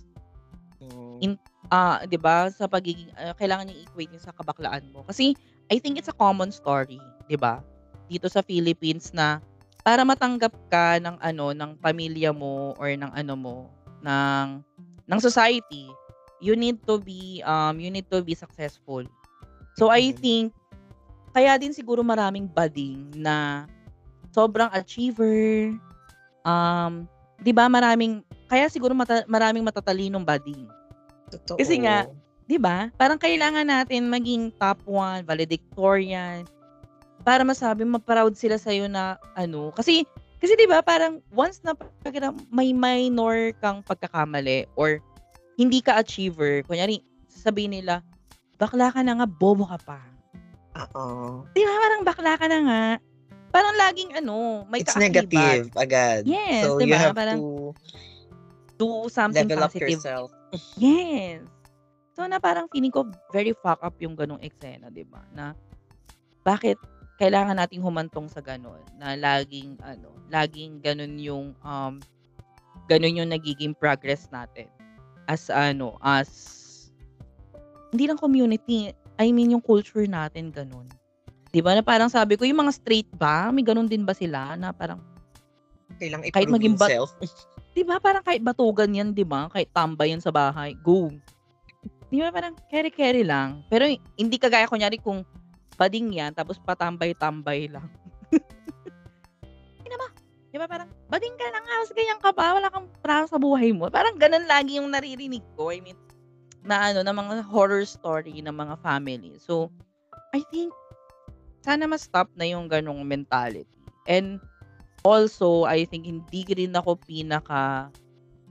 Mm. 0.84 1.18
in 1.24 1.32
ah 1.72 2.04
'di 2.04 2.20
ba 2.20 2.52
sa 2.52 2.68
pagiging 2.68 3.08
ah, 3.16 3.32
kailangan 3.40 3.72
i-equate 3.72 4.12
yung 4.12 4.20
sa 4.20 4.36
kabaklaan 4.36 4.84
mo 4.92 5.08
kasi 5.08 5.32
I 5.74 5.82
think 5.82 5.98
it's 5.98 6.12
a 6.12 6.14
common 6.14 6.54
story 6.54 7.02
'di 7.26 7.34
ba 7.42 7.66
dito 8.06 8.30
sa 8.30 8.46
Philippines 8.46 9.10
na 9.10 9.42
para 9.82 10.06
matanggap 10.06 10.54
ka 10.70 11.02
ng 11.02 11.18
ano 11.18 11.50
ng 11.58 11.72
pamilya 11.82 12.30
mo 12.30 12.78
or 12.78 12.94
ng 12.94 13.10
ano 13.10 13.34
mo 13.34 13.56
ng 14.06 14.62
ng 15.10 15.20
society 15.20 15.90
you 16.38 16.54
need 16.54 16.78
to 16.86 17.02
be 17.02 17.42
um 17.42 17.82
you 17.82 17.90
need 17.90 18.06
to 18.14 18.22
be 18.22 18.38
successful 18.38 19.02
so 19.74 19.90
I 19.90 20.14
Mhm. 20.14 20.22
think 20.22 20.46
kaya 21.34 21.58
din 21.58 21.74
siguro 21.74 22.06
maraming 22.06 22.46
bading 22.46 23.10
na 23.18 23.66
sobrang 24.30 24.70
achiever 24.70 25.74
um 26.46 27.10
'di 27.42 27.50
ba 27.50 27.66
maraming 27.66 28.22
kaya 28.46 28.70
siguro 28.70 28.94
mata, 28.94 29.26
maraming 29.26 29.66
matatalinong 29.66 30.22
bading 30.22 30.70
Totoo. 31.34 31.58
Kasi 31.58 31.82
nga, 31.82 32.06
'di 32.48 32.58
ba? 32.60 32.92
Parang 33.00 33.20
kailangan 33.20 33.68
natin 33.68 34.08
maging 34.12 34.52
top 34.60 34.80
1, 34.88 35.24
valedictorian. 35.28 36.46
para 37.24 37.48
masabi 37.48 37.88
ma-proud 37.88 38.36
sila 38.36 38.60
sa 38.60 38.76
iyo 38.76 38.92
na 38.92 39.16
ano, 39.32 39.72
kasi 39.72 40.04
kasi 40.44 40.60
'di 40.60 40.68
ba 40.68 40.84
parang 40.84 41.24
once 41.32 41.64
na 41.64 41.72
may 42.52 42.76
minor 42.76 43.56
kang 43.64 43.80
pagkakamali 43.80 44.68
or 44.76 45.00
hindi 45.56 45.80
ka 45.80 46.04
achiever, 46.04 46.68
kunyari 46.68 47.00
sasabihin 47.32 47.80
nila, 47.80 48.04
bakla 48.60 48.92
ka 48.92 49.00
na 49.08 49.24
nga, 49.24 49.28
bobo 49.30 49.64
ka 49.64 49.80
pa. 49.80 50.00
Oo. 50.84 51.48
'Di 51.56 51.64
ba 51.64 51.74
parang 51.80 52.02
bakla 52.04 52.32
ka 52.36 52.46
na 52.52 52.60
nga. 52.60 52.84
Parang 53.56 53.76
laging 53.80 54.12
ano, 54.20 54.68
may 54.68 54.84
It's 54.84 54.98
negative 55.00 55.72
agad. 55.80 56.28
Yes, 56.28 56.68
so 56.68 56.84
'di 56.84 56.92
you 56.92 57.00
have 57.00 57.16
Parang 57.16 57.40
to 57.40 57.72
do 58.76 59.08
something 59.08 59.48
level 59.48 59.64
up 59.64 59.72
positive. 59.72 59.96
yourself. 59.96 60.28
Yes. 60.76 61.40
So 62.14 62.30
na 62.30 62.38
parang 62.38 62.70
feeling 62.70 62.94
ko 62.94 63.10
very 63.34 63.58
fuck 63.58 63.82
up 63.82 63.98
yung 63.98 64.14
ganong 64.14 64.42
eksena, 64.42 64.94
'di 64.94 65.06
ba? 65.10 65.26
Na 65.34 65.58
bakit 66.46 66.78
kailangan 67.18 67.58
nating 67.58 67.82
humantong 67.82 68.30
sa 68.30 68.42
gano'n 68.42 68.82
na 69.02 69.18
laging 69.18 69.78
ano, 69.82 70.14
laging 70.30 70.82
gano'n 70.82 71.18
yung 71.18 71.58
um 71.66 71.98
gano'n 72.86 73.26
yung 73.26 73.32
nagiging 73.34 73.74
progress 73.74 74.30
natin 74.30 74.70
as 75.26 75.50
ano, 75.50 75.98
as 76.04 76.30
hindi 77.94 78.10
lang 78.10 78.18
community, 78.18 78.90
I 79.18 79.30
mean 79.30 79.54
yung 79.54 79.64
culture 79.64 80.06
natin 80.06 80.54
gano'n. 80.54 80.86
'Di 81.54 81.62
ba? 81.62 81.78
Na 81.78 81.86
parang 81.86 82.10
sabi 82.10 82.38
ko, 82.38 82.46
yung 82.46 82.66
mga 82.66 82.74
straight 82.74 83.10
ba, 83.14 83.54
may 83.54 83.62
gano'n 83.66 83.90
din 83.90 84.06
ba 84.06 84.14
sila 84.18 84.58
na 84.58 84.74
parang 84.74 85.02
kailang 86.02 86.26
kahit 86.26 86.50
i-prove 86.50 86.54
maging 86.58 86.76
yourself. 86.78 87.10
'di 87.74 87.82
ba? 87.86 87.98
Parang 87.98 88.26
kahit 88.26 88.42
batugan 88.42 88.94
'yan, 88.94 89.14
'di 89.14 89.26
ba? 89.26 89.50
Kahit 89.50 89.70
tambay 89.74 90.14
'yan 90.14 90.22
sa 90.22 90.34
bahay, 90.34 90.78
go. 90.82 91.10
'Di 92.14 92.22
ba 92.22 92.30
parang 92.30 92.54
carry-carry 92.70 93.26
lang. 93.26 93.66
Pero 93.74 93.90
hindi 93.90 94.38
kagaya 94.38 94.70
kunyari 94.70 95.02
kung 95.02 95.26
bading 95.82 96.14
'yan 96.14 96.30
tapos 96.38 96.62
patambay-tambay 96.62 97.74
lang. 97.74 97.90
Ina 99.90 99.98
ba? 99.98 100.08
'Di 100.54 100.58
ba 100.62 100.70
parang 100.70 100.94
bading 101.10 101.34
ka 101.42 101.50
lang 101.50 101.66
halos 101.66 101.90
ganyan 101.90 102.22
ka 102.22 102.30
pa, 102.30 102.54
wala 102.54 102.70
kang 102.70 102.86
trabaho 103.02 103.26
sa 103.26 103.42
buhay 103.42 103.74
mo. 103.74 103.90
Parang 103.90 104.14
ganun 104.22 104.46
lagi 104.46 104.78
yung 104.78 104.94
naririnig 104.94 105.42
ko. 105.58 105.74
I 105.74 105.82
mean, 105.82 105.98
na 106.62 106.94
ano, 106.94 107.02
na 107.02 107.18
mga 107.18 107.50
horror 107.50 107.82
story 107.82 108.46
ng 108.46 108.54
mga 108.54 108.78
family. 108.86 109.42
So, 109.42 109.74
I 110.38 110.46
think 110.54 110.70
sana 111.66 111.90
ma-stop 111.90 112.30
na 112.38 112.46
yung 112.46 112.70
ganong 112.70 113.02
mentality. 113.02 113.66
And 114.06 114.38
also, 115.02 115.66
I 115.66 115.90
think 115.90 116.06
hindi 116.06 116.46
rin 116.46 116.78
ako 116.78 117.02
pinaka 117.10 117.90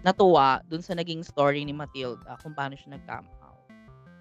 natuwa 0.03 0.59
dun 0.67 0.83
sa 0.83 0.99
naging 0.99 1.23
story 1.23 1.63
ni 1.63 1.71
Matilda 1.71 2.35
kung 2.43 2.59
paano 2.59 2.75
siya 2.75 2.99
nag-come 2.99 3.42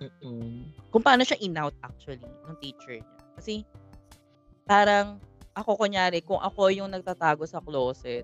out. 0.02 0.14
Mm. 0.26 0.74
Kung 0.90 1.04
paano 1.04 1.22
siya 1.24 1.40
in-out 1.40 1.76
actually 1.86 2.22
ng 2.22 2.56
teacher 2.60 3.00
niya. 3.00 3.20
Kasi 3.38 3.54
parang 4.66 5.22
ako 5.54 5.76
kunyari, 5.78 6.24
kung 6.24 6.40
ako 6.40 6.72
yung 6.72 6.92
nagtatago 6.92 7.44
sa 7.44 7.60
closet, 7.60 8.24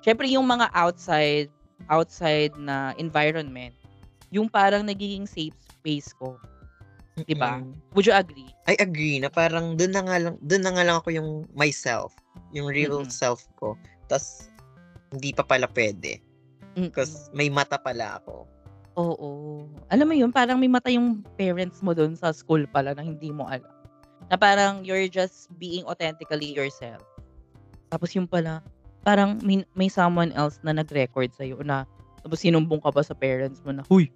syempre 0.00 0.26
yung 0.28 0.44
mga 0.44 0.72
outside 0.72 1.52
outside 1.90 2.54
na 2.56 2.94
environment, 2.96 3.74
yung 4.30 4.46
parang 4.46 4.86
nagiging 4.86 5.26
safe 5.26 5.54
space 5.82 6.14
ko. 6.16 6.38
'Di 7.26 7.36
ba? 7.36 7.60
Mm. 7.60 7.74
Would 7.92 8.06
you 8.08 8.14
agree? 8.14 8.48
I 8.64 8.78
agree 8.80 9.20
na 9.20 9.28
parang 9.28 9.76
doon 9.76 9.92
na 9.92 10.02
nga 10.06 10.16
lang 10.16 10.34
doon 10.40 10.62
na 10.64 10.72
nga 10.72 10.84
lang 10.86 10.96
ako 11.02 11.08
yung 11.12 11.30
myself, 11.52 12.14
yung 12.54 12.70
real 12.70 13.04
Mm. 13.04 13.12
self 13.12 13.44
ko. 13.58 13.76
Tas 14.08 14.48
hindi 15.12 15.34
pa 15.36 15.44
pala 15.44 15.68
pwede 15.76 16.24
because 16.72 17.28
may 17.36 17.52
mata 17.52 17.76
pala 17.76 18.16
ako. 18.22 18.48
Oo. 18.96 19.64
Alam 19.88 20.06
mo 20.08 20.14
yun, 20.16 20.30
parang 20.32 20.60
may 20.60 20.68
mata 20.68 20.92
yung 20.92 21.24
parents 21.40 21.80
mo 21.80 21.96
dun 21.96 22.12
sa 22.12 22.32
school 22.32 22.68
pala 22.68 22.92
na 22.92 23.00
hindi 23.00 23.32
mo 23.32 23.48
alam. 23.48 23.68
Na 24.28 24.36
parang 24.36 24.84
you're 24.84 25.08
just 25.08 25.48
being 25.56 25.84
authentically 25.88 26.52
yourself. 26.52 27.00
Tapos 27.88 28.12
yung 28.12 28.28
pala, 28.28 28.60
parang 29.04 29.40
may, 29.40 29.64
may 29.76 29.88
someone 29.88 30.32
else 30.36 30.60
na 30.60 30.76
nag-record 30.76 31.32
sa'yo 31.32 31.60
na 31.64 31.88
tapos 32.22 32.38
sinumbong 32.38 32.78
ka 32.78 32.94
pa 32.94 33.02
sa 33.02 33.18
parents 33.18 33.58
mo 33.66 33.74
na, 33.74 33.82
Huy, 33.90 34.08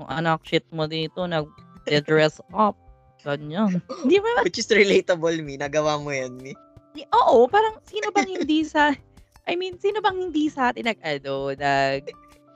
yung 0.00 0.08
anak 0.08 0.40
shit 0.48 0.64
mo 0.72 0.88
dito, 0.88 1.28
nag-dress 1.28 2.40
up. 2.56 2.74
Ganyan. 3.20 3.84
Di 4.10 4.16
ba? 4.22 4.40
Which 4.40 4.56
is 4.56 4.70
relatable 4.72 5.36
me, 5.44 5.60
nagawa 5.60 6.00
mo 6.00 6.08
yan 6.14 6.40
me. 6.40 6.56
Di- 6.96 7.08
Oo, 7.12 7.44
parang 7.44 7.76
sino 7.84 8.08
bang 8.08 8.40
hindi 8.40 8.64
sa, 8.64 8.96
I 9.44 9.54
mean, 9.54 9.76
sino 9.76 10.00
bang 10.00 10.16
hindi 10.16 10.48
sa 10.48 10.72
atin 10.72 10.88
nag, 10.88 11.00
ano, 11.04 11.52
nag, 11.52 12.02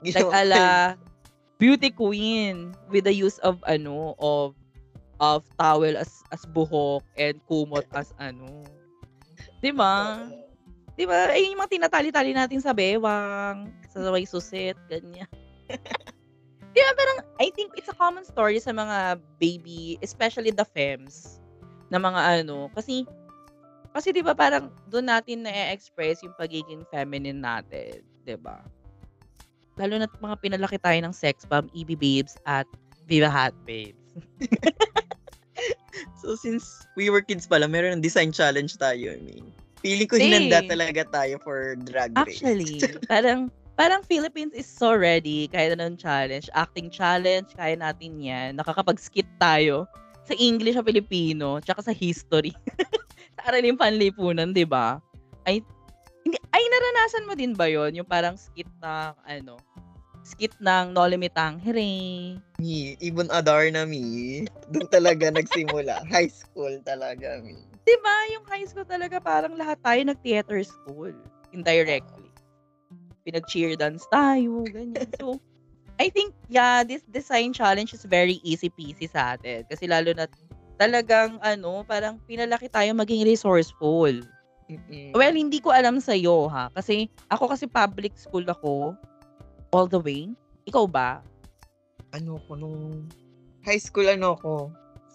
nag-ala 0.17 0.97
beauty 1.61 1.93
queen 1.93 2.73
with 2.89 3.05
the 3.05 3.13
use 3.13 3.37
of 3.45 3.61
ano 3.69 4.17
of 4.17 4.57
of 5.21 5.45
towel 5.61 5.93
as 5.93 6.25
as 6.33 6.41
buhok 6.49 7.05
and 7.21 7.37
kumot 7.45 7.85
as 7.93 8.09
ano. 8.17 8.65
'Di 9.61 9.69
ba? 9.69 10.25
'Di 10.97 11.05
ba? 11.05 11.29
Ay 11.29 11.53
yung 11.53 11.61
mga 11.61 11.77
tinatali-tali 11.77 12.33
natin 12.33 12.57
sa 12.65 12.73
bewang, 12.73 13.69
sa 13.93 14.01
may 14.09 14.25
susit, 14.25 14.73
ganyan. 14.89 15.29
'Di 16.73 16.81
ba 16.81 16.91
parang 16.97 17.17
I 17.37 17.53
think 17.53 17.77
it's 17.77 17.93
a 17.93 17.97
common 18.01 18.25
story 18.25 18.57
sa 18.57 18.73
mga 18.73 19.21
baby, 19.37 20.01
especially 20.01 20.49
the 20.49 20.65
femmes 20.65 21.37
na 21.93 22.01
mga 22.01 22.41
ano 22.41 22.73
kasi 22.73 23.05
kasi 23.93 24.09
'di 24.09 24.25
ba 24.25 24.33
parang 24.33 24.73
doon 24.89 25.13
natin 25.13 25.45
na-express 25.45 26.25
yung 26.25 26.33
pagiging 26.41 26.81
feminine 26.89 27.37
natin, 27.37 28.01
'di 28.25 28.33
ba? 28.41 28.65
Lalo 29.81 29.97
na't 29.97 30.13
mga 30.21 30.37
pinalaki 30.37 30.77
tayo 30.77 31.01
ng 31.01 31.13
sex 31.13 31.43
bomb, 31.49 31.65
EB 31.73 31.97
Babes 31.97 32.37
at 32.45 32.69
Viva 33.09 33.27
Hot 33.27 33.57
Babes. 33.65 33.97
So 36.21 36.37
since 36.37 36.85
we 36.95 37.09
were 37.09 37.21
kids 37.21 37.49
pala, 37.49 37.65
meron 37.65 37.99
ng 37.99 38.03
design 38.05 38.29
challenge 38.29 38.77
tayo, 38.77 39.17
I 39.17 39.19
mean. 39.21 39.45
Feeling 39.81 40.05
ko 40.05 40.21
Same. 40.21 40.29
hinanda 40.29 40.61
talaga 40.69 41.01
tayo 41.09 41.41
for 41.41 41.73
drag 41.81 42.13
race. 42.13 42.37
Actually, 42.37 42.77
parang 43.09 43.49
parang 43.73 44.05
Philippines 44.05 44.53
is 44.53 44.69
so 44.69 44.93
ready 44.93 45.49
kahit 45.49 45.73
anong 45.73 45.97
challenge. 45.97 46.45
Acting 46.53 46.93
challenge, 46.93 47.49
kaya 47.57 47.73
natin 47.73 48.21
yan. 48.21 48.61
Nakakapag-skit 48.61 49.25
tayo 49.41 49.89
sa 50.21 50.37
English 50.37 50.77
sa 50.77 50.85
Filipino, 50.85 51.57
tsaka 51.65 51.81
sa 51.81 51.93
history. 51.93 52.53
sa 53.41 53.49
araling 53.49 53.81
panlipunan, 53.81 54.53
di 54.53 54.69
ba? 54.69 55.01
Ay, 55.49 55.65
hindi, 56.21 56.37
ay, 56.53 56.61
naranasan 56.61 57.25
mo 57.25 57.33
din 57.33 57.57
ba 57.57 57.65
yon 57.65 57.97
Yung 57.97 58.05
parang 58.05 58.37
skit 58.37 58.69
na, 58.77 59.17
ano, 59.25 59.57
skit 60.31 60.55
ng 60.63 60.95
No 60.95 61.03
Limitang 61.03 61.59
Hooray. 61.59 62.39
Me, 62.55 62.95
Ibon 63.03 63.27
Adarna 63.27 63.83
me. 63.83 64.47
Doon 64.71 64.87
talaga 64.87 65.27
nagsimula. 65.27 66.03
High 66.13 66.31
school 66.31 66.79
talaga 66.87 67.43
me. 67.43 67.59
Di 67.83 67.95
ba? 67.99 68.15
Yung 68.37 68.45
high 68.45 68.63
school 68.69 68.85
talaga 68.85 69.17
parang 69.17 69.57
lahat 69.57 69.81
tayo 69.81 69.99
nag-theater 70.05 70.61
school. 70.61 71.11
Indirectly. 71.49 72.29
Pinag-cheer 73.25 73.73
dance 73.73 74.05
tayo, 74.13 74.61
ganyan. 74.69 75.09
So, 75.17 75.41
I 75.97 76.13
think, 76.13 76.37
yeah, 76.45 76.85
this 76.85 77.01
design 77.09 77.57
challenge 77.57 77.93
is 77.97 78.05
very 78.05 78.37
easy 78.45 78.69
peasy 78.69 79.09
sa 79.09 79.33
atin. 79.33 79.65
Kasi 79.65 79.89
lalo 79.89 80.13
na 80.13 80.29
talagang, 80.77 81.41
ano, 81.41 81.81
parang 81.81 82.21
pinalaki 82.29 82.69
tayo 82.69 82.93
maging 82.93 83.25
resourceful. 83.25 84.13
Well, 85.11 85.35
hindi 85.35 85.59
ko 85.59 85.73
alam 85.75 85.99
sa 85.99 86.15
iyo 86.15 86.47
ha. 86.47 86.71
Kasi 86.71 87.11
ako 87.27 87.51
kasi 87.51 87.67
public 87.67 88.15
school 88.15 88.45
ako 88.47 88.95
all 89.71 89.87
the 89.87 89.99
way. 89.99 90.31
Ikaw 90.67 90.85
ba? 90.85 91.23
ano 92.11 92.39
ko 92.47 92.59
nung 92.59 93.07
high 93.63 93.79
school 93.79 94.07
ano 94.07 94.35
ko 94.39 94.71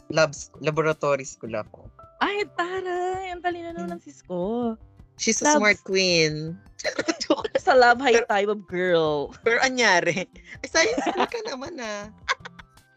labs 0.08 0.54
laboratory 0.62 1.26
school 1.26 1.52
ako. 1.52 1.84
Ay, 2.22 2.48
taray! 2.56 3.28
Ang 3.34 3.44
talino 3.44 3.74
naman 3.76 3.98
ng 3.98 4.02
sis 4.02 4.24
ko. 4.24 4.72
She's 5.20 5.40
a 5.44 5.48
Labs. 5.48 5.56
smart 5.60 5.78
queen. 5.84 6.56
Sa 7.66 7.76
love 7.76 8.00
high 8.00 8.24
type 8.24 8.48
of 8.48 8.64
girl. 8.68 9.34
Pero 9.44 9.60
anyari, 9.60 10.24
ay 10.62 10.68
science 10.68 11.02
school 11.04 11.28
ka 11.28 11.40
naman 11.44 11.76
ah. 11.80 12.08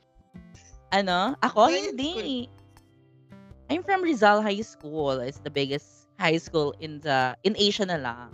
Ano? 0.96 1.36
Ako? 1.44 1.70
Science 1.70 1.98
Hindi. 1.98 2.48
I'm 3.70 3.86
from 3.86 4.02
Rizal 4.02 4.42
High 4.42 4.66
School. 4.66 5.22
It's 5.22 5.44
the 5.46 5.54
biggest 5.54 6.10
high 6.18 6.42
school 6.42 6.74
in 6.82 6.98
the 7.06 7.38
in 7.46 7.54
Asia 7.60 7.86
na 7.86 8.02
lang. 8.02 8.34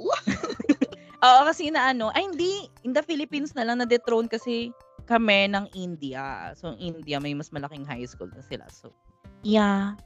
What? 0.00 0.24
Oo, 1.20 1.40
kasi 1.44 1.68
na 1.68 1.92
ano, 1.92 2.08
ay 2.16 2.24
hindi, 2.32 2.64
in 2.84 2.96
the 2.96 3.04
Philippines 3.04 3.52
na 3.52 3.64
lang 3.68 3.84
na-dethrone 3.84 4.24
kasi 4.24 4.72
kami 5.04 5.52
ng 5.52 5.68
India. 5.76 6.54
So, 6.56 6.72
India 6.80 7.20
may 7.20 7.36
mas 7.36 7.52
malaking 7.52 7.84
high 7.84 8.06
school 8.08 8.32
na 8.32 8.40
sila. 8.40 8.64
So, 8.72 8.94
yeah. 9.44 10.00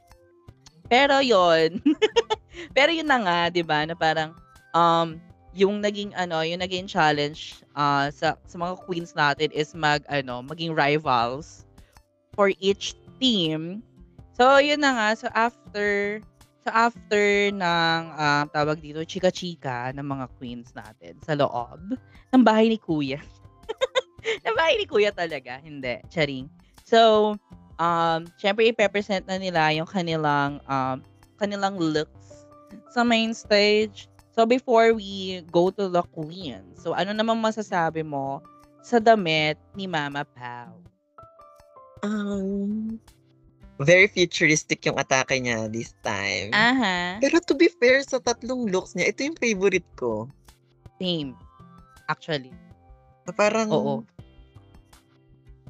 Pero 0.90 1.22
yon 1.22 1.80
Pero 2.76 2.90
yun 2.92 3.08
na 3.08 3.18
nga, 3.22 3.38
'di 3.48 3.62
ba, 3.64 3.82
na 3.88 3.96
parang 3.96 4.36
um 4.76 5.18
yung 5.54 5.78
naging 5.78 6.10
ano, 6.18 6.42
yung 6.42 6.60
naging 6.60 6.90
challenge 6.90 7.62
uh, 7.78 8.10
sa 8.10 8.34
sa 8.44 8.56
mga 8.58 8.74
queens 8.84 9.14
natin 9.14 9.54
is 9.54 9.72
mag 9.72 10.02
ano, 10.10 10.42
maging 10.42 10.74
rivals 10.74 11.64
for 12.34 12.50
each 12.58 12.98
team. 13.22 13.80
So 14.34 14.58
yun 14.58 14.82
na 14.82 14.92
nga, 14.98 15.08
so 15.14 15.26
after 15.30 16.18
so 16.64 16.72
after 16.72 17.52
ng 17.52 18.02
ah, 18.16 18.48
tawag 18.48 18.80
dito, 18.80 19.04
chika-chika 19.04 19.92
ng 19.92 20.04
mga 20.04 20.26
queens 20.40 20.72
natin 20.72 21.20
sa 21.20 21.36
loob 21.36 22.00
ng 22.32 22.42
bahay 22.42 22.72
ni 22.72 22.80
Kuya. 22.80 23.20
ng 24.48 24.56
bahay 24.56 24.80
ni 24.80 24.88
Kuya 24.88 25.12
talaga, 25.12 25.60
hindi, 25.60 26.00
charing. 26.08 26.48
So, 26.88 27.36
um, 27.78 28.26
syempre 28.40 28.68
i-represent 28.72 29.28
na 29.28 29.36
nila 29.36 29.72
yung 29.76 29.88
kanilang 29.88 30.64
um, 30.64 31.04
kanilang 31.38 31.76
looks 31.76 32.48
sa 32.90 33.02
main 33.02 33.34
stage. 33.34 34.08
So 34.34 34.42
before 34.42 34.94
we 34.94 35.46
go 35.54 35.70
to 35.70 35.86
the 35.86 36.02
queen, 36.10 36.74
so 36.74 36.90
ano 36.96 37.14
naman 37.14 37.38
masasabi 37.38 38.02
mo 38.02 38.42
sa 38.82 38.98
damit 38.98 39.58
ni 39.78 39.86
Mama 39.86 40.26
Pau? 40.26 40.74
Um, 42.02 42.98
very 43.82 44.06
futuristic 44.06 44.86
yung 44.86 44.94
atake 45.00 45.34
niya 45.42 45.66
this 45.66 45.96
time. 46.06 46.54
Aha. 46.54 47.18
Pero 47.18 47.42
to 47.42 47.58
be 47.58 47.66
fair, 47.66 48.02
sa 48.06 48.22
tatlong 48.22 48.70
looks 48.70 48.94
niya, 48.94 49.10
ito 49.10 49.26
yung 49.26 49.38
favorite 49.38 49.88
ko. 49.98 50.30
Same. 51.02 51.34
Actually. 52.06 52.54
Parang, 53.34 53.72
Oo. 53.72 54.06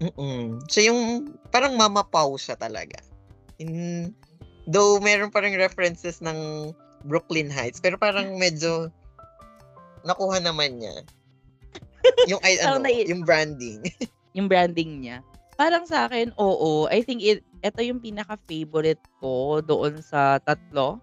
Mm. 0.02 0.58
Siya 0.66 0.90
yung 0.90 1.32
parang 1.54 1.78
mama 1.78 2.02
pau 2.02 2.34
siya 2.34 2.58
talaga. 2.58 2.98
In, 3.62 4.10
though 4.66 4.98
meron 4.98 5.30
parang 5.30 5.54
references 5.54 6.18
ng 6.18 6.70
Brooklyn 7.06 7.48
Heights, 7.48 7.78
pero 7.78 7.96
parang 7.96 8.34
medyo 8.42 8.90
nakuha 10.04 10.42
naman 10.42 10.82
niya. 10.82 10.96
Yung 12.28 12.40
ay 12.44 12.60
ano, 12.60 12.84
yung 12.84 13.24
branding. 13.24 13.80
yung 14.36 14.44
branding 14.44 15.00
niya. 15.00 15.24
Parang 15.54 15.86
sa 15.86 16.10
akin, 16.10 16.34
oo. 16.34 16.90
I 16.90 17.06
think 17.06 17.22
it, 17.22 17.46
ito 17.62 17.80
yung 17.80 18.02
pinaka-favorite 18.02 19.02
ko 19.22 19.62
doon 19.62 20.02
sa 20.02 20.42
tatlo. 20.42 20.98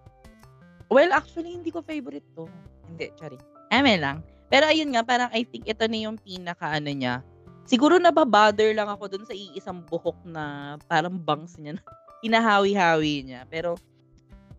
Well, 0.92 1.08
actually, 1.16 1.56
hindi 1.56 1.72
ko 1.72 1.80
favorite 1.80 2.26
to. 2.36 2.44
Hindi, 2.84 3.08
sorry. 3.16 3.40
Eme 3.72 3.96
lang. 3.96 4.20
Pero 4.52 4.68
ayun 4.68 4.92
nga, 4.92 5.00
parang 5.00 5.32
I 5.32 5.48
think 5.48 5.64
ito 5.64 5.80
na 5.88 5.96
yung 5.96 6.20
pinaka-ano 6.20 6.92
niya. 6.92 7.24
Siguro 7.64 7.96
nababother 7.96 8.76
lang 8.76 8.92
ako 8.92 9.08
doon 9.08 9.24
sa 9.24 9.32
iisang 9.32 9.80
buhok 9.88 10.20
na 10.28 10.76
parang 10.84 11.16
bangs 11.16 11.56
niya. 11.56 11.78
na 11.80 11.82
Hinahawi-hawi 12.20 13.24
niya. 13.24 13.48
Pero 13.48 13.80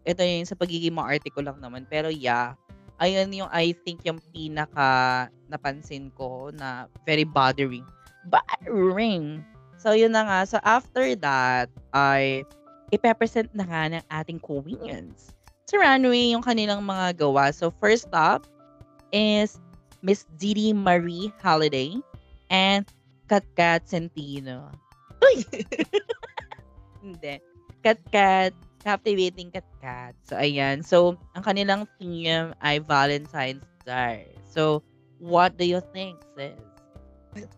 ito 0.02 0.26
yung 0.26 0.50
sa 0.50 0.58
pagiging 0.58 0.98
maarte 0.98 1.30
ko 1.30 1.46
lang 1.46 1.62
naman. 1.62 1.86
Pero 1.86 2.10
yeah, 2.10 2.58
ayun 2.98 3.30
yung 3.30 3.52
I 3.54 3.78
think 3.86 4.02
yung 4.02 4.18
pinaka 4.34 5.30
napansin 5.46 6.10
ko 6.18 6.50
na 6.50 6.90
very 7.06 7.28
bothering. 7.28 7.86
Bothering. 8.34 9.46
So, 9.84 9.92
yun 9.92 10.16
na 10.16 10.24
nga. 10.24 10.40
So, 10.48 10.64
after 10.64 11.12
that, 11.20 11.68
ay 11.92 12.48
ipepresent 12.96 13.52
na 13.52 13.68
nga 13.68 13.92
ng 13.92 14.06
ating 14.08 14.40
queens. 14.40 15.36
Sa 15.68 15.76
runway, 15.76 16.32
yung 16.32 16.40
kanilang 16.40 16.88
mga 16.88 17.20
gawa. 17.20 17.52
So, 17.52 17.68
first 17.84 18.08
up 18.16 18.48
is 19.12 19.60
Miss 20.00 20.24
Didi 20.40 20.72
Marie 20.72 21.36
Holiday 21.44 22.00
and 22.48 22.88
Katkat 23.28 23.84
Centino. 23.92 24.72
Uy! 25.20 25.44
Hindi. 27.04 27.44
Katkat, 27.84 28.56
captivating 28.88 29.52
Katkat. 29.52 30.16
So, 30.24 30.40
ayan. 30.40 30.80
So, 30.80 31.20
ang 31.36 31.44
kanilang 31.44 31.92
theme 32.00 32.56
ay 32.64 32.80
Valentine's 32.80 33.68
Day. 33.84 34.32
So, 34.48 34.80
what 35.20 35.60
do 35.60 35.68
you 35.68 35.84
think, 35.92 36.24
sis? 36.40 36.73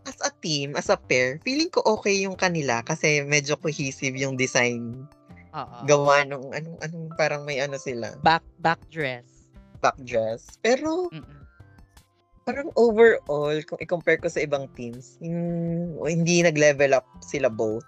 As 0.06 0.18
a 0.24 0.32
team, 0.40 0.76
as 0.80 0.88
a 0.88 0.96
pair, 0.96 1.40
feeling 1.44 1.68
ko 1.68 1.84
okay 1.84 2.24
yung 2.24 2.40
kanila 2.40 2.80
kasi 2.86 3.22
medyo 3.26 3.60
cohesive 3.60 4.16
yung 4.16 4.40
design. 4.40 5.04
Oo. 5.56 5.78
Gawa 5.88 6.28
nung 6.28 6.52
anong 6.52 6.80
anong 6.84 7.08
parang 7.16 7.44
may 7.44 7.60
ano 7.60 7.80
sila, 7.80 8.16
Back, 8.24 8.44
back 8.60 8.80
dress. 8.92 9.48
back 9.80 9.96
dress. 10.04 10.60
Pero 10.64 11.12
Mm-mm. 11.12 11.44
parang 12.44 12.70
overall, 12.78 13.58
kung 13.66 13.80
i-compare 13.82 14.22
ko 14.22 14.30
sa 14.30 14.44
ibang 14.44 14.70
teams, 14.78 15.18
yung, 15.24 15.96
hindi 16.06 16.46
nag-level 16.46 16.94
up 16.94 17.08
sila 17.24 17.50
both. 17.50 17.86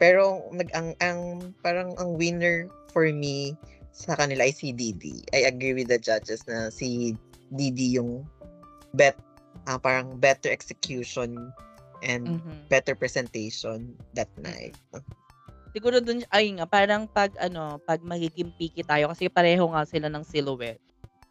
Pero 0.00 0.48
nag 0.52 0.68
ang, 0.72 0.96
ang 1.04 1.20
parang 1.60 1.92
ang 2.00 2.16
winner 2.16 2.68
for 2.92 3.08
me 3.12 3.52
sa 3.92 4.16
kanila 4.16 4.48
ay 4.48 4.52
si 4.54 4.72
Didi. 4.72 5.20
I 5.36 5.44
agree 5.44 5.76
with 5.76 5.92
the 5.92 6.00
judges 6.00 6.44
na 6.48 6.72
si 6.72 7.14
Didi 7.52 8.00
yung 8.00 8.24
bet 8.96 9.14
ah, 9.68 9.78
parang 9.78 10.16
better 10.18 10.48
execution 10.50 11.50
and 12.00 12.40
Mhm. 12.40 12.68
better 12.68 12.96
presentation 12.96 13.92
that 14.16 14.30
night. 14.40 14.74
Siguro 15.70 16.02
dun, 16.02 16.26
ay 16.34 16.50
nga, 16.58 16.66
parang 16.66 17.06
pag 17.06 17.30
ano, 17.38 17.78
pag 17.86 18.02
magiging 18.02 18.50
picky 18.58 18.82
tayo, 18.82 19.06
kasi 19.12 19.30
pareho 19.30 19.70
nga 19.70 19.86
sila 19.86 20.10
ng 20.10 20.26
silhouette, 20.26 20.82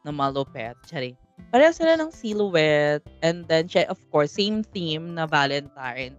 ng 0.08 0.16
malupet, 0.16 0.80
tsari. 0.88 1.12
Pareho 1.52 1.76
sila 1.76 2.00
ng 2.00 2.12
silhouette, 2.14 3.04
and 3.20 3.44
then, 3.52 3.68
siya, 3.68 3.90
of 3.92 4.00
course, 4.14 4.32
same 4.32 4.64
theme 4.64 5.12
na 5.12 5.28
Valentine. 5.28 6.16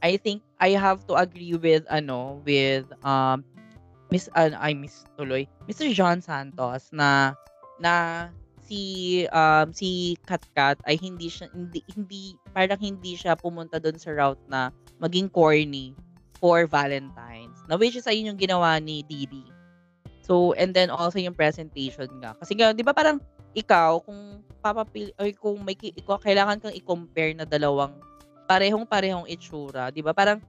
I 0.00 0.16
think 0.16 0.40
I 0.62 0.78
have 0.78 1.04
to 1.10 1.18
agree 1.18 1.58
with, 1.58 1.84
ano, 1.92 2.40
with, 2.46 2.88
um, 3.04 3.44
Miss, 4.08 4.32
uh, 4.32 4.48
I 4.56 4.72
miss 4.72 5.04
tuloy, 5.20 5.44
Mr. 5.68 5.92
John 5.92 6.24
Santos, 6.24 6.88
na, 6.88 7.36
na, 7.76 8.32
si 8.68 9.24
um 9.32 9.72
si 9.72 10.20
Katkat 10.28 10.76
ay 10.84 11.00
hindi 11.00 11.32
siya 11.32 11.48
hindi 11.56 11.80
hindi 11.96 12.36
parang 12.52 12.78
hindi 12.78 13.16
siya 13.16 13.34
pumunta 13.34 13.80
doon 13.80 13.96
sa 13.96 14.12
route 14.12 14.40
na 14.52 14.68
maging 15.00 15.32
corny 15.32 15.96
for 16.38 16.68
Valentine's. 16.68 17.58
Na 17.66 17.74
which 17.74 17.98
is 17.98 18.06
ayun 18.06 18.34
yung 18.34 18.40
ginawa 18.40 18.78
ni 18.78 19.02
Didi. 19.08 19.42
So, 20.28 20.52
and 20.60 20.76
then 20.76 20.92
also 20.92 21.16
yung 21.16 21.32
presentation 21.32 22.06
nga. 22.20 22.36
Kasi 22.36 22.52
nga, 22.52 22.76
di 22.76 22.84
ba 22.84 22.92
parang 22.92 23.16
ikaw, 23.56 24.04
kung 24.04 24.44
papapili, 24.60 25.08
or 25.16 25.24
kung 25.40 25.64
may, 25.64 25.72
ikaw, 25.72 26.20
kailangan 26.20 26.60
kang 26.60 26.76
i-compare 26.76 27.32
na 27.32 27.48
dalawang 27.48 27.96
parehong-parehong 28.44 29.24
itsura. 29.24 29.88
Di 29.88 30.04
ba? 30.04 30.12
Parang, 30.12 30.44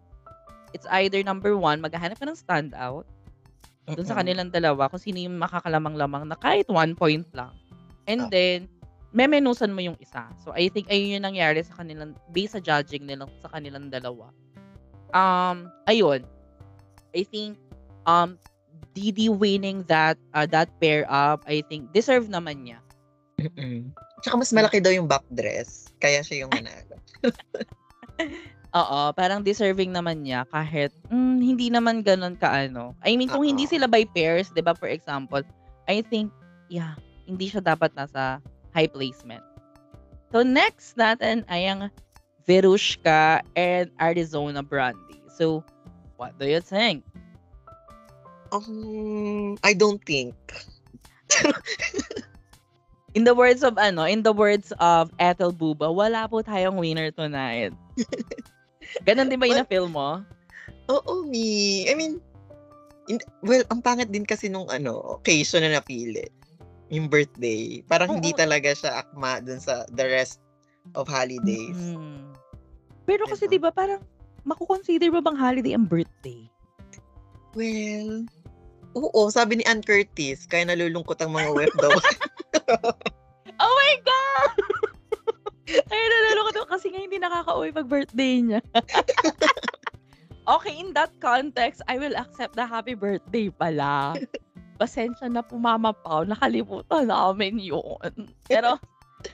it's 0.76 0.84
either 1.00 1.24
number 1.24 1.56
one, 1.56 1.80
maghahanap 1.80 2.20
ka 2.20 2.28
ng 2.28 2.36
standout 2.36 3.08
dun 3.90 4.06
sa 4.06 4.22
kanilang 4.22 4.54
dalawa 4.54 4.86
kung 4.86 5.02
sino 5.02 5.18
yung 5.18 5.42
makakalamang-lamang 5.42 6.30
na 6.30 6.38
kahit 6.38 6.70
one 6.70 6.94
point 6.94 7.26
lang. 7.34 7.50
And 8.10 8.26
Ah. 8.26 8.30
then, 8.34 8.66
memenusan 9.14 9.72
mo 9.72 9.82
yung 9.86 9.98
isa. 10.02 10.26
So, 10.42 10.52
I 10.52 10.68
think 10.74 10.90
ayun 10.90 11.22
yung 11.22 11.26
nangyari 11.30 11.62
sa 11.62 11.78
kanilang, 11.78 12.18
based 12.34 12.58
sa 12.58 12.62
judging 12.62 13.06
nila 13.06 13.30
sa 13.42 13.54
kanilang 13.54 13.94
dalawa. 13.94 14.34
Um, 15.14 15.70
ayun. 15.86 16.26
I 17.14 17.22
think, 17.26 17.58
um, 18.10 18.38
Didi 18.98 19.30
winning 19.30 19.86
that 19.86 20.18
uh, 20.34 20.50
that 20.50 20.68
pair 20.82 21.06
up, 21.08 21.46
I 21.46 21.62
think, 21.70 21.94
deserve 21.94 22.26
naman 22.28 22.66
niya. 22.66 22.82
Mm-mm. 23.38 23.94
Tsaka 24.26 24.36
mas 24.36 24.52
malaki 24.52 24.82
daw 24.84 24.92
yung 24.92 25.08
back 25.08 25.24
dress. 25.32 25.94
Kaya 26.02 26.26
siya 26.26 26.44
yung 26.44 26.52
manalo. 26.52 26.98
Oo, 28.82 29.00
parang 29.18 29.42
deserving 29.42 29.90
naman 29.90 30.22
niya 30.22 30.46
kahit 30.52 30.94
mm, 31.10 31.38
hindi 31.42 31.72
naman 31.72 32.04
ganun 32.04 32.36
kaano. 32.38 32.94
I 33.02 33.16
mean, 33.16 33.32
kung 33.32 33.46
hindi 33.46 33.66
Oo. 33.66 33.72
sila 33.72 33.86
by 33.88 34.04
pairs, 34.12 34.52
'di 34.54 34.62
ba, 34.62 34.76
for 34.76 34.92
example, 34.92 35.42
I 35.90 36.04
think 36.06 36.30
yeah, 36.68 36.94
hindi 37.30 37.46
siya 37.48 37.62
dapat 37.62 37.94
nasa 37.94 38.42
high 38.74 38.90
placement. 38.90 39.46
So 40.34 40.42
next 40.42 40.98
natin 40.98 41.46
ay 41.46 41.70
ang 41.70 41.94
Verushka 42.50 43.46
and 43.54 43.94
Arizona 44.02 44.66
Brandy. 44.66 45.22
So, 45.38 45.62
what 46.18 46.34
do 46.42 46.50
you 46.50 46.66
think? 46.66 47.06
Um, 48.50 49.62
I 49.62 49.78
don't 49.78 50.02
think. 50.02 50.34
In 53.14 53.26
the 53.26 53.34
words 53.34 53.66
of 53.66 53.78
ano, 53.82 54.06
in 54.06 54.22
the 54.22 54.30
words 54.30 54.70
of 54.78 55.10
Ethel 55.18 55.50
Buba, 55.50 55.90
wala 55.90 56.30
po 56.30 56.46
tayong 56.46 56.78
winner 56.78 57.10
tonight. 57.10 57.74
Ganon 59.06 59.34
din 59.34 59.42
ba 59.42 59.50
yung 59.50 59.66
na-feel 59.66 59.90
mo? 59.90 60.22
Oo, 60.94 61.26
me. 61.26 61.90
I 61.90 61.98
mean, 61.98 62.22
in, 63.10 63.18
well, 63.42 63.66
ang 63.74 63.82
pangit 63.82 64.14
din 64.14 64.30
kasi 64.30 64.46
nung 64.46 64.70
ano, 64.70 65.18
occasion 65.18 65.66
na 65.66 65.82
napili. 65.82 66.30
Yung 66.90 67.08
birthday. 67.08 67.86
Parang 67.86 68.18
hindi 68.18 68.34
Oo. 68.34 68.40
talaga 68.40 68.74
siya 68.74 69.06
akma 69.06 69.42
dun 69.42 69.62
sa 69.62 69.86
the 69.94 70.06
rest 70.06 70.42
of 70.98 71.06
holidays. 71.06 71.78
Mm. 71.78 72.34
Pero 73.06 73.26
kasi 73.30 73.46
Diba? 73.50 73.54
'di 73.54 73.60
ba 73.62 73.72
parang 73.74 74.02
makukonsider 74.46 75.10
ba 75.14 75.22
bang 75.22 75.38
holiday 75.38 75.74
ang 75.78 75.86
birthday? 75.86 76.50
Well, 77.58 78.30
oo, 78.94 79.22
sabi 79.34 79.62
ni 79.62 79.64
Ann 79.66 79.82
Curtis, 79.82 80.46
kaya 80.46 80.70
nalulungkot 80.70 81.18
ang 81.22 81.34
mga 81.34 81.50
OFW. 81.50 81.98
Oh 83.60 83.76
my 83.76 83.94
god. 84.08 84.52
Ay, 85.92 86.00
nalalo 86.00 86.48
ko 86.48 86.52
to 86.56 86.64
kasi 86.72 86.88
nga 86.96 87.04
hindi 87.04 87.20
nakaka-uwi 87.20 87.76
pag 87.76 87.92
birthday 87.92 88.40
niya. 88.40 88.64
okay, 90.56 90.80
in 90.80 90.96
that 90.96 91.12
context, 91.20 91.84
I 91.92 92.00
will 92.00 92.16
accept 92.16 92.56
the 92.56 92.64
happy 92.64 92.96
birthday 92.96 93.52
pala. 93.52 94.16
Pasensya 94.80 95.28
na 95.28 95.44
po, 95.44 95.60
Mama 95.60 95.92
Pao. 95.92 96.24
Nakalimutan 96.24 97.12
namin 97.12 97.60
yun. 97.60 98.10
Pero, 98.48 98.80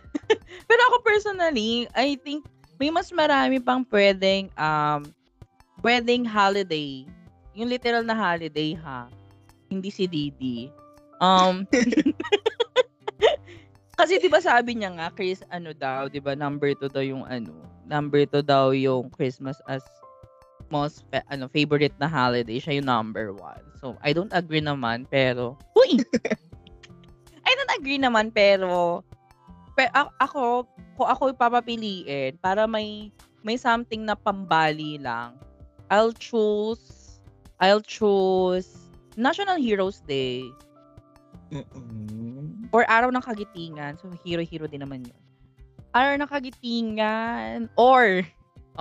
pero 0.67 0.81
ako 0.89 1.05
personally, 1.05 1.85
I 1.93 2.17
think 2.17 2.41
may 2.81 2.89
mas 2.89 3.13
marami 3.13 3.61
pang 3.61 3.85
pwedeng, 3.87 4.49
um, 4.57 5.05
pwedeng 5.85 6.25
holiday. 6.25 7.05
Yung 7.53 7.69
literal 7.69 8.03
na 8.03 8.17
holiday, 8.17 8.73
ha? 8.75 9.07
Hindi 9.69 9.93
si 9.93 10.09
Didi. 10.09 10.73
Um, 11.23 11.63
kasi 13.99 14.19
'di 14.19 14.27
ba 14.27 14.43
sabi 14.43 14.75
niya 14.75 14.91
nga 14.99 15.07
Chris 15.15 15.39
ano 15.47 15.71
daw, 15.71 16.11
'di 16.11 16.19
ba 16.19 16.35
number 16.35 16.75
2 16.75 16.91
daw 16.91 16.99
yung 16.99 17.23
ano, 17.23 17.55
number 17.87 18.27
2 18.27 18.43
daw 18.43 18.75
yung 18.75 19.07
Christmas 19.15 19.55
as 19.71 19.79
most 20.67 21.07
fa- 21.07 21.23
ano 21.31 21.47
favorite 21.47 21.95
na 21.95 22.11
holiday, 22.11 22.59
siya 22.59 22.83
yung 22.83 22.89
number 22.89 23.31
1. 23.31 23.74
So 23.85 24.01
I 24.01 24.17
don't 24.17 24.33
agree 24.33 24.65
naman, 24.65 25.05
pero, 25.13 25.61
uy! 25.77 26.01
I 27.45 27.51
don't 27.53 27.73
agree 27.77 28.01
naman, 28.01 28.33
pero, 28.33 29.05
pero 29.77 30.09
ako, 30.17 30.65
kung 30.97 31.05
ako 31.05 31.29
ipapapiliin, 31.29 32.33
para 32.41 32.65
may, 32.65 33.13
may 33.45 33.61
something 33.61 34.01
na 34.01 34.17
pambali 34.17 34.97
lang, 34.97 35.37
I'll 35.93 36.17
choose, 36.17 37.21
I'll 37.61 37.85
choose 37.85 38.89
National 39.13 39.61
Heroes 39.61 40.01
Day. 40.09 40.49
Mm-mm. 41.53 42.65
Or 42.73 42.89
Araw 42.89 43.13
ng 43.13 43.21
Kagitingan. 43.21 44.01
So, 44.01 44.09
hero-hero 44.25 44.65
din 44.65 44.81
naman 44.81 45.05
yun. 45.05 45.21
Araw 45.93 46.17
ng 46.17 46.25
Kagitingan. 46.25 47.69
Or, 47.77 48.25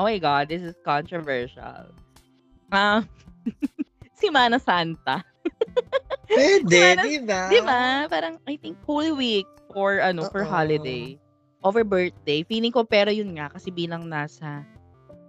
oh 0.01 0.09
my 0.09 0.17
God, 0.17 0.49
this 0.49 0.65
is 0.65 0.73
controversial. 0.81 1.93
Ah, 2.73 3.05
uh, 3.05 3.53
si 4.15 4.31
Mana 4.31 4.63
Santa. 4.63 5.21
Pwede, 6.31 6.99
di 7.05 7.21
ba? 7.21 7.51
Di 7.51 7.61
ba? 7.61 8.09
Parang, 8.09 8.41
I 8.49 8.57
think, 8.57 8.79
Holy 8.89 9.13
Week 9.13 9.49
for, 9.71 10.01
ano, 10.01 10.27
Uh-oh. 10.27 10.33
for 10.33 10.43
holiday. 10.43 11.19
Over 11.65 11.85
birthday. 11.85 12.43
Feeling 12.45 12.73
ko, 12.73 12.85
pero 12.85 13.13
yun 13.13 13.37
nga, 13.37 13.53
kasi 13.53 13.69
bilang 13.71 14.09
nasa 14.09 14.65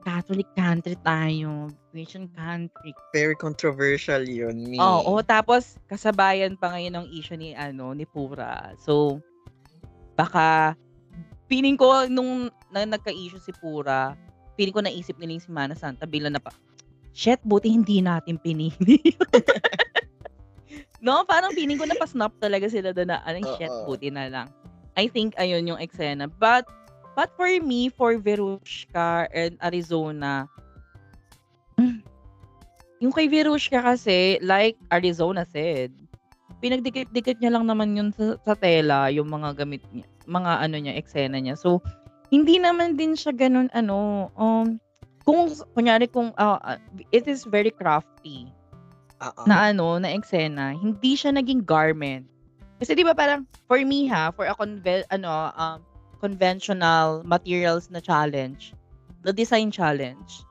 Catholic 0.06 0.48
country 0.54 0.96
tayo. 1.02 1.74
Christian 1.90 2.30
country. 2.36 2.94
Very 3.16 3.34
controversial 3.34 4.22
yun, 4.22 4.68
me. 4.70 4.78
Oo, 4.78 5.02
oh, 5.02 5.18
oh, 5.18 5.22
tapos, 5.26 5.82
kasabayan 5.90 6.60
pa 6.60 6.76
ngayon 6.76 7.02
ng 7.02 7.08
issue 7.10 7.40
ni, 7.40 7.58
ano, 7.58 7.92
ni 7.96 8.06
Pura. 8.06 8.76
So, 8.78 9.20
baka, 10.14 10.78
feeling 11.50 11.80
ko, 11.80 12.06
nung 12.06 12.54
na, 12.70 12.86
nagka-issue 12.86 13.42
si 13.42 13.52
Pura, 13.58 14.14
feeling 14.60 14.76
ko 14.76 14.82
naisip 14.84 15.16
nila 15.18 15.40
yung 15.40 15.46
si 15.46 15.52
Mana 15.52 15.76
Santa 15.76 16.06
bilang 16.06 16.36
na 16.36 16.44
shit, 17.16 17.40
buti 17.48 17.72
hindi 17.72 18.04
natin 18.04 18.36
pinili. 18.36 19.00
no, 21.06 21.24
parang 21.24 21.56
feeling 21.56 21.80
ko 21.80 21.88
napasnap 21.88 22.36
talaga 22.44 22.68
sila 22.68 22.92
doon 22.92 23.16
na, 23.16 23.24
anong 23.24 23.56
shit, 23.56 23.72
buti 23.88 24.12
na 24.12 24.28
lang. 24.28 24.48
I 25.00 25.08
think, 25.08 25.34
ayun 25.40 25.64
yung 25.72 25.80
eksena. 25.80 26.28
But, 26.28 26.68
but 27.16 27.32
for 27.40 27.48
me, 27.48 27.88
for 27.88 28.20
Verushka 28.20 29.32
and 29.32 29.56
Arizona, 29.64 30.52
yung 33.04 33.16
kay 33.16 33.32
Verushka 33.32 33.80
kasi, 33.80 34.36
like 34.44 34.76
Arizona 34.92 35.48
said, 35.48 35.96
pinagdikit-dikit 36.60 37.40
niya 37.40 37.56
lang 37.56 37.64
naman 37.64 37.96
yun 37.96 38.12
sa, 38.12 38.36
sa 38.44 38.54
tela, 38.60 39.08
yung 39.08 39.32
mga 39.32 39.64
gamit 39.64 39.84
niya, 39.96 40.04
mga 40.28 40.52
ano 40.68 40.76
niya, 40.84 40.94
eksena 41.00 41.40
niya. 41.40 41.56
So, 41.56 41.80
hindi 42.28 42.60
naman 42.60 43.00
din 43.00 43.16
siya 43.16 43.32
ganun, 43.32 43.72
ano, 43.72 44.28
um, 44.36 44.80
kung 45.26 45.50
kunyari 45.74 46.06
kung 46.06 46.32
uh, 46.38 46.78
it 47.10 47.26
is 47.26 47.44
very 47.50 47.74
crafty 47.74 48.46
Uh-oh. 49.18 49.50
na 49.50 49.74
ano 49.74 49.98
na 49.98 50.14
eksena 50.14 50.78
hindi 50.78 51.18
siya 51.18 51.34
naging 51.34 51.66
garment 51.66 52.30
kasi 52.78 52.94
'di 52.94 53.04
ba 53.04 53.18
parang 53.18 53.50
for 53.66 53.82
me 53.82 54.06
ha 54.06 54.30
for 54.30 54.46
a 54.46 54.54
conve- 54.54 55.08
ano 55.10 55.50
um 55.58 55.82
conventional 56.22 57.26
materials 57.26 57.90
na 57.90 57.98
challenge 58.00 58.78
the 59.26 59.34
design 59.34 59.74
challenge 59.74 60.46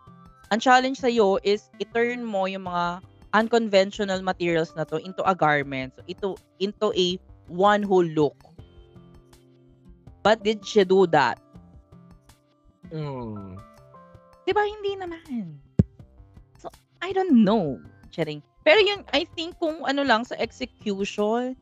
ang 0.50 0.58
challenge 0.58 0.98
sa 0.98 1.08
iyo 1.08 1.38
is 1.46 1.70
i-turn 1.78 2.26
mo 2.26 2.50
yung 2.50 2.66
mga 2.66 3.00
unconventional 3.34 4.22
materials 4.22 4.74
na 4.74 4.82
to 4.82 4.98
into 5.02 5.22
a 5.26 5.34
garment 5.34 5.94
so 5.94 6.02
ito 6.10 6.34
into 6.58 6.90
a 6.94 7.18
one 7.46 7.82
whole 7.82 8.06
look 8.06 8.36
but 10.24 10.42
did 10.42 10.62
she 10.66 10.82
do 10.82 11.06
that 11.06 11.38
mm. 12.90 13.58
'Di 14.44 14.52
ba 14.52 14.62
hindi 14.64 14.92
naman. 14.96 15.56
So, 16.60 16.68
I 17.00 17.12
don't 17.12 17.44
know. 17.44 17.80
Charing. 18.12 18.44
Pero 18.64 18.80
yun, 18.80 19.04
I 19.12 19.28
think 19.36 19.60
kung 19.60 19.84
ano 19.84 20.00
lang 20.00 20.24
sa 20.24 20.36
execution, 20.40 21.52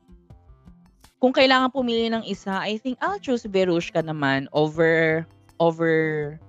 kung 1.18 1.34
kailangan 1.34 1.70
pumili 1.74 2.10
ng 2.10 2.22
isa, 2.26 2.58
I 2.62 2.78
think 2.78 2.98
I'll 3.02 3.18
choose 3.18 3.46
Verushka 3.46 4.02
naman 4.02 4.46
over 4.54 5.22
over 5.62 5.90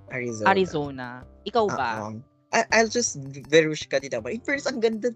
Arizona. 0.10 0.46
Arizona. 0.50 1.08
Ikaw 1.46 1.66
ba? 1.70 1.92
Uh-oh. 2.02 2.14
I- 2.54 2.70
I'll 2.70 2.90
just 2.90 3.18
Verushka 3.50 3.98
din 3.98 4.14
naman. 4.14 4.38
In 4.38 4.44
first, 4.46 4.70
ang 4.70 4.78
ganda, 4.78 5.10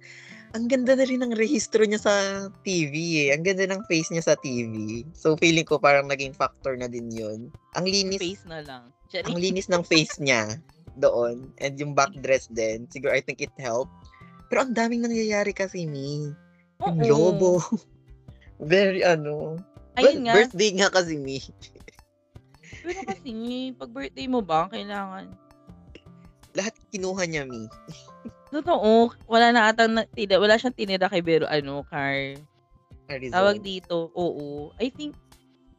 ang 0.57 0.65
ganda 0.65 0.97
na 0.97 1.05
rin 1.05 1.21
ng 1.21 1.37
rehistro 1.37 1.85
niya 1.85 2.01
sa 2.01 2.13
TV 2.65 3.29
eh. 3.29 3.37
Ang 3.37 3.45
ganda 3.45 3.69
ng 3.69 3.85
face 3.85 4.09
niya 4.09 4.25
sa 4.25 4.35
TV. 4.41 5.05
So, 5.13 5.37
feeling 5.37 5.65
ko 5.65 5.77
parang 5.77 6.09
naging 6.09 6.33
factor 6.33 6.73
na 6.73 6.89
din 6.89 7.13
yun. 7.13 7.53
Ang 7.77 7.85
linis. 7.85 8.17
Face 8.17 8.45
na 8.49 8.65
lang. 8.65 8.89
Charing. 9.07 9.33
Ang 9.33 9.39
linis 9.39 9.67
ng 9.71 9.83
face 9.83 10.19
niya 10.19 10.59
doon 10.97 11.51
and 11.63 11.79
yung 11.79 11.95
back 11.95 12.11
dress 12.19 12.49
din. 12.51 12.85
Siguro 12.91 13.15
I 13.15 13.23
think 13.23 13.39
it 13.39 13.53
helped. 13.57 13.93
Pero 14.47 14.63
ang 14.63 14.73
daming 14.75 15.03
nangyayari 15.03 15.51
kasi 15.51 15.87
mi. 15.87 16.31
Yung 16.83 16.99
lobo. 17.07 17.59
Very 18.71 19.03
ano. 19.03 19.59
Ayun 19.97 20.27
nga. 20.27 20.33
Birthday 20.35 20.71
nga 20.77 20.89
kasi 20.91 21.15
mi. 21.19 21.39
Pero 22.85 22.99
kasi 23.03 23.31
pag 23.75 23.91
birthday 23.91 24.27
mo 24.29 24.39
ba, 24.39 24.69
kailangan 24.71 25.33
lahat 26.57 26.73
kinuha 26.89 27.23
niya 27.29 27.45
mi. 27.45 27.69
Totoo, 28.49 29.13
wala 29.29 29.53
na 29.53 29.69
atang 29.69 29.93
na, 29.93 30.09
tida, 30.09 30.41
wala 30.41 30.57
siyang 30.57 30.73
tinira 30.73 31.05
kay 31.05 31.21
Bero 31.21 31.45
ano, 31.45 31.85
car. 31.85 32.33
Arizona. 33.07 33.35
Tawag 33.37 33.61
dito, 33.61 34.09
oo. 34.17 34.73
I 34.81 34.89
think 34.89 35.13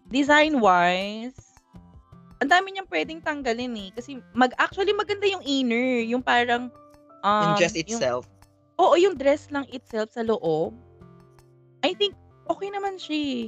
design 0.09 0.63
wise 0.63 1.37
ang 2.39 2.49
dami 2.51 2.67
niyang 2.71 2.91
pwedeng 2.91 3.21
tanggalin 3.23 3.75
eh. 3.75 3.91
Kasi 3.95 4.23
mag 4.31 4.55
actually 4.59 4.95
maganda 4.95 5.27
yung 5.27 5.43
inner, 5.43 6.07
yung 6.07 6.23
parang 6.23 6.71
um, 7.23 7.43
yung 7.51 7.59
dress 7.59 7.75
itself. 7.75 8.25
Yung, 8.27 8.79
oo, 8.79 8.95
yung 8.95 9.15
dress 9.19 9.51
lang 9.51 9.67
itself 9.75 10.15
sa 10.15 10.23
loob. 10.23 10.75
I 11.83 11.95
think 11.95 12.15
okay 12.47 12.71
naman 12.71 12.99
siya. 12.99 13.19
Eh. 13.19 13.43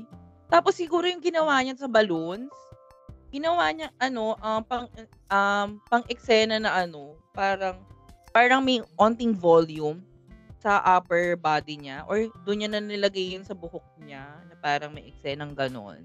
Tapos 0.50 0.74
siguro 0.74 1.06
yung 1.06 1.22
ginawa 1.22 1.62
niya 1.62 1.78
sa 1.78 1.86
balloons, 1.86 2.50
ginawa 3.30 3.70
niya 3.70 3.94
ano, 4.02 4.34
um, 4.42 4.62
pang 4.66 4.90
um, 5.30 5.78
pang 5.86 6.04
eksena 6.10 6.58
na 6.58 6.82
ano, 6.82 7.14
parang 7.30 7.78
parang 8.34 8.62
may 8.62 8.82
onting 8.98 9.34
volume 9.34 10.02
sa 10.60 10.82
upper 10.84 11.40
body 11.40 11.80
niya 11.80 12.04
or 12.04 12.28
doon 12.44 12.62
niya 12.62 12.70
na 12.70 12.84
nilagay 12.84 13.32
yun 13.32 13.46
sa 13.46 13.56
buhok 13.56 13.86
niya 14.04 14.28
na 14.44 14.54
parang 14.60 14.92
may 14.92 15.08
eksenang 15.08 15.56
ganon 15.56 16.04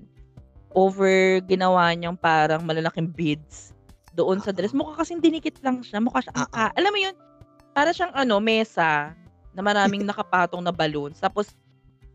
over 0.76 1.40
ginawa 1.48 1.96
niyang 1.96 2.20
parang 2.20 2.62
malalaking 2.68 3.08
beads 3.08 3.72
doon 4.14 4.44
sa 4.44 4.52
dress. 4.52 4.76
Mukha 4.76 5.00
kasing 5.02 5.24
dinikit 5.24 5.58
lang 5.64 5.80
siya. 5.80 6.04
Mukha 6.04 6.20
siya, 6.20 6.36
uh 6.36 6.72
alam 6.76 6.92
mo 6.92 7.00
yun, 7.00 7.16
para 7.72 7.96
siyang 7.96 8.12
ano, 8.12 8.40
mesa 8.44 9.16
na 9.56 9.62
maraming 9.64 10.04
nakapatong 10.10 10.60
na 10.60 10.76
balloons. 10.76 11.20
Tapos, 11.20 11.56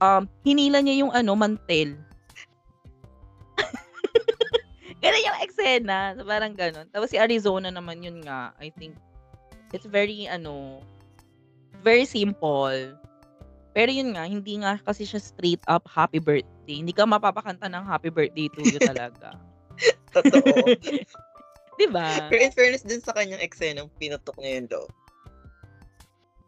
um, 0.01 0.29
hinila 0.45 0.81
niya 0.85 1.05
yung 1.05 1.13
ano, 1.13 1.33
mantel. 1.37 1.97
ganun 5.05 5.29
yung 5.29 5.41
eksena. 5.45 6.17
So, 6.17 6.25
parang 6.29 6.53
ganun. 6.57 6.89
Tapos 6.93 7.13
si 7.13 7.17
Arizona 7.21 7.73
naman 7.73 8.05
yun 8.05 8.21
nga. 8.25 8.53
I 8.61 8.73
think, 8.73 8.97
it's 9.73 9.89
very, 9.89 10.29
ano, 10.29 10.85
very 11.81 12.05
simple. 12.05 12.97
Pero 13.71 13.91
yun 13.95 14.19
nga, 14.19 14.27
hindi 14.27 14.59
nga 14.59 14.83
kasi 14.83 15.07
siya 15.07 15.23
straight 15.23 15.63
up 15.71 15.87
happy 15.87 16.19
birthday. 16.19 16.83
Hindi 16.83 16.91
ka 16.91 17.07
mapapakanta 17.07 17.71
ng 17.71 17.87
happy 17.87 18.11
birthday 18.11 18.51
to 18.51 18.67
you 18.67 18.83
talaga. 18.83 19.39
Totoo. 20.15 20.75
Di 21.81 21.89
ba? 21.89 22.29
Pero 22.29 22.45
in 22.45 22.53
fairness 22.53 22.85
din 22.85 23.01
sa 23.01 23.17
kanyang 23.17 23.41
eksena, 23.41 23.89
pinutok 23.97 24.37
niya 24.37 24.61
yun 24.61 24.67
do. 24.69 24.85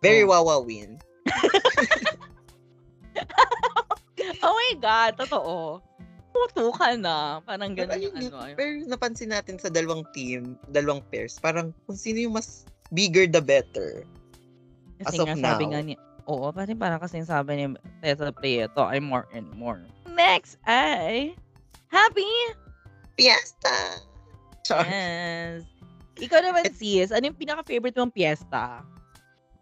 Very 0.04 0.28
oh. 0.28 0.30
wawa 0.34 0.60
win. 0.60 1.00
oh 4.44 4.52
my 4.52 4.72
God, 4.76 5.16
totoo. 5.16 5.80
Puto 6.36 6.68
ka 6.76 6.92
na. 7.00 7.40
Parang 7.48 7.72
ganun 7.72 7.96
yung 7.96 8.16
ano. 8.18 8.52
Pero 8.52 8.84
napansin 8.84 9.32
natin 9.32 9.56
sa 9.56 9.72
dalawang 9.72 10.04
team, 10.12 10.60
dalawang 10.68 11.00
pairs, 11.08 11.40
parang 11.40 11.72
kung 11.88 11.96
sino 11.96 12.20
yung 12.20 12.36
mas 12.36 12.68
bigger 12.92 13.24
the 13.24 13.40
better. 13.40 14.04
Kasi 15.00 15.16
as 15.16 15.20
of 15.24 15.32
nga, 15.32 15.40
now. 15.40 15.56
sabi 15.56 15.64
nga 15.72 15.80
ni, 15.80 15.96
Oo, 16.30 16.54
kasi 16.54 16.78
parang 16.78 17.02
kasi 17.02 17.22
sabi 17.26 17.58
ni 17.58 17.66
Tessa 17.98 18.30
Prieto 18.30 18.86
ay 18.86 19.02
more 19.02 19.26
and 19.34 19.48
more. 19.58 19.82
Next 20.12 20.60
ay 20.68 21.34
Happy 21.90 22.28
Fiesta! 23.18 24.00
Char. 24.62 24.86
Yes. 24.86 25.66
Ikaw 26.22 26.38
naman, 26.40 26.70
sis, 26.72 27.10
ano 27.10 27.28
yung 27.28 27.38
pinaka-favorite 27.38 27.98
mong 27.98 28.14
fiesta? 28.14 28.86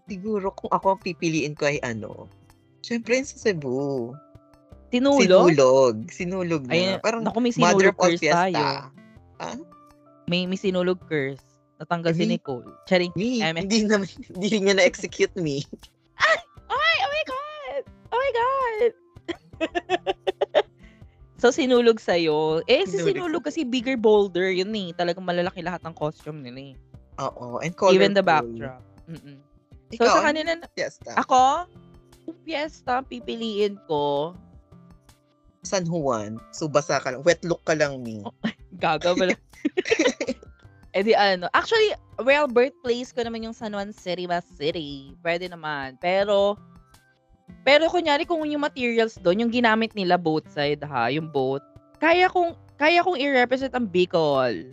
Siguro 0.07 0.53
kung 0.53 0.71
ako 0.71 0.99
ang 0.99 1.01
pipiliin 1.01 1.55
ko 1.57 1.71
ay 1.71 1.81
ano, 1.81 2.29
syempre 2.85 3.23
sa 3.23 3.39
Cebu. 3.39 4.13
Sinulog? 4.91 5.23
Sinulog. 5.23 5.95
Sinulog 6.11 6.63
na. 6.67 6.75
Ay, 6.75 6.83
Parang 6.99 7.23
naku, 7.23 7.39
may 7.39 7.55
sinulog 7.55 7.95
curse 7.95 8.27
tayo. 8.27 8.91
Ha? 9.41 9.51
May, 10.27 10.45
may 10.51 10.59
sinulog 10.59 10.99
curse. 11.07 11.41
Natanggal 11.81 12.13
si 12.13 12.29
Nicole. 12.29 12.67
Charing. 12.85 13.15
Me, 13.17 13.41
hindi, 13.41 13.89
na, 13.89 14.05
hindi 14.05 14.49
niya 14.61 14.77
na-execute 14.77 15.33
me. 15.39 15.65
My 18.31 18.39
God! 18.39 18.81
so, 21.43 21.51
sinulog 21.51 21.99
sa'yo. 21.99 22.63
Eh, 22.71 22.87
si 22.87 23.03
sinulog 23.03 23.43
kasi 23.43 23.67
bigger 23.67 23.99
boulder. 23.99 24.55
Yun 24.55 24.71
eh. 24.79 24.95
Talagang 24.95 25.27
malalaki 25.27 25.61
lahat 25.61 25.83
ng 25.83 25.95
costume 25.99 26.41
nila 26.47 26.73
eh. 26.73 26.75
Oo. 27.21 27.59
And 27.61 27.75
colorful. 27.75 27.99
Even 27.99 28.15
the 28.15 28.23
backdrop. 28.25 28.81
Mm-mm. 29.11 29.43
Ikaw, 29.91 30.07
so, 30.07 30.15
sa 30.23 30.23
kanila, 30.31 30.51
fiesta. 30.79 31.11
ako, 31.19 31.67
Kung 32.31 32.39
piyesta, 32.47 33.03
pipiliin 33.03 33.75
ko. 33.91 34.39
San 35.67 35.83
Juan. 35.83 36.39
So, 36.55 36.71
basa 36.71 37.03
ka 37.03 37.11
lang. 37.11 37.27
Wet 37.27 37.43
look 37.43 37.67
ka 37.67 37.75
lang, 37.75 38.07
ni. 38.07 38.23
Oh, 38.23 38.33
gaga 38.83 39.13
ba 39.19 39.35
Eh 40.97 41.07
di 41.07 41.15
ano, 41.15 41.47
actually, 41.55 41.95
well, 42.27 42.51
birthplace 42.51 43.15
ko 43.15 43.23
naman 43.23 43.47
yung 43.47 43.55
San 43.55 43.71
Juan 43.71 43.95
City, 43.95 44.27
Mas 44.27 44.43
City. 44.59 45.15
Pwede 45.23 45.47
naman. 45.47 45.95
Pero, 46.03 46.59
pero 47.63 47.87
kunyari 47.91 48.25
kung 48.25 48.43
yung 48.47 48.65
materials 48.65 49.21
doon, 49.21 49.47
yung 49.47 49.53
ginamit 49.53 49.93
nila 49.93 50.17
both 50.17 50.47
side 50.51 50.81
ha, 50.87 51.13
yung 51.13 51.29
boat, 51.29 51.63
kaya 52.01 52.27
kong, 52.33 52.57
kaya 52.81 53.05
kong 53.05 53.21
i-represent 53.21 53.77
ang 53.77 53.85
Bicol. 53.85 54.73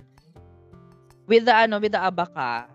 With 1.27 1.43
the 1.43 1.51
ano, 1.51 1.83
with 1.83 1.91
the 1.91 1.99
abaka. 1.99 2.71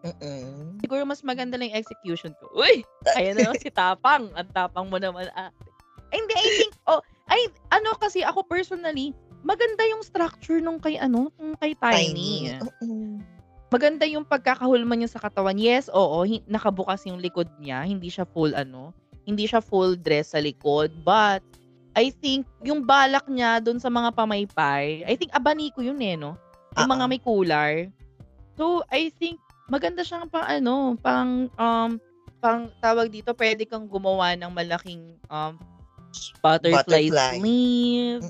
Mm-mm. 0.00 0.80
Siguro 0.80 1.04
mas 1.04 1.20
maganda 1.20 1.60
lang 1.60 1.68
yung 1.68 1.80
execution 1.84 2.32
ko. 2.40 2.48
Uy! 2.56 2.80
Ayan 3.20 3.36
na 3.36 3.52
si 3.52 3.68
Tapang. 3.68 4.32
Ang 4.32 4.48
tapang 4.56 4.88
mo 4.88 4.96
naman. 4.96 5.28
Ah. 5.36 5.52
Hindi, 6.08 6.32
I 6.32 6.48
think, 6.56 6.72
oh, 6.88 7.04
ay, 7.28 7.52
ano 7.70 7.92
kasi 8.00 8.24
ako 8.24 8.42
personally, 8.48 9.12
maganda 9.44 9.84
yung 9.86 10.00
structure 10.00 10.58
nung 10.58 10.80
kay 10.80 10.96
ano, 10.96 11.28
nung 11.36 11.54
kay 11.60 11.76
Tiny. 11.76 12.56
Tiny. 12.56 13.20
Maganda 13.70 14.02
yung 14.08 14.26
pagkakahulman 14.26 15.04
niya 15.04 15.14
sa 15.14 15.22
katawan. 15.22 15.54
Yes, 15.54 15.86
oo, 15.92 16.26
hi- 16.26 16.42
nakabukas 16.50 17.06
yung 17.06 17.22
likod 17.22 17.46
niya. 17.62 17.86
Hindi 17.86 18.10
siya 18.10 18.26
full 18.26 18.56
ano, 18.56 18.90
hindi 19.30 19.46
siya 19.46 19.62
full 19.62 19.94
dress 19.94 20.34
sa 20.34 20.42
likod. 20.42 20.90
But, 21.06 21.40
I 21.94 22.10
think, 22.10 22.46
yung 22.66 22.86
balak 22.86 23.26
niya 23.30 23.62
doon 23.62 23.78
sa 23.78 23.90
mga 23.90 24.14
pamaypay, 24.14 25.06
I 25.06 25.14
think 25.14 25.30
abaniko 25.34 25.82
yun 25.82 25.98
eh, 26.02 26.18
no? 26.18 26.34
Yung 26.78 26.90
mga 26.90 27.04
may 27.10 27.20
cooler. 27.22 27.90
So, 28.58 28.82
I 28.90 29.10
think, 29.18 29.38
maganda 29.70 30.02
siyang 30.02 30.30
pang 30.30 30.46
ano, 30.46 30.98
pang, 30.98 31.50
um, 31.58 31.90
pang 32.42 32.70
tawag 32.82 33.10
dito, 33.10 33.34
pwede 33.34 33.66
kang 33.66 33.86
gumawa 33.86 34.34
ng 34.34 34.50
malaking 34.50 35.14
um, 35.30 35.58
butterfly, 36.42 37.10
butterfly. 37.10 37.38
sleeve. 37.38 38.26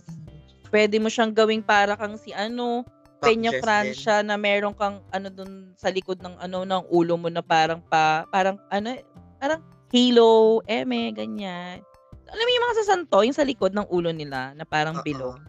Pwede 0.70 0.96
mo 1.02 1.10
siyang 1.10 1.34
gawing 1.34 1.64
para 1.64 1.98
kang 1.98 2.14
si 2.20 2.30
ano, 2.30 2.86
Peña 3.20 3.52
Francia 3.60 4.24
na 4.24 4.40
meron 4.40 4.72
kang 4.72 5.04
ano 5.12 5.28
dun 5.28 5.76
sa 5.76 5.92
likod 5.92 6.24
ng 6.24 6.40
ano 6.40 6.64
ng 6.64 6.88
ulo 6.88 7.20
mo 7.20 7.28
na 7.28 7.44
parang 7.44 7.84
pa 7.84 8.24
parang 8.32 8.56
ano 8.72 8.96
parang 9.36 9.60
halo, 9.90 10.62
eme, 10.70 11.10
ganyan. 11.10 11.82
Alam 12.30 12.44
mo 12.46 12.50
yung 12.54 12.66
mga 12.70 12.78
sasanto, 12.82 13.18
yung 13.26 13.34
sa 13.34 13.42
likod 13.46 13.74
ng 13.74 13.90
ulo 13.90 14.14
nila 14.14 14.54
na 14.54 14.62
parang 14.62 15.02
bilog. 15.02 15.42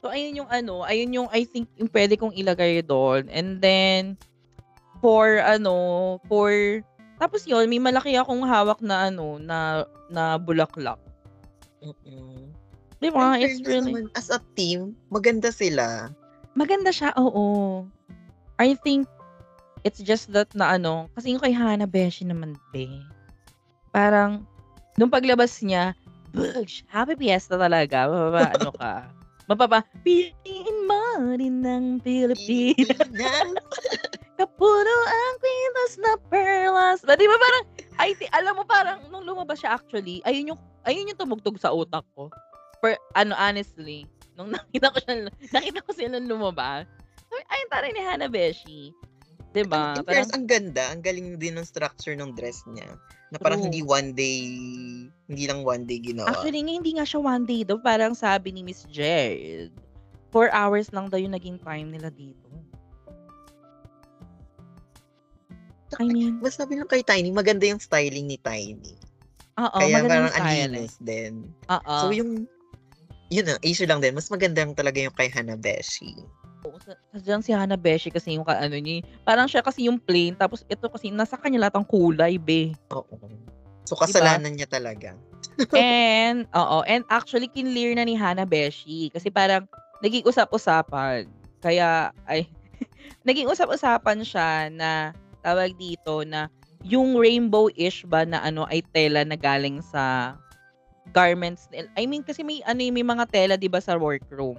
So 0.00 0.08
ayun 0.12 0.44
yung 0.44 0.50
ano, 0.52 0.84
ayun 0.84 1.12
yung 1.12 1.28
I 1.32 1.44
think 1.44 1.68
yung 1.76 1.92
pwede 1.92 2.16
kong 2.16 2.36
ilagay 2.36 2.80
doon. 2.84 3.28
And 3.28 3.60
then 3.60 4.16
for 5.04 5.40
ano, 5.44 6.16
for 6.28 6.80
tapos 7.20 7.44
yun, 7.44 7.68
may 7.68 7.80
malaki 7.80 8.16
akong 8.16 8.44
hawak 8.44 8.80
na 8.80 9.12
ano 9.12 9.36
na 9.36 9.84
na 10.08 10.36
bulaklak. 10.40 11.00
Mm-mm. 11.84 12.52
Di 13.04 13.12
ba? 13.12 13.36
It's 13.36 13.60
really... 13.68 13.92
Naman, 13.92 14.08
as 14.16 14.32
a 14.32 14.40
team, 14.56 14.96
maganda 15.12 15.52
sila. 15.52 16.08
Maganda 16.56 16.88
siya, 16.88 17.12
oo. 17.20 17.84
I 18.56 18.72
think, 18.80 19.04
it's 19.84 20.00
just 20.00 20.32
that 20.32 20.48
na 20.56 20.80
ano, 20.80 21.12
kasi 21.12 21.36
yung 21.36 21.42
kay 21.44 21.52
Hana 21.52 21.84
Beshi 21.84 22.24
naman, 22.24 22.56
be. 22.72 22.88
Parang, 23.94 24.42
nung 24.98 25.12
paglabas 25.12 25.62
niya, 25.62 25.94
Bugs, 26.34 26.82
happy 26.90 27.14
fiesta 27.14 27.54
talaga. 27.54 28.10
Mapapa, 28.10 28.50
ano 28.58 28.70
ka. 28.74 28.94
Mapapa, 29.46 29.78
Piliin 30.02 30.78
mo 30.90 31.30
rin 31.38 31.62
ng 31.62 32.02
Pilipinas. 32.02 33.06
Kapuno 34.38 34.94
ang 35.06 35.36
kwintas 35.38 35.92
na 36.02 36.12
perlas. 36.26 36.98
Ba, 37.06 37.14
di 37.14 37.30
ba 37.30 37.38
parang, 37.38 37.64
ay, 38.02 38.18
alam 38.34 38.58
mo 38.58 38.66
parang, 38.66 38.98
nung 39.14 39.22
lumabas 39.22 39.62
siya 39.62 39.78
actually, 39.78 40.18
ayun 40.26 40.50
yung, 40.52 40.60
ayun 40.82 41.06
yung 41.06 41.20
tumugtog 41.22 41.54
sa 41.54 41.70
utak 41.70 42.02
ko 42.18 42.34
per, 42.82 42.98
ano, 43.14 43.38
honestly, 43.38 44.10
nung 44.34 44.50
nakita 44.58 44.90
ko 44.90 44.98
siya, 45.06 45.14
nakita 45.54 45.86
ko 45.86 45.90
sila 45.94 46.18
lumabas, 46.18 46.90
ayun 47.30 47.68
tayo 47.70 47.86
ni 47.94 48.02
Hanabeshi. 48.02 48.82
Diba? 49.54 50.02
In 50.02 50.02
parang, 50.02 50.30
ang 50.34 50.46
ganda. 50.50 50.90
Ang 50.90 51.00
galing 51.06 51.38
din 51.38 51.54
ng 51.54 51.62
structure 51.62 52.18
ng 52.18 52.34
dress 52.34 52.66
niya. 52.66 52.98
Na 53.34 53.42
parang 53.42 53.58
true. 53.58 53.66
hindi 53.66 53.82
one 53.82 54.14
day, 54.14 54.46
hindi 55.26 55.44
lang 55.50 55.66
one 55.66 55.82
day 55.82 55.98
ginawa. 55.98 56.30
Actually, 56.30 56.62
nga, 56.62 56.72
hindi 56.78 56.92
nga 56.94 57.02
siya 57.02 57.18
one 57.18 57.42
day 57.42 57.66
daw. 57.66 57.82
Parang 57.82 58.14
sabi 58.14 58.54
ni 58.54 58.62
Miss 58.62 58.86
Jade, 58.86 59.74
four 60.30 60.54
hours 60.54 60.94
lang 60.94 61.10
daw 61.10 61.18
yung 61.18 61.34
naging 61.34 61.58
time 61.58 61.90
nila 61.90 62.14
dito. 62.14 62.46
I 65.98 66.06
mean, 66.10 66.42
mas 66.42 66.58
sabi 66.58 66.78
lang 66.78 66.90
kay 66.90 67.02
Tiny, 67.02 67.30
maganda 67.30 67.66
yung 67.66 67.82
styling 67.82 68.26
ni 68.26 68.38
Tiny. 68.38 68.94
Oo, 69.58 69.78
Kaya 69.78 70.02
parang 70.02 70.34
alinis 70.34 70.98
din. 70.98 71.50
Oo. 71.70 71.94
So 72.02 72.10
yung 72.10 72.46
yun 73.30 73.46
na, 73.50 73.58
issue 73.62 73.86
lang 73.86 74.02
din. 74.02 74.14
Mas 74.14 74.30
maganda 74.30 74.62
talaga 74.74 74.98
yung 75.02 75.14
kay 75.14 75.30
Hanabeshi. 75.30 76.14
Oo, 76.64 76.80
sa, 76.80 76.96
sa 77.12 77.44
si 77.44 77.52
Hanabeshi 77.52 78.08
kasi 78.08 78.40
yung 78.40 78.44
ano 78.48 78.76
niya, 78.80 79.04
parang 79.22 79.44
siya 79.44 79.60
kasi 79.60 79.86
yung 79.86 80.00
plain, 80.00 80.32
tapos 80.32 80.64
ito 80.64 80.88
kasi 80.88 81.12
nasa 81.12 81.36
kanya 81.36 81.68
lahat 81.68 81.76
ang 81.76 81.86
kulay, 81.86 82.40
be. 82.40 82.72
Oo. 82.90 83.16
So, 83.84 84.00
kasalanan 84.00 84.56
diba? 84.56 84.64
niya 84.64 84.68
talaga. 84.68 85.12
and, 85.76 86.48
oo, 86.56 86.80
and 86.88 87.04
actually, 87.12 87.52
kinlear 87.52 87.92
na 87.92 88.08
ni 88.08 88.16
Hanabeshi 88.16 89.12
kasi 89.12 89.28
parang 89.28 89.68
naging 90.00 90.24
usap-usapan. 90.24 91.28
Kaya, 91.60 92.10
ay, 92.24 92.48
naging 93.28 93.48
usap-usapan 93.52 94.24
siya 94.24 94.72
na 94.72 95.12
tawag 95.44 95.76
dito 95.76 96.24
na 96.24 96.48
yung 96.84 97.16
rainbow-ish 97.16 98.08
ba 98.08 98.24
na 98.24 98.40
ano 98.44 98.64
ay 98.68 98.84
tela 98.92 99.24
na 99.24 99.36
galing 99.36 99.80
sa 99.80 100.36
garments 101.12 101.68
I 101.96 102.04
mean 102.04 102.24
kasi 102.24 102.44
may 102.44 102.60
ano 102.64 102.80
may 102.92 103.04
mga 103.04 103.24
tela 103.28 103.54
'di 103.56 103.68
ba 103.72 103.80
sa 103.80 103.96
workroom. 103.96 104.56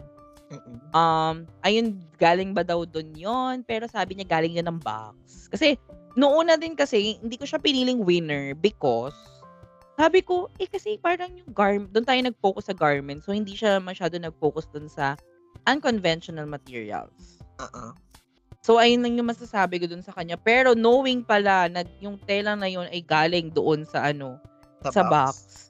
Mm-mm. 0.54 0.78
Um, 0.94 1.50
ayun 1.66 1.98
galing 2.22 2.54
ba 2.54 2.62
daw 2.62 2.86
doon 2.86 3.10
'yon, 3.18 3.56
pero 3.66 3.90
sabi 3.90 4.14
niya 4.14 4.30
galing 4.30 4.58
'yan 4.58 4.70
ng 4.70 4.82
box. 4.82 5.50
Kasi 5.50 5.78
noon 6.14 6.48
na 6.50 6.56
din 6.56 6.78
kasi 6.78 7.18
hindi 7.18 7.36
ko 7.36 7.50
siya 7.50 7.58
piniling 7.58 8.06
winner 8.06 8.54
because 8.54 9.16
sabi 9.96 10.20
ko, 10.20 10.52
eh 10.60 10.68
kasi 10.68 11.00
parang 11.00 11.32
yung 11.32 11.52
garment, 11.56 11.92
doon 11.96 12.04
tayo 12.04 12.20
nag-focus 12.20 12.68
sa 12.68 12.76
garment. 12.76 13.24
So, 13.24 13.32
hindi 13.32 13.56
siya 13.56 13.80
masyado 13.80 14.20
nag-focus 14.20 14.68
doon 14.76 14.92
sa 14.92 15.16
unconventional 15.72 16.44
materials. 16.44 17.40
Uh-uh. 17.64 17.96
So, 18.60 18.76
ayun 18.76 19.08
lang 19.08 19.16
yung 19.16 19.32
masasabi 19.32 19.80
ko 19.80 19.88
doon 19.88 20.04
sa 20.04 20.12
kanya. 20.12 20.36
Pero 20.36 20.76
knowing 20.76 21.24
pala 21.24 21.72
na 21.72 21.88
yung 22.04 22.20
tela 22.28 22.60
na 22.60 22.68
yun 22.68 22.92
ay 22.92 23.00
galing 23.08 23.56
doon 23.56 23.88
sa 23.88 24.12
ano, 24.12 24.36
sa, 24.84 25.00
sa 25.00 25.04
box. 25.08 25.16
box 25.16 25.65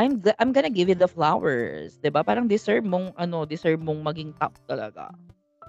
I'm 0.00 0.24
I'm 0.40 0.56
gonna 0.56 0.72
give 0.72 0.88
you 0.88 0.96
the 0.96 1.08
flowers, 1.08 2.00
'di 2.00 2.08
ba? 2.08 2.24
Parang 2.24 2.48
deserve 2.48 2.84
mong 2.84 3.12
ano, 3.20 3.44
deserve 3.44 3.80
mong 3.80 4.00
maging 4.00 4.32
top 4.40 4.56
talaga. 4.64 5.12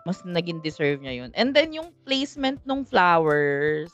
Mas 0.07 0.23
naging 0.23 0.63
deserve 0.63 1.03
niya 1.03 1.23
'yun. 1.23 1.31
And 1.35 1.51
then 1.51 1.75
yung 1.75 1.91
placement 2.07 2.63
ng 2.63 2.87
flowers, 2.87 3.91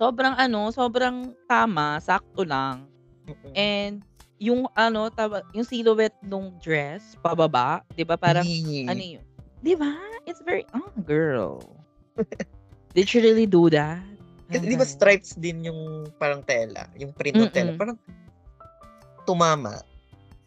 sobrang 0.00 0.32
ano, 0.40 0.72
sobrang 0.72 1.36
tama, 1.44 2.00
sakto 2.00 2.48
lang. 2.48 2.88
And 3.52 4.00
yung 4.40 4.64
ano, 4.72 5.12
taba, 5.12 5.44
yung 5.52 5.68
silhouette 5.68 6.16
ng 6.24 6.56
dress 6.64 7.12
pababa, 7.20 7.84
'di 7.92 8.08
ba? 8.08 8.16
Parang 8.16 8.48
ano 8.88 9.02
'yun? 9.04 9.24
'Di 9.60 9.76
ba? 9.76 9.92
It's 10.24 10.40
very 10.40 10.64
oh, 10.72 10.88
girl. 11.04 11.76
Did 12.96 13.12
you 13.12 13.20
really 13.20 13.44
do 13.44 13.68
that? 13.68 14.00
Kasi 14.50 14.66
di 14.66 14.74
ba 14.74 14.82
stripes 14.82 15.38
din 15.38 15.62
yung 15.62 16.10
parang 16.18 16.42
tela, 16.42 16.90
yung 16.98 17.14
print 17.14 17.38
ng 17.38 17.54
tela. 17.54 17.70
Parang 17.78 17.94
tumama. 19.30 19.78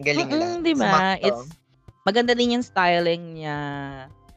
Galing 0.04 0.28
Mm-mm, 0.28 0.40
lang. 0.40 0.52
Di 0.68 0.74
ba? 0.76 1.16
It's, 1.16 1.56
maganda 2.04 2.36
din 2.36 2.60
yung 2.60 2.66
styling 2.66 3.40
niya. 3.40 3.60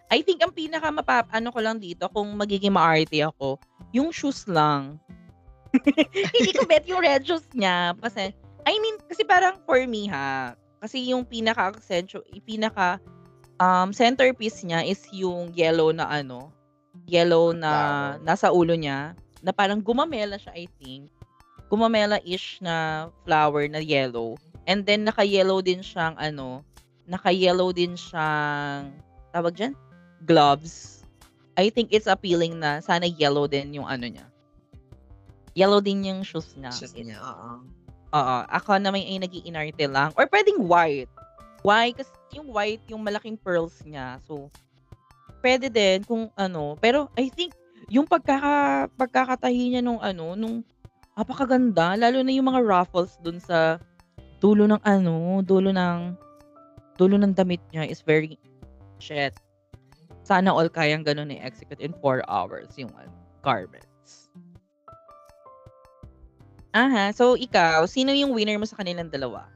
I 0.06 0.22
think 0.22 0.38
ang 0.38 0.54
pinaka 0.54 0.86
mapap 0.94 1.26
ano 1.34 1.50
ko 1.50 1.58
lang 1.58 1.82
dito 1.82 2.06
kung 2.14 2.30
magiging 2.38 2.78
maarte 2.78 3.26
ako, 3.26 3.58
yung 3.90 4.14
shoes 4.14 4.46
lang. 4.46 5.02
Hindi 6.38 6.54
ko 6.54 6.62
bet 6.62 6.86
yung 6.86 7.02
red 7.02 7.26
shoes 7.26 7.46
niya. 7.50 7.98
Kasi, 7.98 8.30
I 8.62 8.74
mean, 8.78 9.02
kasi 9.10 9.26
parang 9.26 9.58
for 9.66 9.82
me 9.82 10.06
ha, 10.06 10.54
kasi 10.78 11.10
yung 11.10 11.26
pinaka 11.26 11.74
accentual, 11.74 12.22
pinaka 12.46 13.02
um, 13.58 13.90
centerpiece 13.90 14.62
niya 14.62 14.86
is 14.86 15.02
yung 15.10 15.50
yellow 15.58 15.90
na 15.90 16.06
ano, 16.06 16.54
yellow 17.10 17.50
na 17.50 18.14
nasa 18.22 18.54
ulo 18.54 18.78
niya, 18.78 19.18
na 19.42 19.50
parang 19.50 19.82
gumamela 19.82 20.38
siya, 20.38 20.54
I 20.54 20.70
think 20.78 21.10
gumamela-ish 21.70 22.62
na 22.62 23.08
flower 23.26 23.66
na 23.66 23.82
yellow. 23.82 24.38
And 24.66 24.82
then, 24.82 25.06
naka-yellow 25.06 25.62
din 25.62 25.82
siyang, 25.82 26.18
ano, 26.18 26.66
naka-yellow 27.06 27.70
din 27.70 27.94
siyang, 27.94 28.90
tawag 29.30 29.54
dyan? 29.54 29.74
Gloves. 30.26 31.02
I 31.56 31.70
think 31.72 31.94
it's 31.94 32.10
appealing 32.10 32.60
na 32.60 32.84
sana 32.84 33.08
yellow 33.08 33.48
din 33.48 33.72
yung 33.72 33.88
ano 33.88 34.04
niya. 34.04 34.26
Yellow 35.56 35.80
din 35.80 36.04
yung 36.04 36.20
shoes 36.20 36.52
niya. 36.58 36.68
Shoes 36.68 36.92
niya, 36.92 37.16
oo. 37.16 37.64
Oo. 38.12 38.36
Ako 38.52 38.76
naman 38.76 39.00
ay 39.00 39.16
nag 39.16 39.32
inarte 39.32 39.88
lang. 39.88 40.12
Or 40.20 40.28
pwedeng 40.28 40.68
white. 40.68 41.08
Why? 41.64 41.96
Kasi 41.96 42.12
yung 42.36 42.52
white, 42.52 42.84
yung 42.92 43.00
malaking 43.00 43.40
pearls 43.40 43.80
niya. 43.88 44.20
So, 44.28 44.52
pwede 45.40 45.72
din 45.72 46.04
kung 46.04 46.28
ano. 46.36 46.76
Pero 46.76 47.08
I 47.16 47.32
think, 47.32 47.56
yung 47.88 48.04
pagkaka, 48.04 48.86
pagkakatahi 48.98 49.72
niya 49.72 49.82
nung 49.82 50.02
ano, 50.02 50.36
nung 50.36 50.60
Napakaganda, 51.16 51.96
lalo 51.96 52.20
na 52.20 52.28
yung 52.28 52.52
mga 52.52 52.60
ruffles 52.60 53.16
dun 53.24 53.40
sa 53.40 53.80
dulo 54.36 54.68
ng 54.68 54.82
ano, 54.84 55.40
dulo 55.40 55.72
ng 55.72 56.12
dulo 57.00 57.16
ng 57.16 57.32
damit 57.32 57.64
niya 57.72 57.88
is 57.88 58.04
very 58.04 58.36
shit. 59.00 59.32
Sana 60.28 60.52
all 60.52 60.68
kayang 60.68 61.08
gano'n 61.08 61.32
i-execute 61.32 61.80
in 61.80 61.96
4 62.04 62.20
hours 62.28 62.68
yung 62.76 62.92
ano, 63.00 63.16
garments. 63.40 64.28
Aha, 66.76 67.08
so 67.16 67.32
ikaw, 67.32 67.88
sino 67.88 68.12
yung 68.12 68.36
winner 68.36 68.60
mo 68.60 68.68
sa 68.68 68.76
kanilang 68.76 69.08
dalawa? 69.08 69.48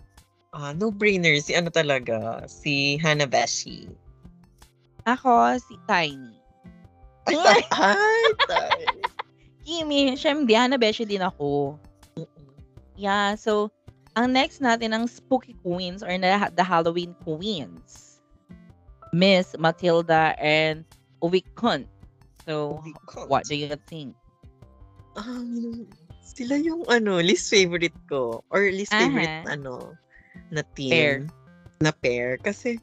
Ah, 0.56 0.72
no-brainer 0.72 1.36
si 1.44 1.52
ano 1.52 1.68
talaga, 1.68 2.40
si 2.48 2.96
Hanabashi. 3.04 3.92
Ako, 5.04 5.60
si 5.60 5.76
Tiny. 5.84 6.40
Ay, 7.28 7.60
ay, 7.76 8.24
Tiny. 8.48 9.09
Kimi, 9.70 10.18
syempre, 10.18 10.58
Hanabashi 10.58 11.06
din 11.06 11.22
ako. 11.22 11.78
Yeah, 12.98 13.38
so, 13.38 13.70
ang 14.18 14.34
next 14.34 14.58
natin 14.58 14.90
ang 14.90 15.06
Spooky 15.06 15.54
Queens 15.62 16.02
or 16.02 16.10
na, 16.18 16.50
the 16.50 16.66
Halloween 16.66 17.14
Queens. 17.22 18.18
Miss 19.14 19.54
Matilda 19.54 20.34
and 20.42 20.82
Uwi 21.22 21.46
Kun. 21.54 21.86
So, 22.50 22.82
what 23.30 23.46
do 23.46 23.54
you 23.54 23.78
think? 23.86 24.18
Um, 25.14 25.86
sila 26.18 26.58
yung 26.58 26.82
ano, 26.90 27.22
least 27.22 27.46
favorite 27.46 27.94
ko. 28.10 28.42
Or 28.50 28.66
least 28.74 28.90
favorite 28.90 29.46
uh-huh. 29.46 29.54
ano, 29.54 29.94
na 30.50 30.66
team. 30.74 30.90
Pair. 30.90 31.14
Na 31.78 31.94
pair. 31.94 32.42
Kasi, 32.42 32.82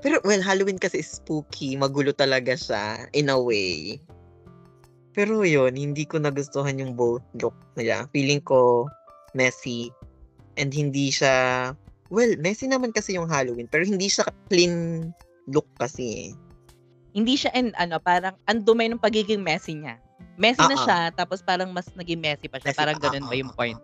pero 0.00 0.16
well, 0.24 0.40
Halloween 0.40 0.80
kasi 0.80 1.04
is 1.04 1.20
spooky. 1.20 1.76
Magulo 1.76 2.16
talaga 2.16 2.56
siya 2.56 3.04
in 3.12 3.28
a 3.28 3.36
way. 3.36 4.00
Pero 5.14 5.46
yun, 5.46 5.78
hindi 5.78 6.02
ko 6.02 6.18
nagustuhan 6.18 6.82
yung 6.82 6.98
both 6.98 7.22
look 7.38 7.54
nila. 7.78 8.10
Feeling 8.10 8.42
ko 8.42 8.90
messy. 9.32 9.94
And 10.58 10.74
hindi 10.74 11.14
siya, 11.14 11.70
well, 12.10 12.34
messy 12.42 12.66
naman 12.66 12.90
kasi 12.90 13.14
yung 13.14 13.30
Halloween. 13.30 13.70
Pero 13.70 13.86
hindi 13.86 14.10
siya 14.10 14.26
clean 14.50 15.08
look 15.46 15.70
kasi 15.78 16.04
eh. 16.28 16.30
Hindi 17.14 17.38
siya, 17.38 17.54
and 17.54 17.70
ano, 17.78 18.02
parang 18.02 18.34
andumay 18.50 18.90
ng 18.90 18.98
pagiging 18.98 19.38
messy 19.38 19.78
niya. 19.78 20.02
Messy 20.34 20.58
uh-uh. 20.66 20.74
na 20.74 20.76
siya, 20.82 20.98
tapos 21.14 21.46
parang 21.46 21.70
mas 21.70 21.86
naging 21.94 22.18
messy 22.18 22.50
pa 22.50 22.58
siya. 22.58 22.74
Messy, 22.74 22.80
parang 22.82 22.98
ganun 22.98 23.22
uh-uh. 23.22 23.30
ba 23.30 23.38
yung 23.38 23.52
point? 23.54 23.78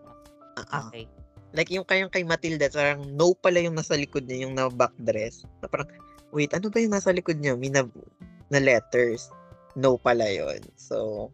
Uh-uh. 0.58 0.90
Okay. 0.90 1.06
Like 1.54 1.70
yung 1.70 1.86
kayong 1.86 2.10
kay 2.10 2.26
Matilda, 2.26 2.66
parang 2.74 3.06
no 3.14 3.34
pala 3.38 3.62
yung 3.62 3.78
nasa 3.78 3.94
likod 3.94 4.26
niya, 4.26 4.46
yung 4.46 4.58
na 4.58 4.66
back 4.66 4.90
dress. 5.06 5.46
Na 5.62 5.70
parang, 5.70 5.86
wait, 6.34 6.50
ano 6.58 6.74
ba 6.74 6.82
yung 6.82 6.94
nasa 6.94 7.14
likod 7.14 7.38
niya? 7.38 7.54
May 7.54 7.70
na, 7.70 7.86
na 8.50 8.58
letters. 8.58 9.30
No 9.80 9.96
pala 9.96 10.28
yon 10.28 10.60
So, 10.76 11.32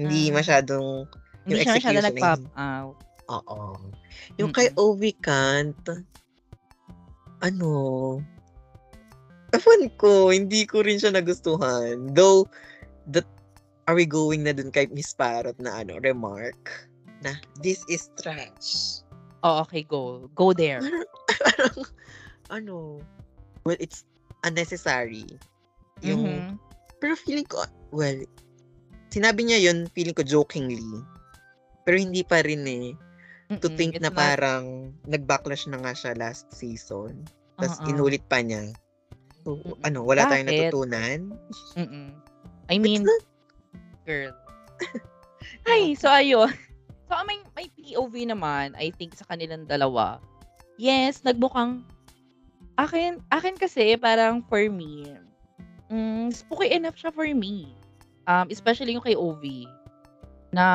hindi 0.00 0.32
uh, 0.32 0.40
masyadong 0.40 1.04
yung 1.44 1.58
hindi 1.58 1.66
siya 1.66 1.76
masyadong 1.76 2.06
nag-pop 2.08 2.42
out. 2.56 2.96
Oo. 3.30 3.60
Yung 4.38 4.50
mm-hmm. 4.54 4.56
kay 4.56 4.68
Ovi 4.78 5.12
Kant, 5.18 5.84
ano, 7.42 7.72
ewan 9.52 9.82
ko, 9.98 10.30
hindi 10.30 10.64
ko 10.64 10.86
rin 10.86 11.02
siya 11.02 11.12
nagustuhan. 11.14 12.14
Though, 12.14 12.46
that, 13.10 13.26
are 13.90 13.98
we 13.98 14.06
going 14.06 14.46
na 14.46 14.54
dun 14.54 14.70
kay 14.70 14.86
Miss 14.94 15.10
Parrot 15.12 15.58
na 15.58 15.82
ano, 15.82 15.98
remark? 15.98 16.88
Na, 17.26 17.34
this 17.58 17.82
is 17.90 18.10
trash. 18.18 19.02
Oh, 19.42 19.66
okay, 19.66 19.82
go. 19.82 20.30
Go 20.38 20.54
there. 20.54 20.82
Parang, 21.42 21.76
ano, 22.50 23.02
well, 23.66 23.78
it's 23.82 24.06
unnecessary. 24.46 25.26
Yung, 26.06 26.22
mm-hmm. 26.26 26.71
Pero 27.02 27.18
feeling 27.18 27.42
ko, 27.50 27.66
well, 27.90 28.14
sinabi 29.10 29.42
niya 29.42 29.58
yun, 29.58 29.90
feeling 29.90 30.14
ko 30.14 30.22
jokingly. 30.22 31.02
Pero 31.82 31.98
hindi 31.98 32.22
pa 32.22 32.46
rin 32.46 32.62
eh. 32.62 32.94
To 33.58 33.66
Mm-mm, 33.66 33.74
think 33.74 33.98
na 33.98 34.06
not... 34.06 34.14
parang 34.14 34.94
nag-backlash 35.10 35.66
na 35.66 35.82
nga 35.82 35.98
siya 35.98 36.14
last 36.14 36.46
season. 36.54 37.26
Tapos 37.58 37.82
uh-uh. 37.82 37.90
inulit 37.90 38.22
pa 38.30 38.38
niya. 38.38 38.70
So, 39.42 39.58
Mm-mm. 39.58 39.82
ano, 39.82 40.06
wala 40.06 40.24
Bakit? 40.24 40.30
tayong 40.30 40.48
natutunan? 40.48 41.18
Mm-mm. 41.74 42.08
I 42.70 42.76
mean, 42.78 43.02
not... 43.02 43.26
girl. 44.06 44.30
Ay, 45.68 45.98
so 45.98 46.06
ayun. 46.06 46.54
So, 47.12 47.20
may, 47.28 47.44
may 47.52 47.68
POV 47.76 48.24
naman, 48.24 48.72
I 48.72 48.88
think, 48.88 49.12
sa 49.12 49.28
kanilang 49.28 49.68
dalawa. 49.68 50.16
Yes, 50.80 51.20
nagbukang, 51.20 51.84
akin, 52.80 53.20
akin 53.28 53.60
kasi, 53.60 54.00
parang 54.00 54.40
for 54.48 54.64
me, 54.72 55.12
mm, 55.92 56.32
spooky 56.32 56.72
enough 56.72 56.96
siya 56.96 57.12
for 57.12 57.28
me. 57.28 57.76
Um, 58.24 58.48
especially 58.48 58.96
yung 58.96 59.04
kay 59.04 59.14
OV. 59.14 59.68
Na, 60.56 60.66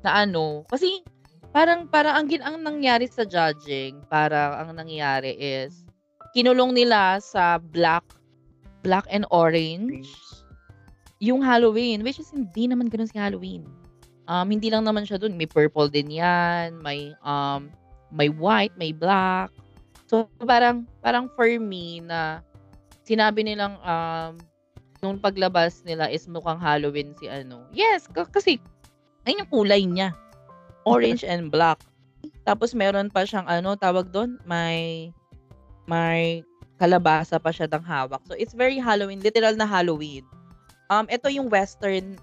na 0.00 0.10
ano, 0.24 0.64
kasi, 0.72 1.04
parang, 1.52 1.84
parang 1.86 2.24
ang, 2.24 2.26
ang 2.40 2.56
nangyari 2.64 3.04
sa 3.04 3.28
judging, 3.28 4.00
parang 4.08 4.56
ang 4.56 4.70
nangyari 4.72 5.36
is, 5.36 5.84
kinulong 6.32 6.72
nila 6.72 7.20
sa 7.20 7.60
black, 7.60 8.04
black 8.80 9.04
and 9.08 9.24
orange, 9.32 10.08
yung 11.20 11.40
Halloween, 11.40 12.04
which 12.04 12.20
is 12.20 12.28
hindi 12.28 12.68
naman 12.68 12.92
ganun 12.92 13.08
si 13.08 13.16
Halloween. 13.16 13.64
Um, 14.26 14.50
hindi 14.50 14.68
lang 14.68 14.84
naman 14.84 15.08
siya 15.08 15.16
dun, 15.16 15.38
may 15.38 15.48
purple 15.48 15.88
din 15.88 16.10
'yan, 16.10 16.76
may 16.82 17.14
um 17.24 17.70
may 18.10 18.28
white, 18.28 18.74
may 18.76 18.92
black. 18.92 19.48
So 20.10 20.28
parang 20.44 20.84
parang 21.00 21.30
for 21.32 21.46
me 21.46 22.04
na 22.04 22.44
sinabi 23.06 23.46
nilang 23.46 23.78
um 23.86 24.34
nung 24.98 25.22
paglabas 25.22 25.86
nila 25.86 26.10
is 26.10 26.26
mukhang 26.26 26.58
Halloween 26.58 27.14
si 27.14 27.30
ano. 27.30 27.62
Yes, 27.70 28.10
k- 28.10 28.26
kasi 28.26 28.58
ayun 29.22 29.46
yung 29.46 29.52
kulay 29.54 29.82
niya. 29.86 30.10
Orange 30.82 31.22
and 31.22 31.50
black. 31.50 31.78
Tapos 32.42 32.74
meron 32.74 33.10
pa 33.10 33.22
siyang 33.22 33.46
ano, 33.46 33.78
tawag 33.78 34.10
doon, 34.10 34.38
may 34.42 35.10
may 35.86 36.42
kalabasa 36.78 37.38
pa 37.38 37.54
siya 37.54 37.70
dang 37.70 37.86
hawak. 37.86 38.22
So 38.26 38.34
it's 38.34 38.54
very 38.54 38.78
Halloween, 38.82 39.22
literal 39.22 39.54
na 39.54 39.66
Halloween. 39.66 40.26
Um, 40.86 41.10
ito 41.10 41.26
yung 41.26 41.50
western 41.50 42.14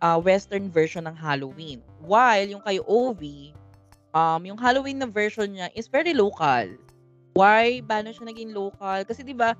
uh, 0.00 0.16
western 0.20 0.72
version 0.72 1.04
ng 1.04 1.16
Halloween. 1.16 1.84
While 2.00 2.48
yung 2.48 2.64
kay 2.64 2.80
Ovi, 2.84 3.52
um, 4.16 4.40
yung 4.44 4.56
Halloween 4.56 5.04
na 5.04 5.08
version 5.08 5.52
niya 5.52 5.68
is 5.76 5.88
very 5.88 6.16
local. 6.16 6.64
Why 7.36 7.84
ba 7.84 8.00
na 8.00 8.16
siya 8.16 8.32
naging 8.32 8.56
local? 8.56 9.04
Kasi 9.04 9.20
'di 9.20 9.36
ba, 9.36 9.52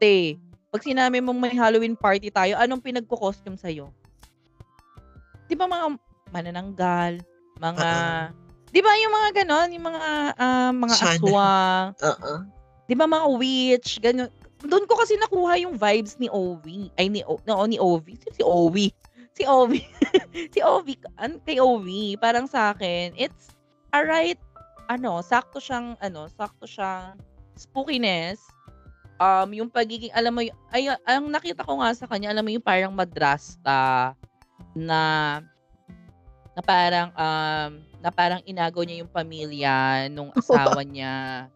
te, 0.00 0.40
pag 0.72 0.80
sinabi 0.80 1.20
mong 1.20 1.36
may 1.36 1.52
Halloween 1.52 1.94
party 1.94 2.32
tayo, 2.32 2.56
anong 2.56 2.80
pinagko-costume 2.80 3.60
sa 3.60 3.68
iyo? 3.68 3.92
'Di 5.46 5.54
ba 5.54 5.68
mga 5.68 6.00
manananggal, 6.32 7.20
mga 7.60 7.84
uh-uh. 7.84 8.24
'di 8.72 8.80
ba 8.80 8.92
yung 8.96 9.12
mga 9.12 9.28
ganon, 9.44 9.68
yung 9.76 9.86
mga 9.92 10.10
uh, 10.40 10.72
mga 10.72 10.96
aswang. 10.96 11.88
Uh-uh. 12.00 12.40
'Di 12.88 12.94
ba 12.96 13.04
mga 13.04 13.26
witch, 13.36 14.00
ganyan 14.00 14.32
doon 14.64 14.84
ko 14.84 15.00
kasi 15.00 15.16
nakuha 15.16 15.56
yung 15.60 15.76
vibes 15.76 16.20
ni 16.20 16.28
Ovi. 16.28 16.92
Ay, 17.00 17.08
ni, 17.08 17.24
o, 17.24 17.40
no, 17.48 17.64
ni 17.64 17.80
Ovi. 17.80 18.20
Si 18.20 18.42
Ovi. 18.44 18.92
Si 19.32 19.48
Ovi. 19.48 19.80
si 20.52 20.60
Ovi. 20.60 21.00
An, 21.22 21.40
kay 21.48 21.56
Ovi. 21.56 22.20
Parang 22.20 22.44
sa 22.44 22.76
akin, 22.76 23.16
it's 23.16 23.56
alright. 23.96 24.36
Ano, 24.92 25.24
sakto 25.24 25.62
siyang, 25.62 25.96
ano, 26.04 26.28
sakto 26.28 26.68
siyang 26.68 27.16
spookiness. 27.56 28.42
Um, 29.20 29.48
yung 29.52 29.68
pagiging, 29.68 30.16
alam 30.16 30.32
mo, 30.32 30.40
ay, 30.72 30.88
ang 31.04 31.28
nakita 31.28 31.60
ko 31.60 31.76
nga 31.84 31.92
sa 31.92 32.08
kanya, 32.08 32.32
alam 32.32 32.40
mo 32.40 32.50
yung 32.56 32.64
parang 32.64 32.96
madrasta 32.96 34.16
na 34.72 35.00
na 36.50 36.62
parang 36.66 37.08
um 37.14 37.70
na 38.00 38.10
parang 38.10 38.40
inagaw 38.48 38.82
niya 38.82 39.04
yung 39.04 39.12
pamilya 39.12 40.08
nung 40.08 40.32
asawa 40.40 40.82
niya 40.82 41.46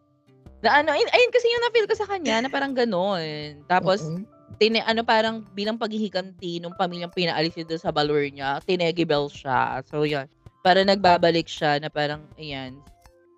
na 0.65 0.81
ano, 0.81 0.97
ayun, 0.97 1.09
ayun 1.13 1.29
kasi 1.29 1.45
yung 1.45 1.63
na-feel 1.69 1.85
ko 1.85 1.93
sa 1.93 2.09
kanya 2.09 2.41
na 2.41 2.49
parang 2.49 2.73
gano'n. 2.73 3.61
Tapos, 3.69 4.01
mm-hmm. 4.01 4.57
tine, 4.57 4.81
ano 4.81 5.05
parang 5.05 5.45
bilang 5.53 5.77
paghihiganti 5.77 6.57
nung 6.57 6.73
pamilyang 6.73 7.13
pinaalis 7.13 7.53
doon 7.53 7.77
sa 7.77 7.93
balor 7.93 8.25
niya, 8.25 8.57
tinegibel 8.65 9.29
siya. 9.29 9.85
So, 9.85 10.09
yan. 10.09 10.25
Para 10.65 10.81
nagbabalik 10.81 11.45
siya 11.45 11.77
na 11.77 11.93
parang, 11.93 12.25
ayan. 12.41 12.81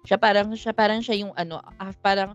Siya 0.07 0.15
parang, 0.15 0.55
siya 0.55 0.71
parang 0.71 1.03
siya 1.03 1.19
yung 1.19 1.36
ano, 1.36 1.59
ah, 1.59 1.91
parang, 1.99 2.32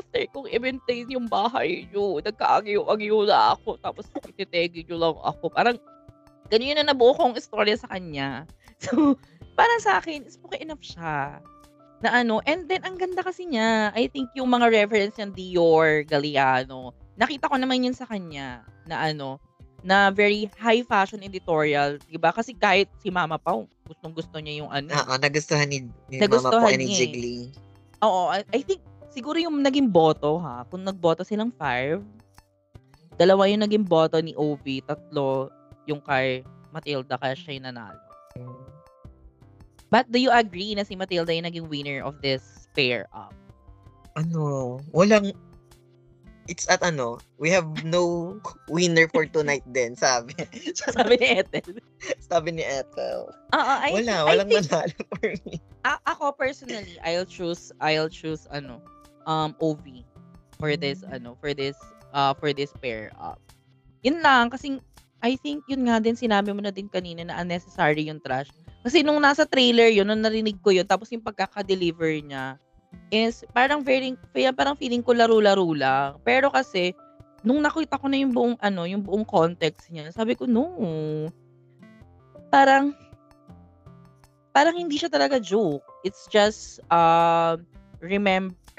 after 0.00 0.22
kong 0.32 0.48
i-maintain 0.48 1.08
yung 1.12 1.28
bahay 1.28 1.84
nyo, 1.92 2.22
nagkaagyo-agyo 2.22 3.28
na 3.28 3.52
ako, 3.58 3.76
tapos 3.82 4.08
ititegi 4.30 4.86
nyo 4.88 4.96
lang 4.96 5.16
ako. 5.20 5.44
Parang, 5.52 5.76
ganyan 6.48 6.80
na 6.80 6.92
nabuo 6.92 7.12
kong 7.12 7.36
istorya 7.36 7.76
sa 7.76 7.90
kanya. 7.90 8.44
So, 8.82 9.14
para 9.54 9.70
sa 9.78 10.02
akin, 10.02 10.26
spooky 10.26 10.58
enough 10.66 10.82
siya 10.82 11.38
na 12.02 12.18
ano, 12.18 12.42
and 12.50 12.66
then 12.66 12.82
ang 12.82 12.98
ganda 12.98 13.22
kasi 13.22 13.46
niya. 13.46 13.94
I 13.94 14.10
think 14.10 14.26
yung 14.34 14.50
mga 14.50 14.74
reference 14.74 15.22
ng 15.22 15.38
Dior, 15.38 16.02
Galliano, 16.02 16.90
nakita 17.14 17.46
ko 17.46 17.54
naman 17.54 17.86
yun 17.86 17.94
sa 17.94 18.10
kanya 18.10 18.66
na 18.90 19.06
ano, 19.06 19.38
na 19.86 20.10
very 20.10 20.50
high 20.58 20.82
fashion 20.82 21.22
editorial, 21.22 22.02
'di 22.10 22.18
ba? 22.18 22.34
Kasi 22.34 22.58
kahit 22.58 22.90
si 22.98 23.10
Mama 23.14 23.38
Pao, 23.38 23.70
gustong-gusto 23.86 24.34
niya 24.42 24.66
yung 24.66 24.70
ano. 24.70 24.90
Oo, 24.90 25.14
nagustuhan 25.14 25.70
ni, 25.70 25.86
ni 26.10 26.18
nagustuhan 26.18 26.58
Mama 26.58 26.74
Pao 26.74 26.78
ni 26.82 26.86
Jiggly. 26.90 27.36
Oo, 28.02 28.34
I, 28.34 28.42
I 28.50 28.60
think 28.66 28.82
siguro 29.12 29.36
yung 29.36 29.60
naging 29.60 29.92
boto 29.92 30.40
ha, 30.40 30.64
kung 30.72 30.82
nagboto 30.82 31.22
silang 31.22 31.52
five, 31.52 32.00
dalawa 33.20 33.44
yung 33.46 33.62
naging 33.62 33.84
boto 33.84 34.16
ni 34.18 34.32
OV, 34.32 34.82
tatlo 34.88 35.52
yung 35.84 36.00
kay 36.00 36.40
Matilda 36.72 37.20
kaya 37.20 37.36
siya 37.36 37.60
yung 37.60 37.68
nanalo. 37.68 38.00
But 39.92 40.08
do 40.08 40.16
you 40.16 40.32
agree 40.32 40.72
na 40.72 40.88
si 40.88 40.96
Matilda 40.96 41.36
yung 41.36 41.44
naging 41.44 41.68
winner 41.68 42.00
of 42.00 42.16
this 42.24 42.64
pair 42.72 43.04
up? 43.12 43.36
Ano, 44.16 44.80
walang 44.96 45.36
it's 46.48 46.66
at 46.68 46.82
ano, 46.82 47.20
we 47.38 47.50
have 47.50 47.68
no 47.84 48.34
winner 48.66 49.06
for 49.08 49.26
tonight 49.26 49.62
din, 49.70 49.94
sabi. 49.94 50.34
sabi 50.74 51.14
ni 51.20 51.28
Ethel. 51.38 51.76
sabi 52.30 52.48
ni 52.56 52.64
Ethel. 52.64 53.30
Oo, 53.30 53.72
I, 53.78 53.90
Wala, 53.94 54.14
I 54.26 54.28
walang 54.32 54.48
think, 54.48 54.66
manalo 54.66 54.96
for 55.20 55.28
me. 55.46 55.54
A- 55.84 56.02
ako 56.08 56.32
personally, 56.34 56.96
I'll 57.04 57.28
choose 57.28 57.70
I'll 57.78 58.10
choose 58.10 58.48
ano, 58.50 58.80
um 59.26 59.54
OV 59.62 60.04
for 60.58 60.74
this 60.78 61.02
ano, 61.06 61.34
for 61.38 61.52
this 61.52 61.76
uh 62.14 62.34
for 62.36 62.54
this 62.54 62.70
pair 62.82 63.10
up. 63.18 63.38
Yun 64.02 64.22
lang 64.22 64.50
kasi 64.50 64.82
I 65.22 65.38
think 65.38 65.62
yun 65.70 65.86
nga 65.86 66.02
din 66.02 66.18
sinabi 66.18 66.50
mo 66.50 66.58
na 66.58 66.74
din 66.74 66.90
kanina 66.90 67.22
na 67.22 67.38
unnecessary 67.38 68.10
yung 68.10 68.18
trash. 68.18 68.50
Kasi 68.82 69.06
nung 69.06 69.22
nasa 69.22 69.46
trailer 69.46 69.94
yun, 69.94 70.02
nung 70.02 70.18
narinig 70.18 70.58
ko 70.58 70.74
yun, 70.74 70.82
tapos 70.82 71.06
yung 71.14 71.22
pagkaka-deliver 71.22 72.18
niya, 72.18 72.58
is 73.14 73.46
parang 73.54 73.86
very, 73.86 74.18
kaya 74.34 74.50
parang 74.50 74.74
feeling 74.74 75.00
ko 75.00 75.14
laro-laro 75.14 75.70
lang. 75.70 76.18
Pero 76.26 76.50
kasi, 76.50 76.90
nung 77.46 77.62
nakita 77.62 77.94
ko 77.94 78.10
na 78.10 78.18
yung 78.18 78.34
buong, 78.34 78.56
ano, 78.58 78.82
yung 78.82 79.06
buong 79.06 79.22
context 79.22 79.86
niya, 79.94 80.10
sabi 80.10 80.34
ko, 80.34 80.50
no. 80.50 80.66
Parang, 82.50 82.90
parang 84.50 84.74
hindi 84.74 84.98
siya 84.98 85.08
talaga 85.08 85.38
joke. 85.38 85.86
It's 86.02 86.26
just, 86.26 86.82
uh, 86.90 87.54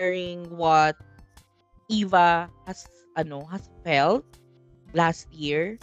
remembering 0.04 0.51
what 0.51 0.95
Eva 1.88 2.49
has, 2.68 2.88
ano, 3.16 3.47
has 3.47 3.70
felt 3.84 4.24
last 4.91 5.32
year, 5.32 5.80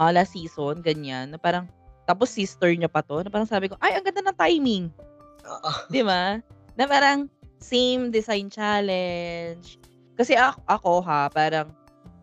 uh, 0.00 0.12
last 0.12 0.32
season, 0.32 0.80
ganyan, 0.80 1.32
na 1.32 1.38
parang, 1.38 1.68
tapos 2.08 2.32
sister 2.32 2.72
niya 2.72 2.88
pa 2.88 3.04
to, 3.04 3.20
na 3.20 3.30
parang 3.30 3.48
sabi 3.48 3.68
ko, 3.68 3.76
ay, 3.84 3.96
ang 3.96 4.04
ganda 4.04 4.24
ng 4.24 4.38
timing. 4.38 4.84
Oo. 5.44 5.72
Di 5.92 6.00
ba? 6.00 6.40
Na 6.76 6.84
parang, 6.88 7.28
same 7.58 8.14
design 8.14 8.48
challenge. 8.48 9.76
Kasi 10.16 10.38
ako, 10.38 10.58
ako 10.68 10.92
ha, 11.04 11.28
parang, 11.28 11.68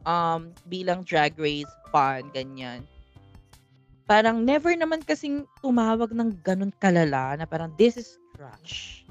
um, 0.07 0.49
bilang 0.65 1.05
drag 1.05 1.35
race 1.37 1.69
fan, 1.91 2.27
ganyan. 2.33 2.81
Parang 4.05 4.45
never 4.45 4.69
naman 4.77 5.01
kasing 5.01 5.49
tumawag 5.65 6.13
ng 6.13 6.37
ganun 6.45 6.69
kalala 6.77 7.33
na 7.41 7.45
parang 7.49 7.73
this 7.73 7.97
is 7.97 8.21
trash. 8.37 9.01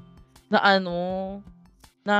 Na 0.47 0.63
ano, 0.63 1.43
na 2.05 2.17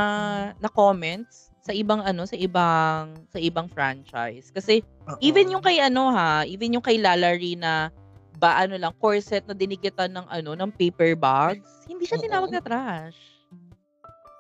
na 0.58 0.70
comments 0.74 1.54
sa 1.62 1.72
ibang 1.74 2.02
ano, 2.02 2.26
sa 2.26 2.38
ibang 2.38 3.14
sa 3.30 3.40
ibang 3.40 3.70
franchise. 3.70 4.50
Kasi 4.50 4.82
Oo. 5.06 5.18
even 5.22 5.54
yung 5.54 5.62
kay 5.62 5.82
ano 5.82 6.10
ha, 6.14 6.44
even 6.46 6.74
yung 6.74 6.84
kay 6.86 6.98
Lalari 6.98 7.58
na 7.58 7.94
ba 8.36 8.60
ano 8.60 8.76
lang 8.76 8.92
corset 9.00 9.46
na 9.48 9.56
dinikitan 9.56 10.12
ng 10.12 10.28
ano 10.28 10.58
ng 10.58 10.70
paper 10.76 11.16
bags, 11.16 11.86
hindi 11.90 12.06
siya 12.06 12.20
tinawag 12.20 12.52
na 12.52 12.62
trash. 12.62 13.18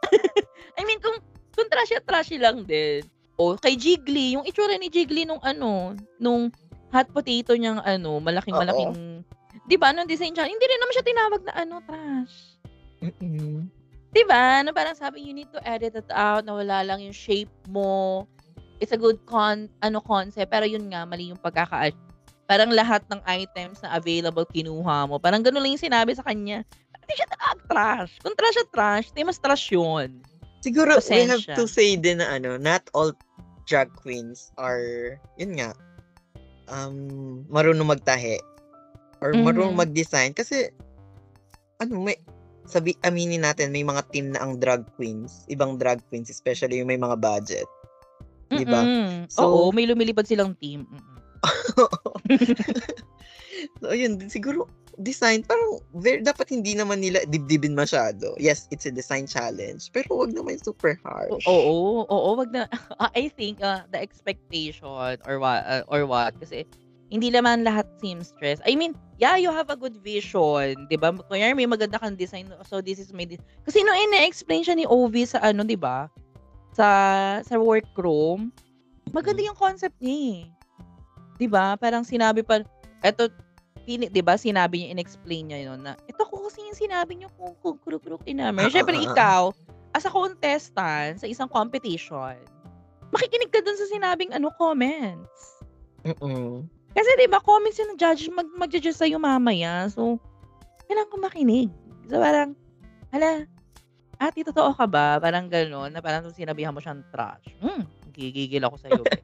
I 0.77 0.83
mean 0.83 0.99
kung 0.99 1.17
kung 1.55 1.69
trashy 1.71 1.97
trashy 2.03 2.37
lang 2.37 2.65
din. 2.65 3.05
O 3.39 3.55
kay 3.57 3.77
Jiggly, 3.77 4.35
yung 4.37 4.45
itsura 4.47 4.75
ni 4.77 4.87
Jiggly 4.89 5.27
nung 5.27 5.41
ano, 5.41 5.95
nung 6.19 6.51
hot 6.93 7.07
potato 7.11 7.57
niyang 7.57 7.83
ano, 7.83 8.21
malaking 8.21 8.55
malaking 8.55 9.23
'di 9.65 9.75
ba, 9.81 9.91
nung 9.91 10.07
design 10.07 10.31
siya, 10.31 10.45
hindi 10.45 10.61
rin 10.61 10.79
naman 10.79 10.93
siya 10.93 11.09
tinawag 11.09 11.41
na 11.41 11.53
ano, 11.57 11.75
trash. 11.83 12.35
Mm-mm. 13.01 13.67
'Di 14.15 14.23
ba? 14.23 14.63
Na 14.63 14.71
parang 14.71 14.95
sabi 14.95 15.27
you 15.27 15.35
need 15.35 15.51
to 15.51 15.59
edit 15.67 15.91
it 15.99 16.07
out 16.15 16.47
na 16.47 16.55
wala 16.55 16.87
lang 16.87 17.03
yung 17.03 17.11
shape 17.11 17.51
mo. 17.67 18.23
It's 18.79 18.95
a 18.95 18.99
good 18.99 19.19
con 19.27 19.67
ano 19.83 19.99
concept 19.99 20.47
pero 20.47 20.63
yun 20.63 20.87
nga 20.87 21.03
mali 21.03 21.35
yung 21.35 21.39
pagkaka 21.39 21.91
Parang 22.45 22.69
lahat 22.69 23.01
ng 23.09 23.19
items 23.25 23.81
na 23.81 23.97
available 23.97 24.45
kinuha 24.45 25.09
mo. 25.09 25.17
Parang 25.17 25.41
ganun 25.41 25.65
lang 25.65 25.73
yung 25.73 25.81
sinabi 25.81 26.13
sa 26.13 26.21
kanya. 26.21 26.61
Hindi 26.93 27.13
siya 27.17 27.27
talaga 27.33 27.53
trash. 27.69 28.13
Kung 28.21 28.37
trash 28.37 28.55
siya 28.55 28.67
trash, 28.69 29.07
di 29.17 29.21
mas 29.25 29.41
trash 29.41 29.73
yun. 29.73 30.21
Siguro, 30.61 30.93
we 31.09 31.25
have 31.25 31.41
Pasensya. 31.41 31.57
to 31.57 31.65
say 31.65 31.97
din 31.97 32.21
na 32.21 32.37
ano, 32.37 32.57
not 32.61 32.85
all 32.93 33.13
drag 33.65 33.89
queens 33.97 34.53
are, 34.61 35.17
yun 35.41 35.57
nga, 35.57 35.73
um, 36.69 37.41
marunong 37.49 37.89
magtahe. 37.89 38.37
Or 39.25 39.33
Mhm. 39.33 39.45
marunong 39.45 39.77
mag-design. 39.77 40.33
Kasi, 40.37 40.69
ano, 41.81 42.01
may, 42.05 42.17
sabi, 42.65 42.97
aminin 43.01 43.41
natin, 43.41 43.71
may 43.71 43.81
mga 43.81 44.01
team 44.09 44.33
na 44.33 44.41
ang 44.41 44.57
drag 44.57 44.85
queens, 44.95 45.45
ibang 45.47 45.77
drag 45.77 46.01
queens, 46.09 46.29
especially 46.29 46.81
yung 46.81 46.89
may 46.89 46.99
mga 46.99 47.17
budget. 47.17 47.67
Di 48.49 48.65
ba? 48.65 48.81
So- 49.29 49.45
Oo, 49.45 49.69
may 49.71 49.85
lumilipad 49.85 50.25
silang 50.25 50.53
team. 50.57 50.85
So, 53.81 53.91
ayun, 53.91 54.19
siguro, 54.31 54.67
design, 54.99 55.43
parang, 55.43 55.79
very, 55.99 56.21
dapat 56.23 56.51
hindi 56.51 56.75
naman 56.75 56.99
nila 57.03 57.23
dibdibin 57.27 57.75
masyado. 57.75 58.35
Yes, 58.37 58.67
it's 58.71 58.85
a 58.85 58.91
design 58.93 59.27
challenge, 59.27 59.89
pero 59.91 60.23
wag 60.23 60.31
naman 60.31 60.59
super 60.61 60.99
harsh. 61.03 61.43
Oo, 61.47 62.03
oo, 62.07 62.29
wag 62.35 62.51
na 62.51 62.67
I 63.17 63.27
think 63.31 63.59
uh, 63.59 63.83
the 63.91 63.99
expectation 63.99 64.87
or 65.27 65.39
what 65.39 65.63
uh, 65.65 65.83
or 65.87 66.07
what 66.07 66.35
kasi 66.39 66.63
hindi 67.09 67.29
naman 67.29 67.61
lahat 67.61 67.85
seamstress. 68.01 68.57
I 68.65 68.73
mean, 68.73 68.97
yeah, 69.21 69.37
you 69.37 69.53
have 69.53 69.69
a 69.69 69.77
good 69.77 69.97
vision, 70.01 70.89
'di 70.89 70.97
ba? 70.97 71.13
Kaya 71.29 71.53
may 71.53 71.69
maganda 71.69 72.01
kang 72.01 72.17
design. 72.17 72.49
So 72.65 72.81
this 72.81 72.97
is 72.97 73.13
my 73.13 73.29
de- 73.29 73.41
Kasi 73.63 73.85
no 73.85 73.93
ina-explain 73.93 74.65
siya 74.65 74.75
ni 74.75 74.85
Ovi 74.89 75.23
sa 75.23 75.39
ano, 75.45 75.61
'di 75.61 75.77
ba? 75.77 76.09
Sa 76.73 76.87
sa 77.45 77.55
workroom. 77.61 78.49
Maganda 79.13 79.45
yung 79.45 79.55
concept 79.55 79.95
niya. 80.01 80.17
eh. 80.17 80.39
'Di 81.37 81.47
ba? 81.47 81.77
Parang 81.77 82.01
sinabi 82.03 82.41
pa 82.41 82.65
eto 83.05 83.29
pini, 83.85 84.09
'di 84.09 84.25
ba? 84.25 84.33
Sinabi 84.35 84.81
niya 84.81 84.97
in-explain 84.97 85.53
niya 85.53 85.59
'yon 85.71 85.85
na 85.85 85.93
ito 86.09 86.25
ko 86.25 86.49
kasi 86.49 86.65
yung 86.65 86.75
sinabi 86.75 87.21
niyo 87.21 87.29
kung 87.37 87.53
kung 87.61 87.77
kuruk-kuruk 87.85 88.25
inamer. 88.25 88.65
Syempre 88.73 88.97
ah, 88.97 88.99
ah, 88.99 89.05
ah. 89.05 89.09
ikaw 89.13 89.41
as 89.93 90.03
a 90.03 90.11
contestant 90.11 91.21
sa 91.21 91.27
isang 91.29 91.47
competition, 91.47 92.35
makikinig 93.13 93.53
ka 93.53 93.61
dun 93.63 93.77
sa 93.77 93.87
sinabing 93.87 94.33
ano 94.33 94.49
comments. 94.57 95.61
Mm-mm. 96.03 96.65
Kasi 96.95 97.09
'di 97.19 97.27
ba 97.27 97.43
comments 97.43 97.75
yung 97.75 97.99
judge 97.99 98.31
mag 98.31 98.47
magja-judge 98.55 98.95
sa'yo 98.95 99.19
mamaya. 99.19 99.91
So, 99.91 100.15
kailangan 100.87 101.11
ko 101.11 101.17
makinig. 101.19 101.69
So 102.07 102.23
parang, 102.23 102.55
hala, 103.11 103.43
ate 104.15 104.47
totoo 104.47 104.71
ka 104.71 104.87
ba? 104.87 105.19
Parang 105.19 105.51
gano'n 105.51 105.91
na 105.91 105.99
parang 105.99 106.31
sinabihan 106.31 106.71
mo 106.71 106.79
siyang 106.79 107.03
trash. 107.11 107.51
Hmm, 107.59 107.83
gigigil 108.15 108.63
ako 108.63 108.79
sa'yo. 108.79 109.01
be. 109.03 109.19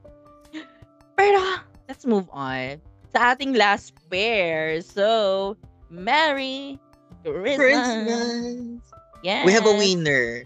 Pero, 1.20 1.40
let's 1.88 2.04
move 2.04 2.28
on 2.36 2.82
sa 3.12 3.36
ating 3.36 3.56
last 3.56 3.96
pair. 4.12 4.80
So, 4.84 5.56
Merry 5.92 6.80
Christmas. 7.24 7.88
Christmas. 7.88 8.84
Yes. 9.22 9.46
We 9.46 9.52
have 9.54 9.68
a 9.68 9.76
winner. 9.76 10.44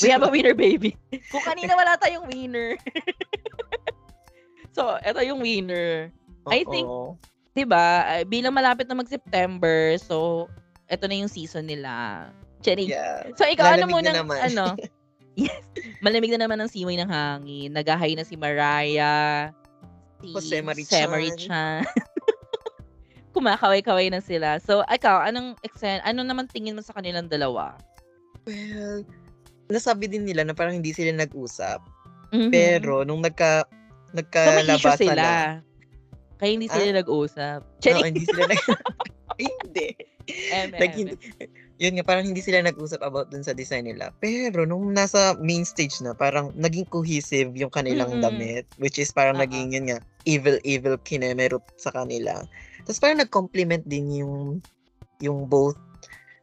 We 0.00 0.08
have 0.08 0.24
a 0.24 0.30
winner, 0.30 0.54
baby. 0.54 0.96
Kung 1.28 1.44
kanina 1.44 1.76
wala 1.80 1.98
tayong 2.00 2.30
winner. 2.30 2.78
so, 4.76 4.96
eto 5.04 5.20
yung 5.20 5.42
winner. 5.42 6.08
I 6.50 6.66
think-. 6.66 6.90
'Di 7.52 7.64
ba? 7.68 8.08
Ah, 8.08 8.24
Bilang 8.24 8.56
malapit 8.56 8.88
na 8.88 8.96
mag-September, 8.96 9.94
so 10.00 10.48
eto 10.88 11.06
na 11.06 11.16
yung 11.20 11.30
season 11.30 11.68
nila. 11.68 12.26
Cherry. 12.64 12.88
Yeah. 12.88 13.28
So 13.36 13.44
ikaw 13.44 13.76
ano 13.76 13.86
Lalamig 13.86 13.94
muna 13.94 14.10
na 14.12 14.22
ano? 14.24 14.64
yes. 15.40 15.62
Malamig 16.00 16.32
na 16.34 16.46
naman 16.46 16.58
ang 16.60 16.70
simoy 16.70 16.96
ng 16.98 17.10
hangin. 17.10 17.74
Nagahay 17.74 18.14
na 18.14 18.24
si 18.24 18.38
Mariah. 18.38 19.50
Si 20.22 20.30
Jose 20.30 20.58
Marichan. 20.62 21.10
Marichan. 21.10 21.82
Kumakaway-kaway 23.34 24.12
na 24.12 24.20
sila. 24.20 24.60
So, 24.60 24.84
ikaw, 24.86 25.24
anong 25.24 25.56
exen, 25.64 26.04
ano 26.04 26.20
naman 26.20 26.52
tingin 26.52 26.76
mo 26.76 26.84
sa 26.84 26.92
kanilang 26.92 27.32
dalawa? 27.32 27.80
Well, 28.44 29.08
nasabi 29.72 30.04
din 30.04 30.28
nila 30.28 30.44
na 30.44 30.52
parang 30.52 30.76
hindi 30.76 30.92
sila 30.92 31.16
nag-usap. 31.16 31.80
Mhm. 32.36 32.52
Pero, 32.52 33.08
nung 33.08 33.24
nagka, 33.24 33.64
so, 33.64 33.72
issue 33.72 34.20
nagkalabasan 34.20 35.00
sila. 35.00 35.16
na, 35.16 35.32
Kaya 36.42 36.58
hindi 36.58 36.66
sila 36.66 36.90
Ah? 36.90 36.98
nag-usap. 36.98 37.60
no, 37.86 38.02
hindi 38.02 38.26
sila 38.26 38.42
nag... 38.50 38.58
hindi. 39.38 39.86
Eme, 40.50 40.74
Like, 40.74 40.94
hindi, 40.98 41.14
yun 41.78 41.94
nga, 41.98 42.02
parang 42.06 42.26
hindi 42.26 42.42
sila 42.42 42.66
nag-usap 42.66 42.98
about 42.98 43.30
dun 43.30 43.46
sa 43.46 43.54
design 43.54 43.86
nila. 43.86 44.10
Pero, 44.18 44.66
nung 44.66 44.90
nasa 44.90 45.38
main 45.38 45.62
stage 45.62 46.02
na, 46.02 46.18
parang 46.18 46.50
naging 46.58 46.86
cohesive 46.90 47.54
yung 47.54 47.70
kanilang 47.70 48.18
Mm-mm. 48.18 48.26
damit. 48.26 48.66
Which 48.82 48.98
is 48.98 49.14
parang 49.14 49.38
Oo. 49.38 49.42
naging, 49.46 49.70
yun 49.70 49.86
nga, 49.86 50.02
evil-evil 50.26 50.98
kinemerot 51.06 51.62
sa 51.78 51.94
kanila. 51.94 52.42
Tapos 52.82 52.98
parang 52.98 53.22
nag-complement 53.22 53.86
din 53.86 54.10
yung 54.22 54.58
yung 55.22 55.46
both 55.46 55.78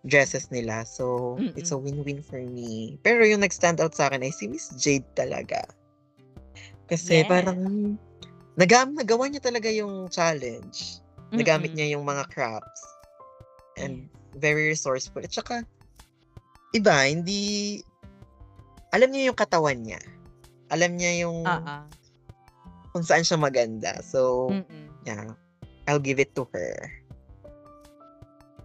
dresses 0.08 0.48
nila. 0.48 0.88
So, 0.88 1.36
Mm-mm. 1.40 1.60
it's 1.60 1.76
a 1.76 1.80
win-win 1.80 2.24
for 2.24 2.40
me. 2.40 2.96
Pero 3.04 3.28
yung 3.28 3.44
nag-stand 3.44 3.84
out 3.84 3.92
sa 3.96 4.08
akin 4.08 4.24
ay 4.24 4.32
si 4.32 4.48
Miss 4.48 4.72
Jade 4.80 5.08
talaga. 5.20 5.60
Kasi 6.88 7.24
Yes. 7.24 7.28
parang 7.28 7.60
nagam 8.60 8.92
nagawa 8.92 9.32
niya 9.32 9.40
talaga 9.40 9.72
yung 9.72 10.12
challenge. 10.12 11.00
Nagamit 11.32 11.72
Mm-mm. 11.72 11.78
niya 11.80 11.88
yung 11.96 12.04
mga 12.04 12.28
crafts. 12.28 12.84
And 13.80 14.12
very 14.36 14.68
resourceful. 14.68 15.24
At 15.24 15.32
saka, 15.32 15.64
iba, 16.76 17.08
hindi, 17.08 17.80
alam 18.92 19.16
niya 19.16 19.32
yung 19.32 19.40
katawan 19.40 19.80
niya. 19.80 20.04
Alam 20.76 21.00
niya 21.00 21.24
yung 21.24 21.48
ah. 21.48 21.88
kung 22.92 23.06
saan 23.08 23.24
siya 23.24 23.40
maganda. 23.40 23.96
So, 24.04 24.52
Mm-mm. 24.52 24.92
yeah, 25.08 25.32
I'll 25.88 26.04
give 26.04 26.20
it 26.20 26.36
to 26.36 26.44
her. 26.52 26.76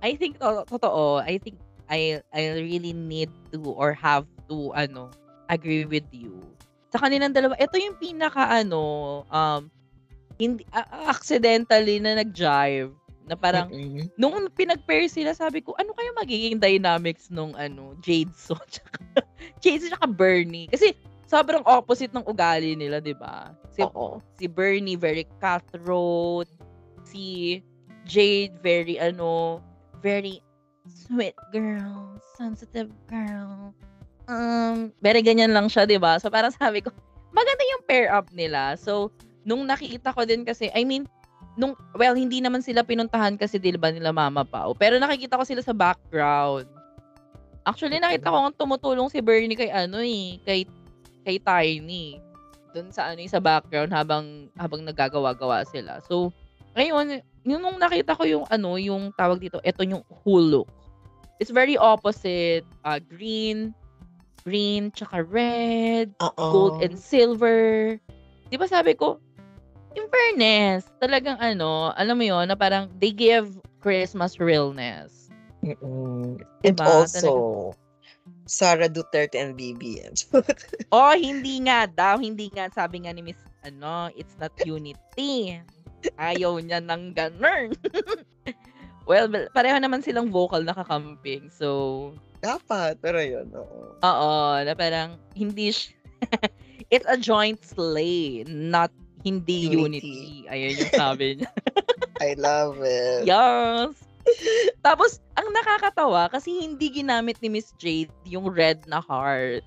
I 0.05 0.19
think 0.19 0.37
to 0.43 0.69
totoo, 0.69 1.25
I 1.25 1.41
think 1.41 1.57
I 1.89 2.21
I 2.29 2.61
really 2.61 2.93
need 2.93 3.33
to 3.57 3.63
or 3.73 3.97
have 3.97 4.29
to 4.53 4.75
ano, 4.77 5.09
agree 5.49 5.89
with 5.89 6.05
you. 6.13 6.45
Sa 6.93 7.01
kanilang 7.01 7.33
dalawa, 7.33 7.57
ito 7.57 7.81
yung 7.81 7.97
pinaka 7.97 8.53
ano, 8.53 9.25
um, 9.33 9.73
hindi 10.39 10.67
uh, 10.75 11.09
accidentally 11.09 12.03
na 12.03 12.19
nag-jive 12.19 12.93
na 13.25 13.35
parang 13.37 13.73
mm-hmm. 13.73 14.13
nung 14.21 14.37
pinag-pair 14.53 15.09
sila 15.09 15.33
sabi 15.33 15.65
ko 15.65 15.73
ano 15.81 15.97
kaya 15.97 16.13
magiging 16.21 16.61
dynamics 16.61 17.33
nung 17.33 17.57
ano 17.57 17.97
Jade 18.05 18.33
so 18.37 18.53
tsaka 18.73 19.25
Jade 19.65 19.89
tsaka 19.89 20.07
Bernie? 20.09 20.69
Kasi 20.69 20.93
sobrang 21.25 21.65
opposite 21.65 22.13
ng 22.13 22.25
ugali 22.29 22.77
nila 22.77 23.01
'di 23.01 23.17
ba? 23.17 23.57
Si 23.73 23.81
Oo. 23.81 24.21
si 24.37 24.45
Bernie 24.45 25.01
very 25.01 25.25
cutthroat 25.41 26.49
si 27.09 27.59
Jade 28.05 28.61
very 28.61 29.01
ano 29.01 29.65
very 30.05 30.45
sweet 30.85 31.37
girl 31.49 32.21
sensitive 32.37 32.93
girl. 33.09 33.73
Um 34.29 34.93
very 35.01 35.25
ganyan 35.25 35.57
lang 35.57 35.73
siya 35.73 35.89
'di 35.89 35.97
ba? 35.97 36.21
So 36.21 36.29
parang 36.29 36.53
sabi 36.53 36.85
ko 36.85 36.93
maganda 37.33 37.65
yung 37.73 37.83
pair 37.89 38.13
up 38.13 38.29
nila. 38.37 38.77
So 38.77 39.09
nung 39.45 39.69
nakita 39.69 40.11
ko 40.17 40.25
din 40.25 40.43
kasi 40.43 40.73
I 40.73 40.83
mean 40.83 41.05
nung 41.55 41.79
well 41.95 42.17
hindi 42.19 42.43
naman 42.43 42.65
sila 42.65 42.83
pinuntahan 42.83 43.39
kasi 43.39 43.61
'di 43.61 43.79
ba 43.79 43.93
nila 43.93 44.11
Mama 44.11 44.43
Pao. 44.43 44.75
Pero 44.75 44.99
nakikita 44.99 45.39
ko 45.39 45.45
sila 45.47 45.63
sa 45.63 45.77
background. 45.77 46.67
Actually 47.65 48.01
nakita 48.01 48.33
ko 48.33 48.37
kung 48.45 48.59
tumutulong 48.59 49.09
si 49.09 49.21
Bernie 49.25 49.57
kay 49.57 49.71
ano 49.73 50.01
eh, 50.03 50.41
kay 50.43 50.67
kay 51.25 51.37
Tiny. 51.41 52.21
Doon 52.75 52.91
sa 52.91 53.15
ano 53.15 53.21
eh, 53.23 53.31
sa 53.31 53.41
background 53.41 53.95
habang 53.95 54.51
habang 54.59 54.83
nagagawa-gawa 54.83 55.65
sila. 55.71 56.03
So 56.05 56.35
ngayon, 56.75 57.23
nung 57.47 57.79
nakita 57.79 58.19
ko 58.19 58.27
yung 58.27 58.45
ano, 58.51 58.75
yung 58.75 59.15
tawag 59.15 59.39
dito, 59.39 59.63
ito 59.63 59.87
yung 59.87 60.03
hulok. 60.27 60.67
It's 61.39 61.55
very 61.55 61.79
opposite, 61.79 62.67
uh, 62.83 62.99
green, 62.99 63.71
green, 64.43 64.91
tsaka 64.91 65.23
red, 65.23 66.11
Uh-oh. 66.19 66.51
gold 66.51 66.77
and 66.83 66.99
silver. 66.99 67.95
Di 68.51 68.57
ba 68.59 68.67
sabi 68.67 68.99
ko, 68.99 69.23
in 69.95 70.07
fairness, 70.11 70.91
talagang 70.99 71.39
ano, 71.39 71.95
alam 71.95 72.19
mo 72.19 72.25
yon 72.27 72.51
na 72.51 72.59
parang 72.59 72.91
they 72.99 73.15
give 73.15 73.49
Christmas 73.79 74.39
realness. 74.43 75.31
Mm-mm. 75.65 76.37
And 76.67 76.77
diba? 76.77 76.85
also, 76.85 77.17
talagang, 77.17 77.83
Sara 78.45 78.89
Duterte 78.89 79.41
and 79.41 79.57
BBM. 79.57 80.13
oh, 80.95 81.17
hindi 81.17 81.65
nga 81.65 81.89
daw. 81.89 82.21
Hindi 82.21 82.53
nga. 82.53 82.69
Sabi 82.69 83.05
nga 83.05 83.13
ni 83.13 83.25
Miss, 83.25 83.41
ano, 83.65 84.13
it's 84.13 84.37
not 84.37 84.53
unity. 84.69 85.61
Ayaw 86.21 86.61
niya 86.61 86.85
ng 86.85 87.17
ganun. 87.17 87.73
well, 89.09 89.29
pareho 89.57 89.81
naman 89.81 90.05
silang 90.05 90.29
vocal 90.29 90.61
nakakamping. 90.61 91.49
So, 91.49 92.13
dapat. 92.45 93.01
Pero 93.01 93.17
yun, 93.25 93.49
oo. 93.57 93.97
Oo, 94.05 94.33
na 94.61 94.73
parang 94.77 95.17
hindi 95.33 95.73
sh- 95.73 95.97
it's 96.93 97.09
a 97.09 97.17
joint 97.17 97.65
slay, 97.65 98.45
not 98.45 98.93
hindi 99.25 99.73
unity. 99.73 99.81
unity. 99.81 100.19
Ayun 100.53 100.81
yung 100.85 100.93
sabi 100.93 101.27
niya. 101.41 101.51
I 102.25 102.37
love 102.37 102.79
it. 102.85 103.25
Yes. 103.25 103.97
Tapos, 104.81 105.21
ang 105.37 105.49
nakakatawa, 105.53 106.29
kasi 106.29 106.53
hindi 106.61 106.93
ginamit 106.93 107.41
ni 107.41 107.49
Miss 107.49 107.73
Jade 107.81 108.13
yung 108.29 108.49
red 108.49 108.85
na 108.85 109.01
heart. 109.01 109.65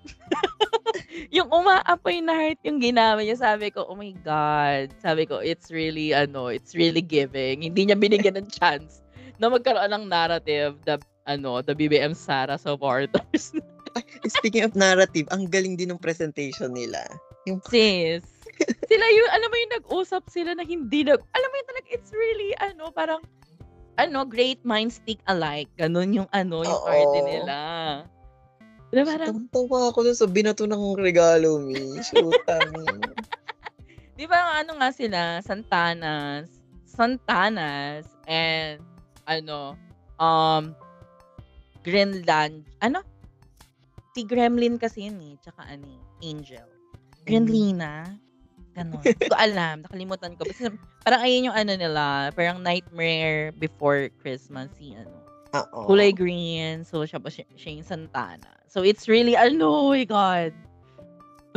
yung 1.36 1.50
umaapoy 1.50 2.22
na 2.22 2.34
heart 2.34 2.62
yung 2.62 2.78
ginamit 2.78 3.26
niya. 3.26 3.38
Sabi 3.38 3.74
ko, 3.74 3.86
oh 3.90 3.98
my 3.98 4.14
God. 4.22 4.94
Sabi 5.02 5.26
ko, 5.26 5.42
it's 5.42 5.74
really, 5.74 6.14
ano, 6.14 6.50
it's 6.54 6.78
really 6.78 7.02
giving. 7.02 7.66
Hindi 7.66 7.90
niya 7.90 7.98
binigyan 7.98 8.38
ng 8.38 8.50
chance 8.50 9.02
na 9.38 9.50
magkaroon 9.50 9.94
ng 9.94 10.06
narrative 10.10 10.78
the, 10.86 10.98
ano, 11.26 11.62
the 11.62 11.74
BBM 11.74 12.14
Sara 12.14 12.58
supporters. 12.58 13.54
Speaking 14.38 14.66
of 14.66 14.78
narrative, 14.78 15.26
ang 15.34 15.50
galing 15.50 15.78
din 15.78 15.94
ng 15.94 16.02
presentation 16.02 16.74
nila. 16.74 17.02
Yung... 17.46 17.62
Sis 17.70 18.37
sila 18.90 19.06
yung, 19.06 19.30
alam 19.34 19.50
mo 19.50 19.56
yung 19.58 19.74
nag-usap 19.82 20.24
sila 20.30 20.52
na 20.58 20.64
hindi 20.66 21.06
nag, 21.06 21.22
alam 21.22 21.50
mo 21.50 21.56
yung 21.56 21.70
talaga, 21.70 21.88
it's 21.94 22.12
really, 22.14 22.52
ano, 22.58 22.90
parang, 22.92 23.22
ano, 23.98 24.26
great 24.26 24.62
minds 24.62 25.02
think 25.06 25.22
alike. 25.30 25.70
Ganun 25.78 26.14
yung, 26.14 26.30
ano, 26.34 26.62
yung 26.62 26.82
Oo. 26.82 26.88
party 26.88 27.20
nila. 27.26 27.56
Diba 28.94 29.04
parang, 29.04 29.52
Tawa 29.52 29.92
ako 29.92 30.08
dun 30.08 30.18
sa 30.18 30.28
binato 30.30 30.64
ng 30.64 30.96
regalo, 30.96 31.60
mi. 31.60 32.00
Shoota, 32.02 32.62
mi. 32.72 32.86
di 34.18 34.26
ba, 34.26 34.62
ano 34.64 34.80
nga 34.80 34.90
sila, 34.94 35.44
Santanas, 35.44 36.48
Santanas, 36.88 38.08
and, 38.26 38.80
ano, 39.28 39.76
um, 40.18 40.74
Greenland, 41.84 42.68
ano? 42.82 43.04
Si 44.18 44.26
Gremlin 44.26 44.82
kasi 44.82 45.06
yun 45.06 45.22
eh, 45.22 45.38
tsaka 45.38 45.62
ano, 45.70 45.86
eh, 45.86 46.02
Angel. 46.26 46.66
Mm. 46.66 47.24
Gremlina. 47.28 47.94
Ganon. 48.78 49.02
Hindi 49.02 49.26
ko 49.26 49.38
alam. 49.38 49.76
Nakalimutan 49.82 50.32
ko. 50.38 50.46
Kasi 50.46 50.70
parang 51.02 51.22
ayun 51.26 51.50
yung 51.50 51.58
ano 51.58 51.74
nila. 51.74 52.04
Parang 52.38 52.62
Nightmare 52.62 53.58
Before 53.58 54.14
Christmas. 54.22 54.70
Si 54.78 54.94
ano. 54.94 55.18
Uh-oh. 55.52 55.90
Kulay 55.90 56.14
green. 56.14 56.86
So, 56.86 57.02
siya 57.02 57.18
pa 57.18 57.34
siya, 57.34 57.50
siya 57.58 57.82
yung 57.82 57.88
Santana. 57.88 58.52
So, 58.70 58.86
it's 58.86 59.10
really, 59.10 59.34
ano, 59.34 59.66
oh 59.66 59.90
my 59.96 60.06
God. 60.06 60.54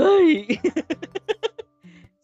Ay! 0.00 0.56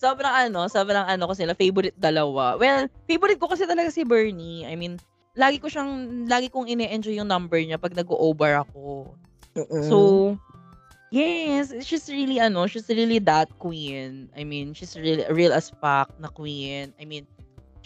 sobrang 0.06 0.34
ano, 0.48 0.70
sobrang 0.70 1.04
ano 1.08 1.24
ko 1.26 1.34
sila, 1.34 1.52
favorite 1.56 1.96
dalawa. 1.98 2.54
Well, 2.60 2.86
favorite 3.10 3.40
ko 3.42 3.50
kasi 3.50 3.66
talaga 3.66 3.90
si 3.90 4.06
Bernie. 4.06 4.62
I 4.62 4.78
mean, 4.78 5.00
lagi 5.34 5.58
ko 5.58 5.66
siyang, 5.66 6.24
lagi 6.30 6.48
kong 6.52 6.70
ine-enjoy 6.70 7.18
yung 7.18 7.28
number 7.28 7.58
niya 7.58 7.80
pag 7.80 7.96
nag-over 7.96 8.62
ako. 8.62 9.12
Uh-uh. 9.56 9.84
So, 9.88 9.96
Yes, 11.14 11.70
she's 11.86 12.10
really 12.10 12.42
ano, 12.42 12.66
she's 12.66 12.90
really 12.90 13.22
that 13.22 13.46
queen. 13.62 14.26
I 14.34 14.42
mean, 14.42 14.74
she's 14.74 14.98
really 14.98 15.22
real 15.30 15.54
as 15.54 15.70
fuck 15.70 16.10
na 16.18 16.26
queen. 16.26 16.90
I 16.98 17.06
mean, 17.06 17.30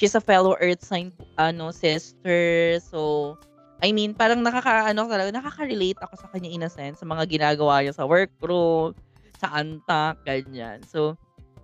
she's 0.01 0.17
a 0.17 0.25
fellow 0.25 0.57
earth 0.57 0.81
sign 0.81 1.13
ano 1.37 1.69
sister. 1.69 2.81
So, 2.81 3.37
I 3.85 3.93
mean, 3.93 4.17
parang 4.17 4.41
nakakaano 4.41 5.05
talaga, 5.05 5.37
nakaka-relate 5.37 6.01
ako 6.01 6.15
sa 6.17 6.29
kanya 6.33 6.49
in 6.49 6.65
a 6.65 6.73
sense 6.73 7.01
sa 7.01 7.07
mga 7.09 7.29
ginagawa 7.29 7.85
niya 7.85 7.97
sa 7.97 8.09
workroom, 8.09 8.97
sa 9.37 9.53
antak, 9.53 10.17
ganyan. 10.25 10.81
So, 10.89 11.17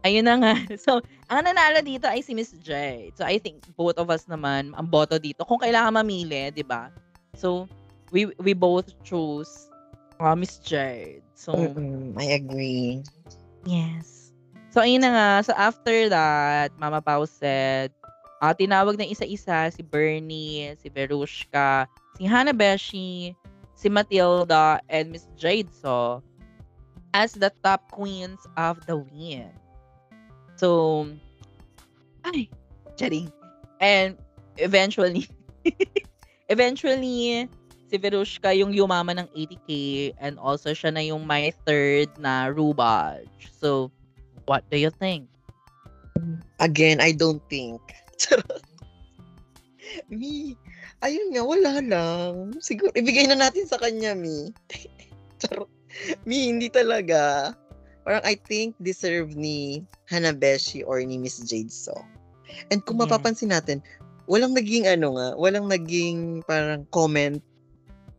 ayun 0.05 0.29
na 0.29 0.37
nga. 0.37 0.55
So, 0.85 1.01
ang 1.33 1.49
nanalo 1.49 1.81
dito 1.81 2.05
ay 2.05 2.21
si 2.21 2.37
Miss 2.37 2.53
J. 2.61 3.09
So, 3.17 3.25
I 3.25 3.41
think 3.41 3.65
both 3.81 3.97
of 3.97 4.13
us 4.13 4.29
naman 4.29 4.77
ang 4.77 4.93
boto 4.93 5.17
dito. 5.17 5.43
Kung 5.49 5.59
kailangan 5.59 5.99
mamili, 5.99 6.53
'di 6.55 6.63
ba? 6.69 6.93
So, 7.35 7.67
we 8.15 8.31
we 8.39 8.55
both 8.55 8.93
choose 9.03 9.73
uh, 10.23 10.39
Miss 10.39 10.63
Jade. 10.63 11.26
So, 11.37 11.53
Mm, 11.53 12.17
I 12.19 12.27
agree. 12.41 13.05
yes. 13.65 14.33
So, 14.73 14.81
ayun 14.85 15.05
na 15.05 15.11
nga. 15.13 15.29
So, 15.45 15.53
after 15.57 16.09
that, 16.09 16.73
Mama 16.81 17.01
Pao 17.01 17.25
said, 17.29 17.93
ah, 18.41 18.53
tinawag 18.53 18.97
ng 19.01 19.09
isa-isa 19.09 19.69
si 19.73 19.81
Bernie, 19.85 20.77
si 20.81 20.89
Verushka, 20.93 21.89
si 22.17 22.25
Hanabeshi, 22.29 23.37
si 23.77 23.87
Matilda, 23.89 24.81
and 24.89 25.13
Miss 25.13 25.29
Jade 25.37 25.73
so 25.73 26.21
as 27.17 27.33
the 27.33 27.49
top 27.65 27.81
queens 27.93 28.41
of 28.57 28.85
the 28.85 28.97
win. 28.97 29.49
So, 30.57 31.09
ay, 32.25 32.49
charing. 32.97 33.33
And 33.81 34.17
eventually, 34.57 35.29
eventually, 36.53 37.49
si 37.87 37.97
Verushka 37.99 38.51
yung 38.51 38.75
yumama 38.75 39.15
ng 39.15 39.29
80k 39.31 39.71
and 40.19 40.39
also 40.43 40.75
siya 40.75 40.91
na 40.91 41.03
yung 41.03 41.23
my 41.23 41.55
third 41.65 42.11
na 42.19 42.51
Rubaj. 42.51 43.27
So, 43.59 43.91
what 44.51 44.67
do 44.71 44.79
you 44.79 44.91
think? 44.91 45.31
Again, 46.59 46.99
I 46.99 47.15
don't 47.15 47.43
think. 47.47 47.79
Mi, 50.11 50.59
ayun 51.01 51.31
nga, 51.33 51.43
wala 51.47 51.79
lang. 51.79 52.59
Siguro, 52.59 52.91
ibigay 52.99 53.31
na 53.31 53.39
natin 53.39 53.71
sa 53.71 53.79
kanya, 53.79 54.19
Mi. 54.19 54.51
Charot. 55.41 55.71
Mi, 56.27 56.51
hindi 56.51 56.69
talaga. 56.69 57.55
Parang 58.07 58.23
I 58.23 58.39
think 58.39 58.79
deserve 58.79 59.35
ni 59.35 59.83
Hanabeshi 60.07 60.87
or 60.87 61.03
ni 61.03 61.19
Miss 61.19 61.43
Jade 61.43 61.73
So. 61.73 61.95
And 62.71 62.83
kung 62.87 63.03
yeah. 63.03 63.11
mapapansin 63.11 63.51
natin, 63.51 63.83
walang 64.31 64.55
naging 64.55 64.87
ano 64.87 65.19
nga, 65.19 65.29
walang 65.35 65.67
naging 65.71 66.43
parang 66.47 66.87
comment 66.95 67.43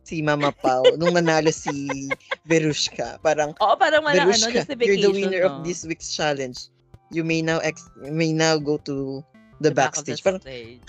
si 0.08 0.24
Mama 0.24 0.48
Pau 0.64 0.96
nung 0.96 1.12
nanalo 1.12 1.52
si 1.52 2.08
Verushka. 2.48 3.20
Parang, 3.20 3.52
Oo, 3.60 3.76
parang 3.76 4.00
wala 4.00 4.24
ano, 4.24 4.48
you're 4.48 4.64
the 4.96 5.12
winner 5.12 5.44
no? 5.44 5.52
of 5.52 5.54
this 5.68 5.84
week's 5.84 6.16
challenge. 6.16 6.72
You 7.12 7.20
may 7.24 7.44
now 7.44 7.60
ex- 7.60 7.92
you 8.00 8.12
may 8.12 8.32
now 8.32 8.56
go 8.56 8.80
to 8.88 9.20
the, 9.60 9.68
the 9.68 9.72
backstage. 9.76 10.24
Back 10.24 10.40
the 10.40 10.40
parang, 10.40 10.42
stage. 10.44 10.88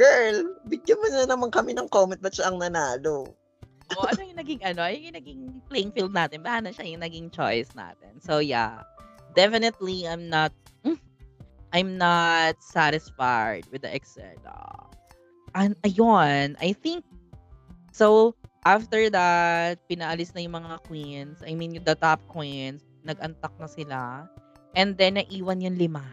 Girl, 0.00 0.36
bigyan 0.68 1.00
mo 1.00 1.06
na 1.10 1.26
naman 1.26 1.48
kami 1.48 1.72
ng 1.72 1.88
comment 1.88 2.20
ba't 2.20 2.36
siya 2.36 2.52
ang 2.52 2.60
nanalo? 2.60 3.32
o 3.96 4.04
ano 4.04 4.20
yung 4.20 4.36
naging 4.36 4.60
ano, 4.68 4.84
yung 4.84 5.16
naging 5.16 5.42
playing 5.72 5.92
field 5.96 6.12
natin. 6.12 6.44
Paano 6.44 6.68
siya 6.68 6.84
yung 6.84 7.00
naging 7.00 7.32
choice 7.32 7.72
natin. 7.72 8.20
So 8.20 8.44
yeah, 8.44 8.84
definitely 9.32 10.04
I'm 10.04 10.28
not, 10.28 10.52
mm, 10.84 11.00
I'm 11.72 11.96
not 11.96 12.60
satisfied 12.60 13.64
with 13.72 13.80
the 13.80 13.92
Excel. 13.92 14.36
an 15.56 15.72
ayun, 15.82 16.56
I 16.60 16.76
think 16.76 17.04
so 17.98 18.38
after 18.62 19.10
that, 19.10 19.82
pinaalis 19.90 20.30
na 20.30 20.46
yung 20.46 20.54
mga 20.54 20.78
queens. 20.86 21.42
I 21.42 21.58
mean, 21.58 21.82
the 21.82 21.98
top 21.98 22.22
queens, 22.30 22.86
nag-antak 23.02 23.50
na 23.58 23.66
sila. 23.66 24.00
And 24.78 24.94
then, 24.94 25.18
naiwan 25.18 25.64
yung 25.64 25.74
lima. 25.74 26.06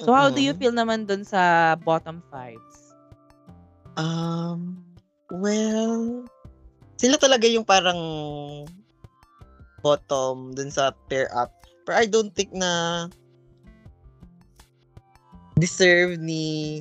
So, 0.00 0.16
how 0.16 0.32
do 0.32 0.40
you 0.40 0.56
feel 0.56 0.72
naman 0.72 1.04
dun 1.04 1.28
sa 1.28 1.76
bottom 1.76 2.24
fives? 2.32 2.96
Um, 4.00 4.80
well, 5.28 6.24
sila 6.96 7.20
talaga 7.20 7.44
yung 7.44 7.68
parang 7.68 8.00
bottom 9.84 10.56
dun 10.56 10.72
sa 10.72 10.96
pair 11.12 11.28
up. 11.36 11.52
Pero 11.84 12.00
I 12.00 12.08
don't 12.08 12.32
think 12.32 12.48
na 12.56 13.04
deserve 15.60 16.16
ni 16.16 16.80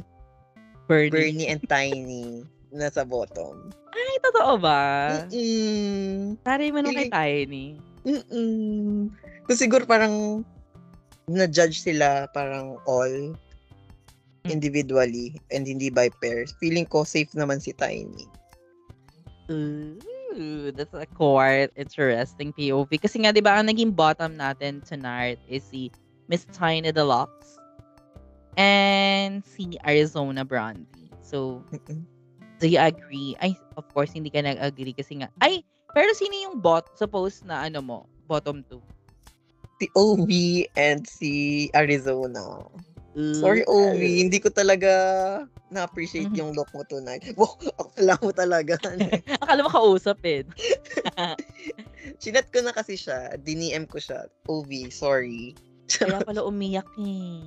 Bernie, 0.88 1.12
Bernie 1.12 1.47
and 1.52 1.64
Tiny 1.68 2.47
na 2.74 2.88
sa 2.89 3.05
bottom. 3.05 3.74
Ay, 3.93 4.13
totoo 4.22 4.61
ba? 4.61 4.82
Mm-mm. 5.30 6.38
Taray 6.45 6.70
mo 6.70 6.82
nung 6.82 6.95
kay 6.95 7.09
Tiny. 7.09 7.78
Mm-mm. 8.05 9.09
So, 9.49 9.57
siguro 9.57 9.86
parang 9.89 10.45
na-judge 11.30 11.86
sila 11.86 12.26
parang 12.34 12.82
all 12.89 13.38
hmm. 13.38 14.49
individually 14.49 15.38
and 15.53 15.70
hindi 15.70 15.93
by 15.93 16.09
pairs. 16.22 16.53
Feeling 16.57 16.89
ko 16.89 17.05
safe 17.05 17.30
naman 17.38 17.61
si 17.61 17.74
Tiny. 17.74 18.26
Ooh, 19.49 20.70
that's 20.72 20.93
a 20.93 21.09
quite 21.09 21.74
interesting 21.74 22.53
POV. 22.53 23.01
Kasi 23.01 23.26
nga, 23.26 23.34
di 23.34 23.41
ba, 23.41 23.57
ang 23.57 23.70
naging 23.70 23.93
bottom 23.93 24.38
natin 24.38 24.82
tonight 24.86 25.41
is 25.49 25.65
si 25.65 25.89
Miss 26.30 26.45
Tiny 26.53 26.93
Deluxe 26.93 27.57
and 28.57 29.41
si 29.41 29.78
Arizona 29.82 30.45
Brandy. 30.45 31.09
So, 31.26 31.65
do 32.60 32.68
you 32.68 32.80
agree? 32.80 33.34
Ay, 33.39 33.55
of 33.80 33.88
course, 33.95 34.12
hindi 34.12 34.30
ka 34.30 34.43
nag-agree 34.43 34.93
kasi 34.93 35.24
nga, 35.24 35.32
ay, 35.41 35.64
pero 35.95 36.12
sino 36.14 36.36
yung 36.38 36.62
bot, 36.62 36.86
suppose 36.93 37.41
na 37.47 37.66
ano 37.66 37.80
mo, 37.82 37.97
bottom 38.30 38.62
2? 38.68 38.78
si 39.80 39.88
Ovi 39.95 40.68
and 40.76 41.07
si 41.07 41.32
Arizona. 41.72 42.68
Sorry, 43.16 43.64
Ovi. 43.66 44.22
Hindi 44.22 44.38
ko 44.39 44.51
talaga 44.51 44.91
na-appreciate 45.72 46.30
mm-hmm. 46.30 46.39
yung 46.39 46.51
look 46.53 46.70
mo 46.76 46.84
tonight. 46.88 47.24
Wow, 47.39 47.55
akala 47.80 48.14
mo 48.20 48.32
talaga. 48.36 48.76
akala 49.43 49.66
mo 49.66 49.72
kausap 49.72 50.20
eh. 50.28 50.43
Chinat 52.22 52.51
ko 52.51 52.64
na 52.64 52.76
kasi 52.76 52.99
siya. 52.99 53.36
Diniem 53.39 53.88
ko 53.88 53.97
siya. 53.97 54.28
Ovi, 54.47 54.91
sorry. 54.91 55.55
Kaya 55.89 56.22
pala 56.22 56.45
umiyak 56.45 56.88
eh. 56.99 57.43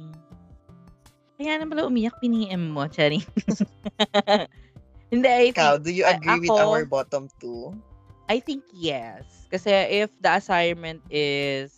Kaya 1.41 1.63
na 1.63 1.67
pala 1.69 1.89
umiyak, 1.89 2.17
piniem 2.21 2.71
mo, 2.71 2.85
Chari. 2.87 3.23
Hindi, 5.13 5.29
I 5.29 5.53
think, 5.53 5.61
Ikaw, 5.61 5.73
do 5.85 5.93
you 5.93 6.09
agree 6.09 6.41
ako, 6.41 6.45
with 6.49 6.57
our 6.57 6.83
bottom 6.89 7.29
two? 7.37 7.77
I 8.33 8.41
think 8.41 8.65
yes. 8.73 9.29
Kasi 9.53 9.69
if 9.93 10.09
the 10.25 10.41
assignment 10.41 11.05
is 11.13 11.77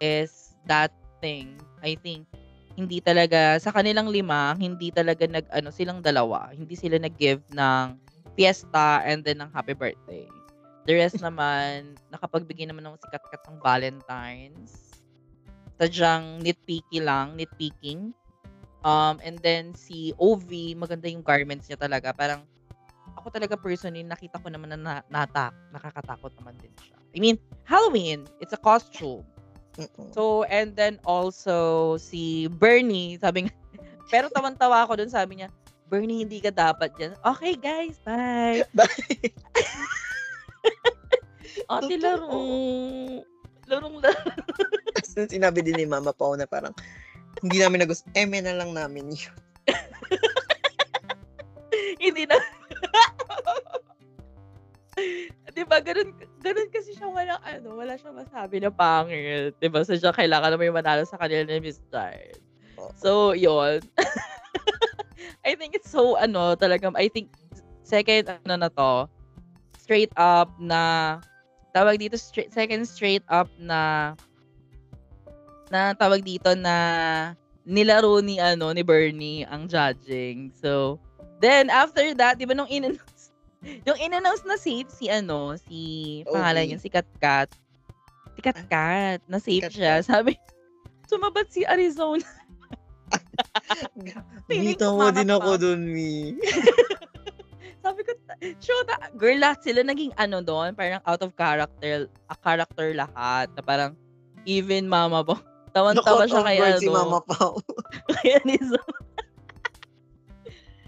is 0.00 0.56
that 0.64 0.96
thing. 1.20 1.60
I 1.84 1.92
think 2.00 2.24
hindi 2.72 3.04
talaga 3.04 3.60
sa 3.60 3.68
kanilang 3.68 4.08
lima, 4.08 4.56
hindi 4.56 4.88
talaga 4.88 5.28
nag 5.28 5.44
ano 5.52 5.68
silang 5.68 6.00
dalawa, 6.00 6.48
hindi 6.56 6.72
sila 6.72 6.96
nag-give 6.96 7.44
ng 7.52 8.00
fiesta 8.32 9.04
and 9.04 9.20
then 9.20 9.44
ng 9.44 9.52
happy 9.52 9.76
birthday. 9.76 10.24
The 10.88 10.96
rest 10.96 11.20
naman 11.26 12.00
nakapagbigay 12.08 12.64
naman 12.64 12.88
ng 12.88 12.96
sikat-kat 12.96 13.44
ng 13.44 13.60
Valentines. 13.60 14.96
Sadyang 15.76 16.40
nitpicky 16.40 17.04
lang, 17.04 17.36
nitpicking. 17.36 18.16
Um, 18.82 19.22
and 19.22 19.38
then 19.40 19.74
si 19.78 20.10
OV, 20.18 20.74
maganda 20.74 21.06
yung 21.06 21.22
garments 21.22 21.70
niya 21.70 21.78
talaga. 21.78 22.10
Parang 22.10 22.42
ako 23.14 23.30
talaga 23.30 23.54
personally, 23.54 24.02
nakita 24.02 24.42
ko 24.42 24.50
naman 24.50 24.74
na, 24.74 24.78
na 24.78 24.94
natak, 25.06 25.54
nakakatakot 25.70 26.32
naman 26.42 26.58
din 26.58 26.72
siya. 26.82 26.96
I 27.14 27.18
mean, 27.20 27.36
Halloween, 27.68 28.26
it's 28.40 28.56
a 28.56 28.60
costume. 28.60 29.22
So, 30.12 30.44
and 30.52 30.76
then 30.76 31.00
also 31.08 31.96
si 31.96 32.48
Bernie, 32.60 33.16
sabi 33.16 33.48
nga, 33.48 33.54
pero 34.12 34.28
tawan-tawa 34.28 34.84
ako 34.84 35.00
dun, 35.00 35.10
sabi 35.12 35.40
niya, 35.40 35.48
Bernie, 35.92 36.24
hindi 36.24 36.40
ka 36.40 36.48
dapat 36.48 36.92
dyan. 36.96 37.12
Okay, 37.20 37.52
guys, 37.56 38.00
bye. 38.00 38.64
Bye. 38.76 39.32
Ate, 41.72 41.94
larong, 42.00 43.20
larong. 43.68 43.94
As 44.96 45.12
sinabi 45.12 45.60
din 45.60 45.76
ni 45.76 45.84
Mama 45.84 46.16
Pao 46.16 46.32
na 46.32 46.48
parang, 46.48 46.72
hindi 47.42 47.58
namin 47.58 47.84
nagusto, 47.84 48.06
eme 48.14 48.38
na 48.40 48.54
lang 48.54 48.70
namin 48.70 49.12
yun. 49.12 49.36
hindi 52.02 52.26
na. 52.26 52.38
'Di 55.52 55.68
ba 55.68 55.84
ganun 55.84 56.16
ganun 56.40 56.68
kasi 56.72 56.96
siya 56.96 57.12
walang 57.12 57.42
ano, 57.44 57.76
wala 57.76 57.92
siyang 58.00 58.16
masabi 58.16 58.56
na 58.62 58.72
pangit, 58.72 59.52
'di 59.60 59.68
ba? 59.68 59.84
So 59.84 59.92
siya 59.92 60.16
kailangan 60.16 60.56
naman 60.56 60.72
yung 60.72 60.80
manalo 60.80 61.04
sa 61.04 61.20
kanila 61.20 61.44
ni 61.44 61.60
Miss 61.60 61.84
Tart. 61.92 62.40
So, 62.98 63.32
yun. 63.32 63.82
I 65.46 65.54
think 65.54 65.74
it's 65.74 65.90
so 65.90 66.18
ano, 66.18 66.54
talagang 66.54 66.94
I 66.94 67.10
think 67.10 67.30
second 67.82 68.30
ano 68.30 68.66
na 68.66 68.70
to, 68.70 69.10
straight 69.78 70.14
up 70.14 70.50
na 70.58 71.18
tawag 71.74 71.98
dito 71.98 72.14
straight 72.20 72.52
second 72.52 72.86
straight 72.86 73.24
up 73.26 73.50
na 73.58 74.12
na 75.72 75.96
tawag 75.96 76.20
dito 76.20 76.52
na 76.52 76.76
nilaro 77.64 78.20
ni 78.20 78.36
ano 78.36 78.68
ni 78.76 78.84
Bernie 78.84 79.48
ang 79.48 79.64
judging. 79.64 80.52
So, 80.52 81.00
then 81.40 81.72
after 81.72 82.04
that, 82.20 82.36
'di 82.36 82.44
ba 82.44 82.52
nung 82.52 82.68
in 82.68 82.92
yung 83.88 83.96
in-announce 83.96 84.44
na 84.44 84.60
safe 84.60 84.92
si 84.92 85.08
ano, 85.08 85.56
si 85.56 86.20
pangalan 86.28 86.68
niya, 86.68 86.78
si 86.82 86.92
Katkat. 86.92 87.48
Si 88.36 88.40
Katkat, 88.44 89.24
na 89.30 89.38
safe 89.40 89.70
siya. 89.72 90.02
Sabi, 90.08 90.36
sumabat 91.08 91.48
si 91.48 91.64
Arizona. 91.64 92.26
Dito 94.50 94.98
mo 94.98 95.08
din 95.14 95.30
ako 95.30 95.50
dun, 95.60 95.84
Mi. 95.86 96.34
Sabi 97.82 98.00
ko, 98.02 98.12
shoot, 98.58 98.88
girl, 99.14 99.38
lahat 99.38 99.62
sila 99.62 99.86
naging 99.86 100.14
ano 100.16 100.40
doon, 100.42 100.74
parang 100.74 101.02
out 101.04 101.22
of 101.22 101.34
character, 101.38 102.08
a 102.30 102.36
character 102.38 102.94
lahat. 102.96 103.46
Na 103.52 103.62
parang, 103.62 103.92
even 104.48 104.90
mama 104.90 105.22
po. 105.22 105.38
Tawan-tawa 105.72 106.28
siya 106.28 106.44
kay 106.44 106.58
ano. 106.60 106.80
si 106.80 106.88
mama 106.92 107.18
pa. 107.24 107.56
kaya 108.20 108.38
ni. 108.44 108.60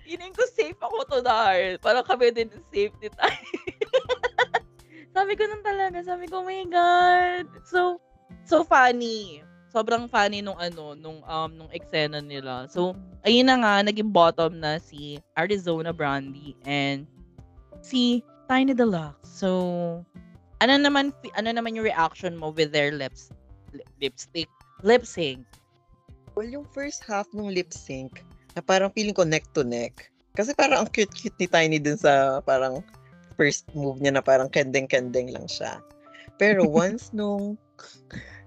Feeling 0.04 0.36
ko 0.36 0.44
safe 0.52 0.76
ako 0.76 1.08
to 1.08 1.18
Dar. 1.24 1.80
Parang 1.80 2.04
kami 2.04 2.28
din 2.30 2.52
safety 2.68 3.08
tayo. 3.08 3.40
sabi 5.16 5.32
ko 5.32 5.48
nung 5.48 5.64
talaga, 5.64 6.04
sabi 6.04 6.28
ko, 6.28 6.44
oh 6.44 6.46
my 6.46 6.64
God. 6.68 7.48
So, 7.64 7.96
so 8.44 8.60
funny. 8.60 9.40
Sobrang 9.72 10.06
funny 10.06 10.44
nung 10.44 10.60
ano, 10.60 10.92
nung 10.94 11.24
um 11.24 11.50
nung 11.56 11.72
eksena 11.72 12.20
nila. 12.20 12.68
So, 12.68 12.92
ayun 13.24 13.48
na 13.48 13.58
nga, 13.58 13.74
naging 13.82 14.12
bottom 14.12 14.60
na 14.60 14.76
si 14.78 15.18
Arizona 15.34 15.90
Brandy 15.90 16.54
and 16.68 17.08
si 17.80 18.22
Tiny 18.46 18.76
Deluxe. 18.76 19.24
So, 19.24 19.48
ano 20.60 20.72
naman 20.78 21.10
ano 21.34 21.48
naman 21.50 21.74
yung 21.74 21.88
reaction 21.88 22.36
mo 22.36 22.52
with 22.52 22.70
their 22.70 22.92
lips 22.94 23.34
lip, 23.74 23.88
lipstick 23.98 24.50
lip 24.84 25.08
sync? 25.08 25.42
Well, 26.36 26.46
yung 26.46 26.68
first 26.70 27.02
half 27.08 27.26
ng 27.32 27.50
lip 27.50 27.72
sync, 27.72 28.20
na 28.54 28.60
parang 28.62 28.92
feeling 28.92 29.16
ko 29.16 29.24
neck 29.24 29.48
to 29.56 29.64
neck. 29.64 30.12
Kasi 30.34 30.52
parang 30.54 30.86
ang 30.86 30.90
cute-cute 30.90 31.34
ni 31.40 31.46
Tiny 31.48 31.78
dun 31.78 31.98
sa 31.98 32.42
parang 32.42 32.82
first 33.34 33.66
move 33.74 33.98
niya 33.98 34.14
na 34.14 34.22
parang 34.22 34.50
kendeng-kendeng 34.50 35.30
lang 35.30 35.46
siya. 35.46 35.78
Pero 36.38 36.66
once 36.70 37.10
nung 37.14 37.58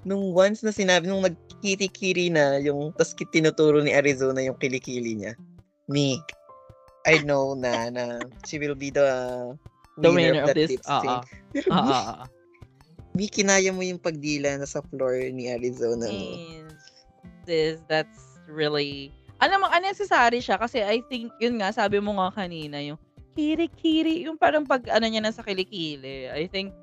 nung 0.08 0.32
once 0.32 0.64
na 0.64 0.72
sinabi 0.72 1.08
nung 1.08 1.24
nagkikiri 1.24 2.32
na 2.32 2.60
yung 2.64 2.96
tas 2.96 3.12
tinuturo 3.34 3.84
ni 3.84 3.92
Arizona 3.92 4.40
yung 4.44 4.60
kilikili 4.60 5.16
niya. 5.16 5.34
Me, 5.88 6.20
I 7.08 7.24
know 7.24 7.56
na 7.56 7.88
na 7.88 8.20
she 8.44 8.60
will 8.60 8.76
be 8.76 8.92
the 8.92 9.08
the 10.00 10.12
winner 10.12 10.44
of, 10.44 10.52
of 10.52 10.56
this. 10.56 10.76
Uh, 10.84 11.04
uh, 11.04 11.22
Pero 11.56 11.72
uh, 11.72 11.84
uh, 11.84 12.16
Mi, 13.18 13.26
kinaya 13.26 13.74
mo 13.74 13.82
yung 13.82 13.98
pagdila 13.98 14.62
na 14.62 14.70
sa 14.70 14.86
floor 14.94 15.34
ni 15.34 15.50
Arizona. 15.50 16.06
Yes. 16.06 16.78
This, 17.50 17.82
that's 17.90 18.38
really 18.46 19.10
alam 19.38 19.62
mo, 19.62 19.70
unnecessary 19.70 20.42
siya 20.42 20.58
kasi 20.58 20.82
I 20.82 21.02
think, 21.06 21.30
yun 21.38 21.62
nga, 21.62 21.70
sabi 21.70 22.02
mo 22.02 22.18
nga 22.18 22.34
kanina, 22.34 22.82
yung 22.82 22.98
kiri-kiri, 23.38 24.26
yung 24.26 24.34
parang 24.34 24.66
pag 24.66 24.82
ano 24.90 25.06
niya 25.06 25.22
na 25.22 25.30
sa 25.30 25.46
kilikili. 25.46 26.26
I 26.26 26.50
think, 26.50 26.74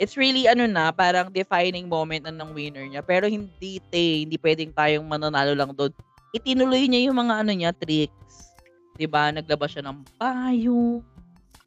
it's 0.00 0.16
really 0.16 0.48
ano 0.48 0.64
na, 0.64 0.88
parang 0.96 1.28
defining 1.28 1.92
moment 1.92 2.24
na 2.24 2.32
ng 2.32 2.56
winner 2.56 2.88
niya. 2.88 3.04
Pero 3.04 3.28
hindi, 3.28 3.84
te, 3.92 4.24
hindi 4.24 4.40
pwedeng 4.40 4.72
tayong 4.72 5.04
mananalo 5.04 5.52
lang 5.52 5.76
doon. 5.76 5.92
Itinuloy 6.32 6.88
niya 6.88 7.12
yung 7.12 7.20
mga 7.20 7.34
ano 7.44 7.52
niya, 7.52 7.70
tricks. 7.76 8.56
'Di 8.96 9.04
ba 9.08 9.28
Naglabas 9.28 9.76
siya 9.76 9.84
ng 9.84 10.00
payo. 10.16 11.04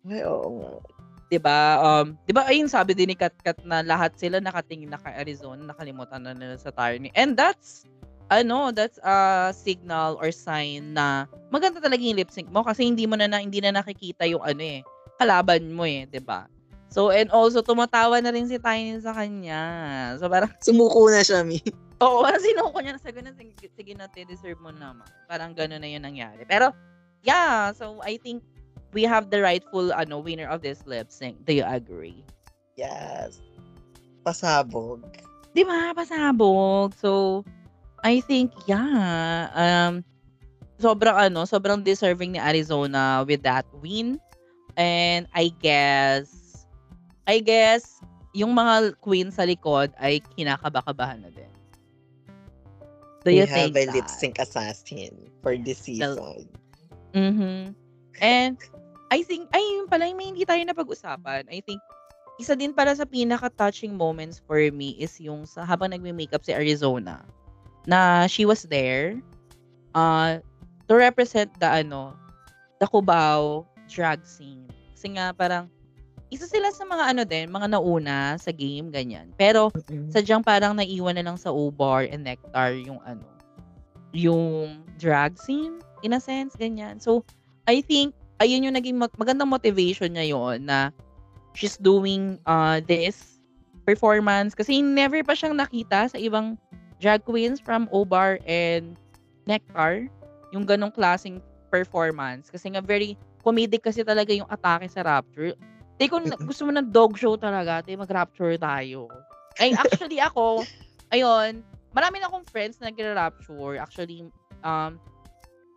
Ay, 0.05 0.21
oo 0.25 0.49
nga. 0.61 0.71
'Di 1.27 1.39
ba 1.39 1.79
Um, 1.83 2.15
'di 2.25 2.33
ba 2.35 2.47
ayun 2.47 2.71
sabi 2.71 2.95
din 2.95 3.11
ni 3.11 3.17
Kat 3.17 3.35
Kat 3.43 3.59
na 3.63 3.83
lahat 3.83 4.15
sila 4.15 4.39
nakatingin 4.39 4.91
na 4.91 4.99
kay 4.99 5.13
Arizona, 5.15 5.61
nakalimutan 5.63 6.23
na 6.23 6.33
nila 6.35 6.55
sa 6.59 6.71
Tarny. 6.71 7.11
And 7.13 7.35
that's 7.35 7.85
ano, 8.31 8.73
that's 8.73 8.97
a 9.03 9.51
signal 9.53 10.17
or 10.17 10.33
sign 10.33 10.97
na 10.97 11.29
maganda 11.53 11.77
talaga 11.83 12.01
yung 12.01 12.17
lip 12.17 12.33
sync 12.33 12.49
mo 12.49 12.65
kasi 12.65 12.87
hindi 12.87 13.05
mo 13.05 13.13
na, 13.13 13.29
na 13.29 13.43
hindi 13.43 13.61
na 13.61 13.75
nakikita 13.75 14.25
yung 14.25 14.41
ano 14.41 14.63
eh, 14.63 14.81
kalaban 15.21 15.69
mo 15.69 15.85
eh, 15.85 16.09
'di 16.09 16.23
ba? 16.23 16.49
So, 16.93 17.09
and 17.09 17.33
also, 17.33 17.65
tumatawa 17.65 18.21
na 18.21 18.29
rin 18.29 18.45
si 18.45 18.61
Tiny 18.61 19.01
sa 19.01 19.17
kanya. 19.17 19.61
So, 20.21 20.29
parang... 20.29 20.53
Sumuko 20.61 21.09
na 21.09 21.25
siya, 21.25 21.41
Mi. 21.41 21.57
Oo, 22.05 22.21
parang 22.21 22.37
sinuko 22.37 22.77
niya 22.77 22.93
na 22.93 23.01
sa 23.01 23.09
ganun. 23.09 23.33
Sige, 23.33 23.65
sige 23.73 23.97
na, 23.97 24.05
deserve 24.13 24.61
mo 24.61 24.69
naman. 24.69 25.09
Parang 25.25 25.57
ganun 25.57 25.81
na 25.81 25.89
yun 25.89 26.05
nangyari. 26.05 26.45
Pero, 26.45 26.69
yeah, 27.25 27.73
so 27.73 27.97
I 28.05 28.21
think 28.21 28.45
we 28.93 29.03
have 29.03 29.29
the 29.29 29.41
rightful 29.41 29.91
ano 29.93 30.21
winner 30.21 30.47
of 30.47 30.61
this 30.61 30.85
lip 30.85 31.09
sync. 31.09 31.41
Do 31.45 31.53
you 31.53 31.65
agree? 31.65 32.23
Yes. 32.77 33.41
Pasabog. 34.25 35.03
Di 35.53 35.61
ba? 35.65 35.93
Pasabog. 35.93 36.95
So, 36.97 37.43
I 38.01 38.21
think, 38.23 38.53
yeah, 38.65 39.49
um, 39.53 40.01
sobrang 40.79 41.29
ano, 41.29 41.45
sobrang 41.45 41.83
deserving 41.83 42.33
ni 42.33 42.39
Arizona 42.39 43.21
with 43.27 43.43
that 43.43 43.67
win. 43.83 44.17
And 44.73 45.29
I 45.35 45.53
guess, 45.61 46.65
I 47.29 47.39
guess, 47.45 48.01
yung 48.33 48.57
mga 48.57 48.97
queen 48.97 49.29
sa 49.29 49.45
likod 49.45 49.93
ay 50.01 50.25
kinakabakabahan 50.33 51.21
na 51.21 51.29
din. 51.29 51.51
Do 53.23 53.31
you 53.31 53.45
We 53.45 53.53
think 53.53 53.77
have 53.77 53.77
a 53.77 53.85
that? 53.87 53.95
lip 53.95 54.09
sync 54.09 54.35
assassin 54.41 55.29
for 55.45 55.55
this 55.55 55.79
season. 55.85 56.49
Mm-hmm. 57.13 57.71
And 58.19 58.57
I 59.13 59.21
think, 59.21 59.45
ay, 59.53 59.61
yun 59.61 59.85
pala, 59.85 60.09
may 60.09 60.33
hindi 60.33 60.41
tayo 60.41 60.57
napag-usapan. 60.65 61.45
I 61.53 61.61
think, 61.61 61.77
isa 62.41 62.57
din 62.57 62.73
para 62.73 62.97
sa 62.97 63.05
pinaka-touching 63.05 63.93
moments 63.93 64.41
for 64.41 64.57
me 64.73 64.97
is 64.97 65.13
yung 65.21 65.45
sa 65.45 65.61
habang 65.61 65.93
nagme-makeup 65.93 66.41
si 66.41 66.49
Arizona 66.49 67.21
na 67.85 68.25
she 68.25 68.41
was 68.41 68.65
there 68.65 69.21
uh, 69.93 70.41
to 70.89 70.93
represent 70.97 71.53
the 71.61 71.69
ano, 71.69 72.17
the 72.81 72.89
Cubao 72.89 73.69
drag 73.85 74.25
scene. 74.25 74.65
Kasi 74.97 75.13
nga 75.13 75.29
parang 75.29 75.69
isa 76.33 76.49
sila 76.49 76.73
sa 76.73 76.81
mga 76.89 77.03
ano 77.13 77.21
din, 77.21 77.53
mga 77.53 77.77
nauna 77.77 78.41
sa 78.41 78.49
game, 78.49 78.89
ganyan. 78.89 79.29
Pero, 79.37 79.69
mm-hmm. 79.69 80.09
sadyang 80.09 80.41
parang 80.41 80.73
naiwan 80.73 81.13
na 81.13 81.29
lang 81.29 81.37
sa 81.37 81.53
O-Bar 81.53 82.09
and 82.09 82.25
Nectar 82.25 82.73
yung 82.73 82.97
ano, 83.05 83.29
yung 84.09 84.81
drag 84.97 85.37
scene, 85.37 85.77
in 86.01 86.17
a 86.17 86.21
sense, 86.21 86.57
ganyan. 86.57 86.97
So, 86.97 87.21
I 87.69 87.85
think, 87.85 88.17
ayun 88.43 88.67
yung 88.67 88.75
naging 88.75 88.99
magandang 88.99 89.47
motivation 89.47 90.11
niya 90.11 90.35
yon 90.35 90.67
na 90.67 90.91
she's 91.55 91.79
doing 91.79 92.37
uh, 92.43 92.83
this 92.83 93.39
performance 93.87 94.51
kasi 94.51 94.83
never 94.83 95.23
pa 95.23 95.33
siyang 95.33 95.55
nakita 95.55 96.11
sa 96.11 96.17
ibang 96.19 96.59
drag 96.99 97.23
queens 97.23 97.63
from 97.63 97.87
O-Bar 97.91 98.43
and 98.43 98.99
Nectar 99.47 100.07
yung 100.51 100.67
ganong 100.67 100.91
klaseng 100.91 101.39
performance 101.71 102.51
kasi 102.51 102.71
nga 102.71 102.83
very 102.83 103.15
comedic 103.43 103.83
kasi 103.83 104.05
talaga 104.05 104.31
yung 104.31 104.47
atake 104.47 104.87
sa 104.87 105.03
Rapture 105.03 105.57
Te, 105.97 106.09
kung 106.09 106.25
gusto 106.49 106.65
mo 106.65 106.71
ng 106.73 106.89
dog 106.89 107.17
show 107.17 107.37
talaga, 107.37 107.85
te, 107.85 107.93
mag-rapture 107.93 108.57
tayo. 108.57 109.09
Ay, 109.61 109.77
actually 109.77 110.17
ako, 110.17 110.65
ayun, 111.13 111.61
marami 111.93 112.17
na 112.17 112.27
akong 112.29 112.45
friends 112.49 112.81
na 112.81 112.89
nag-rapture. 112.89 113.77
Actually, 113.77 114.25
um, 114.65 114.97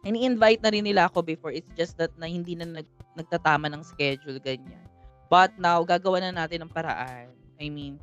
ini-invite 0.06 0.62
na 0.62 0.70
rin 0.70 0.86
nila 0.86 1.10
ako 1.10 1.26
before. 1.26 1.50
It's 1.50 1.68
just 1.74 1.98
that 1.98 2.14
na 2.14 2.30
hindi 2.30 2.54
na 2.54 2.64
nag, 2.64 2.88
nagtatama 3.18 3.66
ng 3.74 3.82
schedule, 3.82 4.38
ganyan. 4.38 4.86
But 5.26 5.58
now, 5.58 5.82
gagawa 5.82 6.22
na 6.22 6.30
natin 6.30 6.62
ng 6.62 6.70
paraan. 6.70 7.34
I 7.58 7.66
mean, 7.66 7.98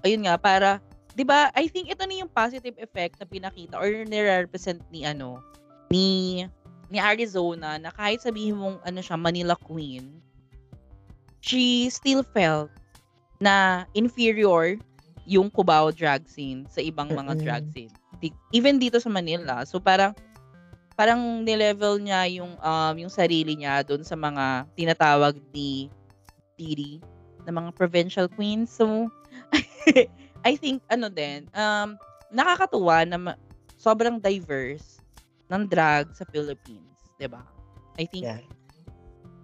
ayun 0.00 0.24
nga, 0.24 0.40
para, 0.40 0.80
di 1.12 1.22
ba, 1.22 1.52
I 1.52 1.68
think 1.68 1.92
ito 1.92 2.00
na 2.08 2.16
yung 2.24 2.32
positive 2.32 2.80
effect 2.80 3.20
na 3.20 3.28
pinakita 3.28 3.76
or 3.76 3.86
nire-represent 4.08 4.80
ni, 4.88 5.04
ano, 5.04 5.44
ni, 5.92 6.42
ni 6.88 6.96
Arizona 6.96 7.76
na 7.76 7.92
kahit 7.92 8.24
sabihin 8.24 8.56
mong, 8.56 8.80
ano 8.80 9.04
siya, 9.04 9.20
Manila 9.20 9.52
Queen, 9.60 10.08
she 11.44 11.92
still 11.92 12.24
felt 12.24 12.72
na 13.42 13.84
inferior 13.92 14.78
yung 15.26 15.50
Cubao 15.50 15.90
drag 15.92 16.24
scene 16.26 16.64
sa 16.70 16.80
ibang 16.80 17.10
mga 17.10 17.32
drag 17.42 17.64
scene. 17.74 17.92
Even 18.54 18.78
dito 18.78 19.02
sa 19.02 19.10
Manila. 19.10 19.66
So 19.66 19.82
parang 19.82 20.14
parang 20.94 21.44
ni-level 21.44 21.98
niya 22.00 22.28
yung 22.28 22.56
um 22.60 22.94
yung 22.96 23.12
sarili 23.12 23.56
niya 23.56 23.80
doon 23.82 24.04
sa 24.04 24.16
mga 24.16 24.68
tinatawag 24.76 25.36
ni 25.52 25.88
Didi 26.56 27.00
na 27.48 27.50
mga 27.50 27.70
provincial 27.74 28.28
queens. 28.28 28.70
So 28.70 29.08
I 30.48 30.54
think 30.56 30.84
ano 30.92 31.08
din 31.08 31.48
um 31.56 31.96
nakakatuwa 32.32 33.04
na 33.08 33.18
ma- 33.18 33.40
sobrang 33.76 34.20
diverse 34.20 35.02
ng 35.52 35.68
drag 35.68 36.12
sa 36.16 36.24
Philippines, 36.28 36.96
'di 37.16 37.28
ba? 37.28 37.44
I 38.00 38.04
think 38.08 38.24
yeah. 38.24 38.40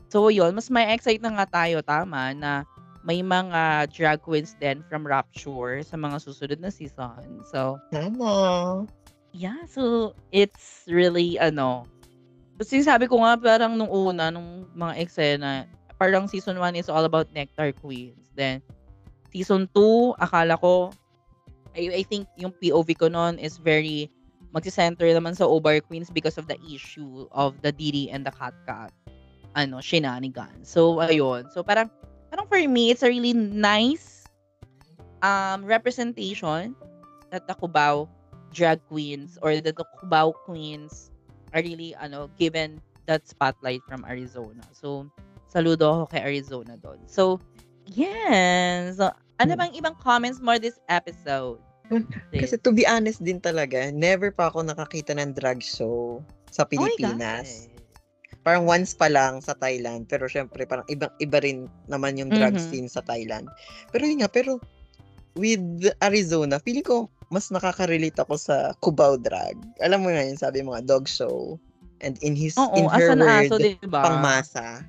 So 0.09 0.33
yun, 0.33 0.57
mas 0.57 0.73
may 0.73 0.89
excite 0.97 1.21
na 1.21 1.29
nga 1.37 1.47
tayo, 1.65 1.85
tama, 1.85 2.33
na 2.33 2.65
may 3.05 3.21
mga 3.21 3.93
drag 3.93 4.25
queens 4.25 4.57
din 4.57 4.81
from 4.89 5.05
Rapture 5.05 5.85
sa 5.85 6.01
mga 6.01 6.17
susunod 6.17 6.59
na 6.61 6.73
season. 6.73 7.45
So, 7.45 7.77
Tama. 7.93 8.89
Yeah, 9.33 9.65
so 9.69 10.15
it's 10.33 10.85
really, 10.89 11.39
ano, 11.39 11.87
kasi 12.59 12.83
sabi 12.83 13.07
ko 13.07 13.23
nga 13.23 13.39
parang 13.39 13.79
nung 13.79 13.91
una, 13.91 14.35
nung 14.35 14.67
mga 14.75 14.99
eksena, 15.07 15.71
parang 15.95 16.27
season 16.27 16.59
1 16.59 16.75
is 16.75 16.91
all 16.91 17.07
about 17.07 17.31
Nectar 17.31 17.71
Queens. 17.71 18.19
Then, 18.35 18.63
season 19.31 19.71
2, 19.75 20.19
akala 20.19 20.59
ko, 20.59 20.91
I, 21.79 22.03
I 22.03 22.05
think 22.07 22.27
yung 22.35 22.51
POV 22.59 22.89
ko 22.99 23.07
noon 23.07 23.39
is 23.39 23.59
very 23.59 24.11
magsi-center 24.51 25.07
naman 25.15 25.37
sa 25.37 25.47
Obar 25.47 25.79
Queens 25.85 26.11
because 26.11 26.39
of 26.41 26.51
the 26.51 26.59
issue 26.67 27.31
of 27.31 27.61
the 27.63 27.71
Didi 27.71 28.11
and 28.11 28.27
the 28.27 28.35
Cat 28.35 28.57
Cat 28.67 28.91
ano, 29.55 29.83
shenanigans. 29.83 30.67
So, 30.67 30.99
ayun. 31.03 31.51
So, 31.55 31.63
parang, 31.63 31.91
parang 32.31 32.47
for 32.47 32.59
me, 32.59 32.91
it's 32.91 33.03
a 33.03 33.11
really 33.11 33.35
nice 33.35 34.27
um, 35.23 35.67
representation 35.67 36.75
that 37.31 37.47
the 37.47 37.55
Cubao 37.55 38.09
drag 38.53 38.81
queens 38.89 39.39
or 39.43 39.61
the 39.61 39.73
Cubao 39.73 40.35
queens 40.45 41.11
are 41.53 41.63
really, 41.63 41.95
ano, 41.97 42.31
given 42.39 42.81
that 43.07 43.27
spotlight 43.29 43.81
from 43.89 44.05
Arizona. 44.05 44.63
So, 44.73 45.09
saludo 45.49 45.89
ako 45.89 46.05
kay 46.13 46.23
Arizona 46.23 46.77
doon. 46.81 47.01
So, 47.09 47.41
yes. 47.89 49.01
So, 49.01 49.13
ano 49.41 49.53
hmm. 49.55 49.61
bang 49.61 49.73
ibang 49.77 49.97
comments 50.01 50.41
more 50.41 50.61
this 50.61 50.81
episode? 50.93 51.61
Kasi 52.37 52.61
to 52.61 52.71
be 52.71 52.85
honest 52.85 53.25
din 53.25 53.41
talaga, 53.41 53.89
never 53.89 54.29
pa 54.29 54.53
ako 54.53 54.61
nakakita 54.61 55.17
ng 55.17 55.33
drag 55.33 55.65
show 55.65 56.21
sa 56.53 56.65
oh 56.65 56.69
Pilipinas. 56.69 57.73
Oh 57.73 57.79
parang 58.49 58.65
once 58.65 58.97
pa 58.97 59.13
lang 59.13 59.45
sa 59.45 59.53
Thailand 59.53 60.09
pero 60.09 60.25
syempre 60.25 60.65
parang 60.65 60.89
ibang 60.89 61.13
iba 61.21 61.37
rin 61.45 61.69
naman 61.85 62.17
yung 62.17 62.33
drug 62.33 62.57
mm-hmm. 62.57 62.71
scene 62.73 62.89
sa 62.89 63.05
Thailand 63.05 63.45
pero 63.93 64.09
yun 64.09 64.25
nga 64.25 64.31
pero 64.33 64.57
with 65.37 65.61
Arizona 66.01 66.57
feeling 66.57 66.87
ko 66.87 67.13
mas 67.29 67.53
nakaka-relate 67.53 68.17
ako 68.25 68.35
sa 68.41 68.73
Cubao 68.81 69.21
drag 69.21 69.57
alam 69.85 70.05
mo 70.05 70.09
nga 70.13 70.25
yun 70.25 70.41
sabi 70.41 70.65
mga 70.65 70.89
dog 70.89 71.05
show 71.05 71.61
and 72.01 72.17
in 72.25 72.33
his 72.33 72.57
Oo, 72.57 72.73
in 72.77 72.87
her 72.89 73.13
word 73.17 73.53
aso, 73.53 73.57
diba? 73.61 74.01
pangmasa 74.01 74.81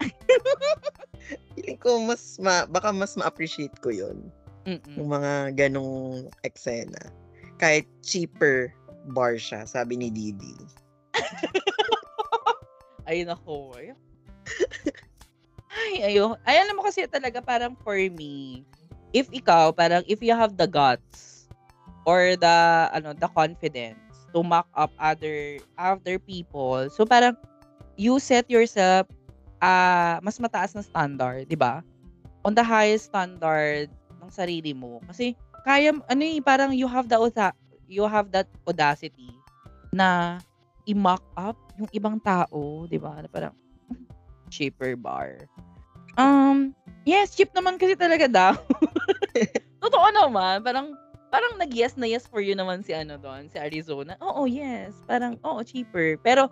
feeling 1.54 1.78
ko 1.78 2.02
mas 2.02 2.36
ma, 2.42 2.66
baka 2.66 2.90
mas 2.90 3.14
ma-appreciate 3.14 3.74
ko 3.78 3.94
yun 3.94 4.26
Mm-mm. 4.66 4.96
yung 4.98 5.08
mga 5.10 5.54
ganong 5.54 6.28
eksena 6.42 6.98
kahit 7.62 7.86
cheaper 8.02 8.74
bar 9.14 9.38
siya 9.38 9.62
sabi 9.68 9.94
ni 9.94 10.10
Didi 10.10 10.56
Ay, 13.04 13.20
nako. 13.28 13.76
Ay, 13.76 13.92
ay 15.68 15.94
ayo. 16.08 16.40
Ay, 16.48 16.56
alam 16.56 16.72
mo 16.72 16.82
kasi 16.88 17.04
talaga 17.04 17.44
parang 17.44 17.76
for 17.84 18.00
me, 18.16 18.64
if 19.12 19.28
ikaw, 19.28 19.76
parang 19.76 20.00
if 20.08 20.24
you 20.24 20.32
have 20.32 20.56
the 20.56 20.64
guts 20.64 21.33
or 22.04 22.36
the, 22.36 22.56
ano, 22.92 23.12
the 23.16 23.28
confidence 23.32 23.98
to 24.32 24.42
mock 24.44 24.68
up 24.76 24.92
other, 25.00 25.58
other 25.76 26.18
people, 26.18 26.88
so 26.90 27.04
parang 27.04 27.36
you 27.96 28.18
set 28.18 28.48
yourself 28.50 29.06
uh, 29.64 30.20
mas 30.20 30.36
mataas 30.36 30.76
na 30.76 30.84
standard, 30.84 31.48
di 31.48 31.56
ba? 31.56 31.80
On 32.44 32.52
the 32.52 32.64
highest 32.64 33.08
standard 33.08 33.88
ng 34.20 34.30
sarili 34.30 34.76
mo. 34.76 35.00
Kasi, 35.08 35.32
kaya, 35.64 35.96
ano 35.96 36.22
eh, 36.22 36.44
parang 36.44 36.76
you 36.76 36.84
have 36.84 37.08
the, 37.08 37.16
you 37.88 38.04
have 38.04 38.28
that 38.32 38.48
audacity 38.68 39.32
na 39.94 40.40
i-mock 40.84 41.22
up 41.38 41.56
yung 41.80 41.88
ibang 41.94 42.16
tao, 42.20 42.84
'di 42.86 42.98
ba? 43.00 43.24
Parang 43.32 43.54
cheaper 44.52 44.94
bar. 44.98 45.48
Um, 46.14 46.76
yes, 47.02 47.34
cheap 47.34 47.50
naman 47.56 47.80
kasi 47.80 47.98
talaga 47.98 48.26
daw. 48.30 48.52
Totoo 49.84 50.08
naman, 50.14 50.62
parang 50.62 50.94
parang 51.34 51.58
nag-yes 51.58 51.98
na 51.98 52.06
yes 52.06 52.30
for 52.30 52.38
you 52.38 52.54
naman 52.54 52.86
si 52.86 52.94
ano 52.94 53.18
doon, 53.18 53.50
si 53.50 53.58
Arizona. 53.58 54.14
Oo, 54.22 54.46
yes, 54.46 54.94
parang 55.02 55.34
oo, 55.42 55.58
cheaper. 55.66 56.14
Pero 56.22 56.46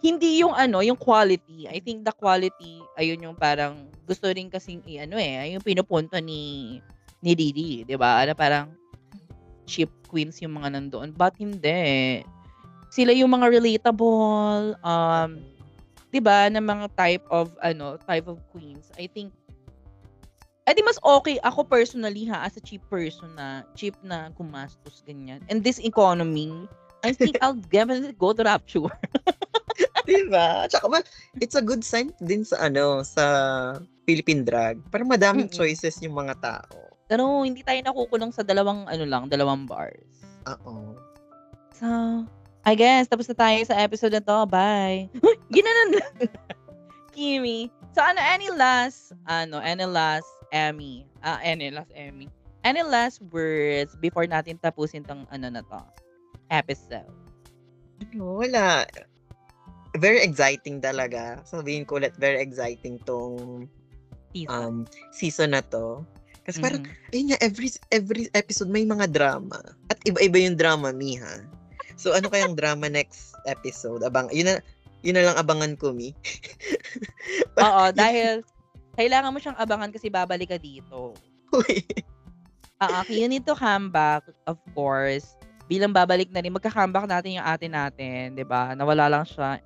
hindi 0.00 0.40
yung 0.40 0.56
ano, 0.56 0.80
yung 0.80 0.96
quality. 0.96 1.68
I 1.68 1.84
think 1.84 2.08
the 2.08 2.16
quality, 2.16 2.80
ayun 2.96 3.20
yung 3.20 3.36
parang 3.36 3.92
gusto 4.08 4.32
rin 4.32 4.48
kasing 4.48 4.80
i 4.88 5.04
ano 5.04 5.20
eh, 5.20 5.52
yung 5.52 5.60
pinupunto 5.60 6.16
ni 6.16 6.80
ni 7.20 7.36
Didi, 7.36 7.84
'di 7.84 7.94
ba? 8.00 8.24
Ano 8.24 8.32
parang 8.32 8.72
cheap 9.68 9.92
queens 10.08 10.40
yung 10.40 10.56
mga 10.56 10.80
nandoon. 10.80 11.12
But 11.12 11.36
hindi. 11.36 12.24
Sila 12.88 13.12
yung 13.12 13.36
mga 13.36 13.52
relatable, 13.52 14.80
um, 14.80 15.30
'di 16.08 16.20
ba, 16.24 16.48
na 16.48 16.64
mga 16.64 16.88
type 16.96 17.24
of 17.28 17.52
ano, 17.60 18.00
type 18.08 18.26
of 18.32 18.40
queens. 18.48 18.88
I 18.96 19.12
think 19.12 19.30
I 20.72 20.74
think 20.74 20.88
mas 20.88 20.96
okay 21.04 21.36
ako 21.44 21.68
personally 21.68 22.24
ha 22.32 22.48
as 22.48 22.56
a 22.56 22.64
cheap 22.64 22.80
person 22.88 23.28
na 23.36 23.60
cheap 23.76 23.92
na 24.00 24.32
gumastos 24.32 25.04
ganyan. 25.04 25.44
And 25.52 25.60
this 25.60 25.76
economy, 25.76 26.64
I 27.04 27.12
think 27.12 27.36
I'll 27.44 27.60
definitely 27.68 28.16
go 28.16 28.32
to 28.32 28.40
Rapture. 28.40 28.88
diba? 30.08 30.64
Tsaka 30.72 30.88
well, 30.88 31.04
it's 31.44 31.52
a 31.52 31.60
good 31.60 31.84
sign 31.84 32.16
din 32.24 32.40
sa 32.40 32.72
ano, 32.72 33.04
sa 33.04 33.24
Philippine 34.08 34.48
drag. 34.48 34.80
Parang 34.88 35.12
madaming 35.12 35.52
mm-hmm. 35.52 35.60
choices 35.60 36.00
yung 36.00 36.16
mga 36.16 36.40
tao. 36.40 36.96
Pero 37.04 37.44
hindi 37.44 37.60
tayo 37.60 37.76
nakukulong 37.84 38.32
sa 38.32 38.40
dalawang 38.40 38.88
ano 38.88 39.04
lang, 39.04 39.28
dalawang 39.28 39.68
bars. 39.68 40.24
Oo. 40.48 40.96
So, 41.76 41.88
I 42.64 42.72
guess 42.72 43.12
tapos 43.12 43.28
na 43.28 43.36
tayo 43.36 43.60
sa 43.68 43.76
episode 43.76 44.16
na 44.16 44.24
to. 44.24 44.48
Bye. 44.48 45.12
Ginanon 45.52 46.00
Kimi. 47.14 47.68
So 47.92 48.00
ano 48.00 48.24
any 48.24 48.48
last 48.48 49.12
ano 49.28 49.60
any 49.60 49.84
last 49.84 50.24
Emmy. 50.52 51.08
Ah, 51.24 51.36
uh, 51.36 51.40
any 51.42 51.72
last 51.72 51.90
Emmy. 51.96 52.28
Any 52.62 52.84
last 52.86 53.18
words 53.34 53.98
before 53.98 54.28
natin 54.28 54.60
tapusin 54.62 55.02
tong 55.02 55.26
ano 55.32 55.50
na 55.50 55.64
to? 55.66 55.82
Episode. 56.52 57.10
Wala. 58.14 58.86
Very 59.98 60.22
exciting 60.22 60.78
talaga. 60.78 61.42
Sabihin 61.42 61.88
ko 61.88 61.98
ulit, 61.98 62.14
very 62.20 62.38
exciting 62.38 63.02
tong 63.02 63.66
season, 64.30 64.62
um, 64.62 64.76
season 65.10 65.50
na 65.56 65.62
to. 65.72 66.06
Kasi 66.42 66.58
mm 66.58 66.64
parang, 66.64 66.82
ayun 67.14 67.26
nga, 67.30 67.38
every, 67.42 67.68
every 67.94 68.24
episode 68.34 68.70
may 68.70 68.82
mga 68.82 69.10
drama. 69.14 69.58
At 69.90 69.98
iba-iba 70.02 70.42
yung 70.42 70.58
drama, 70.58 70.90
Miha. 70.90 71.46
So, 71.94 72.14
ano 72.14 72.26
kayang 72.26 72.58
drama 72.58 72.90
next 72.98 73.36
episode? 73.46 74.02
Abang, 74.02 74.26
yun 74.34 74.50
na, 74.50 74.54
yun 75.06 75.14
na 75.18 75.30
lang 75.30 75.36
abangan 75.38 75.78
ko, 75.78 75.94
Mi. 75.94 76.10
Oo, 77.62 77.84
dahil 78.00 78.42
kailangan 78.96 79.32
mo 79.32 79.38
siyang 79.40 79.58
abangan 79.58 79.90
kasi 79.90 80.12
babalik 80.12 80.52
ka 80.52 80.58
dito. 80.60 81.16
Uy. 81.52 81.84
Uh, 82.82 83.06
you 83.06 83.30
need 83.30 83.46
to 83.46 83.54
come 83.54 83.94
back, 83.94 84.26
of 84.50 84.58
course. 84.74 85.38
Bilang 85.70 85.94
babalik 85.94 86.28
na 86.34 86.42
rin, 86.42 86.50
magka-comeback 86.50 87.06
natin 87.06 87.38
yung 87.38 87.46
ate 87.46 87.70
natin, 87.70 88.34
'di 88.34 88.42
ba? 88.42 88.74
Nawala 88.74 89.06
lang 89.06 89.22
siya 89.22 89.62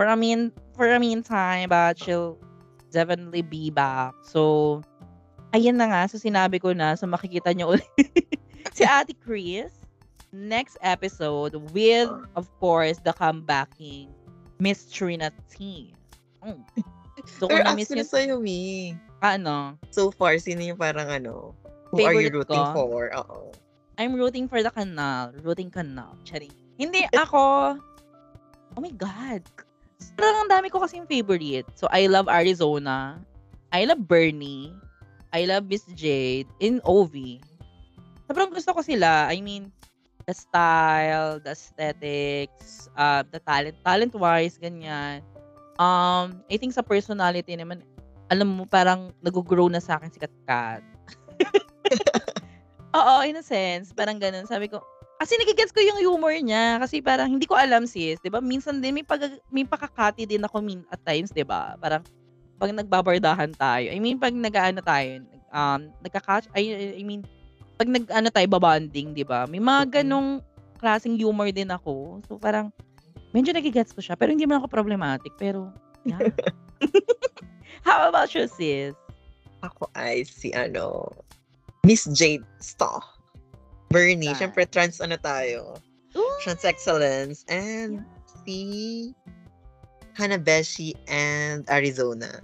for 0.00 0.08
a 0.08 0.16
mean 0.16 0.48
for 0.72 0.88
a 0.88 0.96
meantime, 0.96 1.68
but 1.68 2.00
she'll 2.00 2.40
definitely 2.88 3.44
be 3.44 3.68
back. 3.68 4.16
So, 4.24 4.80
ayan 5.52 5.76
na 5.76 5.92
nga, 5.92 6.08
so 6.08 6.16
sinabi 6.16 6.56
ko 6.56 6.72
na, 6.72 6.96
so 6.96 7.04
makikita 7.04 7.52
niyo 7.52 7.76
ulit 7.76 7.84
si 8.76 8.88
Ate 8.88 9.12
Chris 9.20 9.76
next 10.32 10.80
episode 10.80 11.52
with, 11.76 12.08
of 12.32 12.48
course, 12.64 12.96
the 13.04 13.12
comebacking 13.12 14.08
Miss 14.56 14.88
Trinity. 14.88 15.92
Mm. 16.40 16.64
So, 17.26 17.48
Pero 17.48 17.64
kung 17.64 17.76
na-miss 17.76 17.90
nyo... 17.92 18.04
sa'yo, 18.04 18.36
Mi. 18.38 18.94
Ano? 19.20 19.76
So 19.92 20.08
far, 20.08 20.40
sino 20.40 20.64
yung 20.64 20.80
parang 20.80 21.08
ano? 21.08 21.52
Who 21.92 22.00
Favorite 22.00 22.08
are 22.08 22.22
you 22.22 22.30
rooting 22.32 22.64
ko? 22.72 22.88
for? 22.88 23.04
Oo. 23.12 23.38
I'm 24.00 24.16
rooting 24.16 24.48
for 24.48 24.64
the 24.64 24.72
canal. 24.72 25.34
Rooting 25.44 25.68
canal. 25.68 26.16
Charing. 26.24 26.52
Hindi, 26.80 27.04
ako... 27.12 27.76
Oh 28.78 28.80
my 28.80 28.94
God. 28.96 29.44
Parang 30.16 30.48
ang 30.48 30.50
dami 30.50 30.72
ko 30.72 30.80
kasing 30.80 31.04
favorite. 31.04 31.68
So, 31.76 31.84
I 31.92 32.08
love 32.08 32.30
Arizona. 32.30 33.20
I 33.74 33.84
love 33.84 34.08
Bernie. 34.08 34.72
I 35.36 35.44
love 35.44 35.68
Miss 35.68 35.84
Jade. 35.92 36.48
In 36.64 36.80
OV. 36.86 37.42
Sobrang 38.30 38.54
gusto 38.54 38.72
ko 38.72 38.80
sila. 38.80 39.28
I 39.28 39.42
mean, 39.44 39.68
the 40.24 40.34
style, 40.34 41.42
the 41.42 41.52
aesthetics, 41.52 42.86
uh, 42.94 43.26
the 43.28 43.42
talent, 43.42 43.76
talent-wise, 43.82 44.56
ganyan. 44.56 45.20
Um, 45.80 46.44
I 46.52 46.60
think 46.60 46.76
sa 46.76 46.84
personality 46.84 47.56
naman, 47.56 47.80
alam 48.28 48.52
mo, 48.52 48.68
parang 48.68 49.16
nag-grow 49.24 49.72
na 49.72 49.80
sa 49.80 49.96
akin 49.96 50.12
si 50.12 50.20
Katkat. 50.20 50.84
Oo, 53.00 53.14
in 53.24 53.40
a 53.40 53.44
sense. 53.44 53.96
Parang 53.96 54.20
ganun. 54.20 54.44
Sabi 54.44 54.68
ko, 54.68 54.84
kasi 55.20 55.36
nagigets 55.36 55.72
ko 55.72 55.80
yung 55.80 56.00
humor 56.00 56.36
niya. 56.36 56.80
Kasi 56.80 57.00
parang 57.00 57.32
hindi 57.32 57.44
ko 57.44 57.52
alam 57.52 57.84
sis. 57.84 58.16
'di 58.24 58.32
ba 58.32 58.40
Minsan 58.40 58.80
din 58.80 58.96
may, 58.96 59.04
pag, 59.04 59.20
may 59.52 59.68
pakakati 59.68 60.24
din 60.24 60.40
ako 60.44 60.64
min, 60.64 60.80
at 60.88 61.00
times, 61.04 61.28
'di 61.28 61.44
ba 61.44 61.76
Parang 61.76 62.00
pag 62.56 62.72
nagbabardahan 62.72 63.52
tayo. 63.56 63.88
I 63.88 64.00
mean, 64.00 64.20
pag 64.20 64.36
nag-ano 64.36 64.84
tayo, 64.84 65.24
um, 65.48 65.80
nagka-catch, 66.04 66.52
I, 66.52 66.96
I 67.00 67.02
mean, 67.04 67.24
pag 67.80 67.88
nag-ano 67.88 68.28
tayo, 68.28 68.46
babanding, 68.52 69.16
'di 69.16 69.24
ba 69.24 69.44
May 69.44 69.60
mga 69.60 70.00
ganong 70.00 70.44
klaseng 70.80 71.20
humor 71.20 71.52
din 71.52 71.68
ako. 71.68 72.24
So, 72.24 72.40
parang, 72.40 72.72
Medyo 73.30 73.54
nagigets 73.54 73.94
ko 73.94 74.02
siya, 74.02 74.18
pero 74.18 74.34
hindi 74.34 74.46
man 74.46 74.58
ako 74.58 74.68
problematic. 74.70 75.30
Pero, 75.38 75.70
yeah. 76.02 76.18
How 77.86 78.10
about 78.10 78.34
you, 78.34 78.50
sis? 78.50 78.94
Ako 79.62 79.86
ay 79.94 80.26
si 80.26 80.50
ano, 80.56 81.08
Miss 81.86 82.08
Jade 82.10 82.44
Staw. 82.58 83.00
Bernie, 83.90 84.30
ah. 84.30 84.38
syempre 84.38 84.66
trans 84.66 85.02
ano 85.02 85.18
tayo. 85.18 85.78
Ooh. 86.14 86.36
Trans 86.42 86.62
excellence. 86.66 87.46
And 87.50 88.02
yeah. 88.02 88.42
si 88.42 88.58
Hanabeshi 90.18 90.94
and 91.06 91.66
Arizona. 91.70 92.42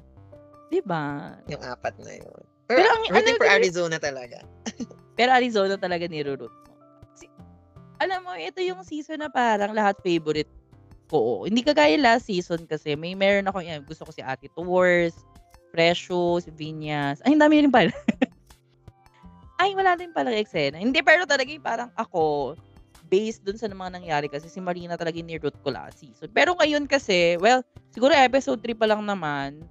Diba? 0.71 1.35
Yung 1.47 1.63
apat 1.63 1.95
na 2.03 2.19
yun. 2.19 2.43
Pero, 2.67 2.83
pero 2.83 2.89
ang, 2.91 3.03
rooting 3.15 3.39
ano, 3.39 3.43
for 3.43 3.51
Arizona 3.51 3.97
talaga. 4.03 4.39
pero 5.19 5.31
Arizona 5.31 5.75
talaga 5.79 6.11
niroroot 6.11 6.51
mo. 6.51 6.73
Si, 7.15 7.31
alam 8.03 8.27
mo, 8.27 8.35
ito 8.35 8.59
yung 8.59 8.83
season 8.83 9.23
na 9.23 9.31
parang 9.31 9.71
lahat 9.71 9.95
favorite 10.03 10.51
Oo. 11.15 11.47
Hindi 11.47 11.63
kagaya 11.63 11.95
last 12.01 12.27
season 12.27 12.67
kasi 12.67 12.99
may 12.99 13.15
meron 13.15 13.47
ako 13.47 13.63
yan. 13.63 13.87
Gusto 13.87 14.09
ko 14.09 14.11
si 14.11 14.23
Ate 14.25 14.51
Tours, 14.51 15.15
Precious, 15.71 16.51
Vinyas. 16.51 17.23
Ay, 17.23 17.39
ang 17.39 17.43
dami 17.47 17.63
rin 17.63 17.71
pala. 17.71 17.95
Ay, 19.63 19.73
wala 19.73 19.95
din 19.97 20.13
pala 20.13 20.35
eksena. 20.35 20.83
Hindi, 20.83 21.01
pero 21.01 21.25
talaga 21.25 21.49
yung 21.49 21.65
parang 21.65 21.91
ako, 21.97 22.55
based 23.07 23.47
dun 23.47 23.55
sa 23.55 23.71
mga 23.71 24.03
nangyari 24.03 24.27
kasi 24.27 24.51
si 24.51 24.59
Marina 24.59 24.99
talaga 24.99 25.15
yung 25.15 25.31
root 25.39 25.55
ko 25.63 25.71
last 25.71 26.03
season. 26.03 26.27
Pero 26.35 26.59
ngayon 26.59 26.91
kasi, 26.91 27.39
well, 27.39 27.63
siguro 27.95 28.11
episode 28.13 28.59
3 28.61 28.75
pa 28.75 28.91
lang 28.91 29.07
naman. 29.07 29.63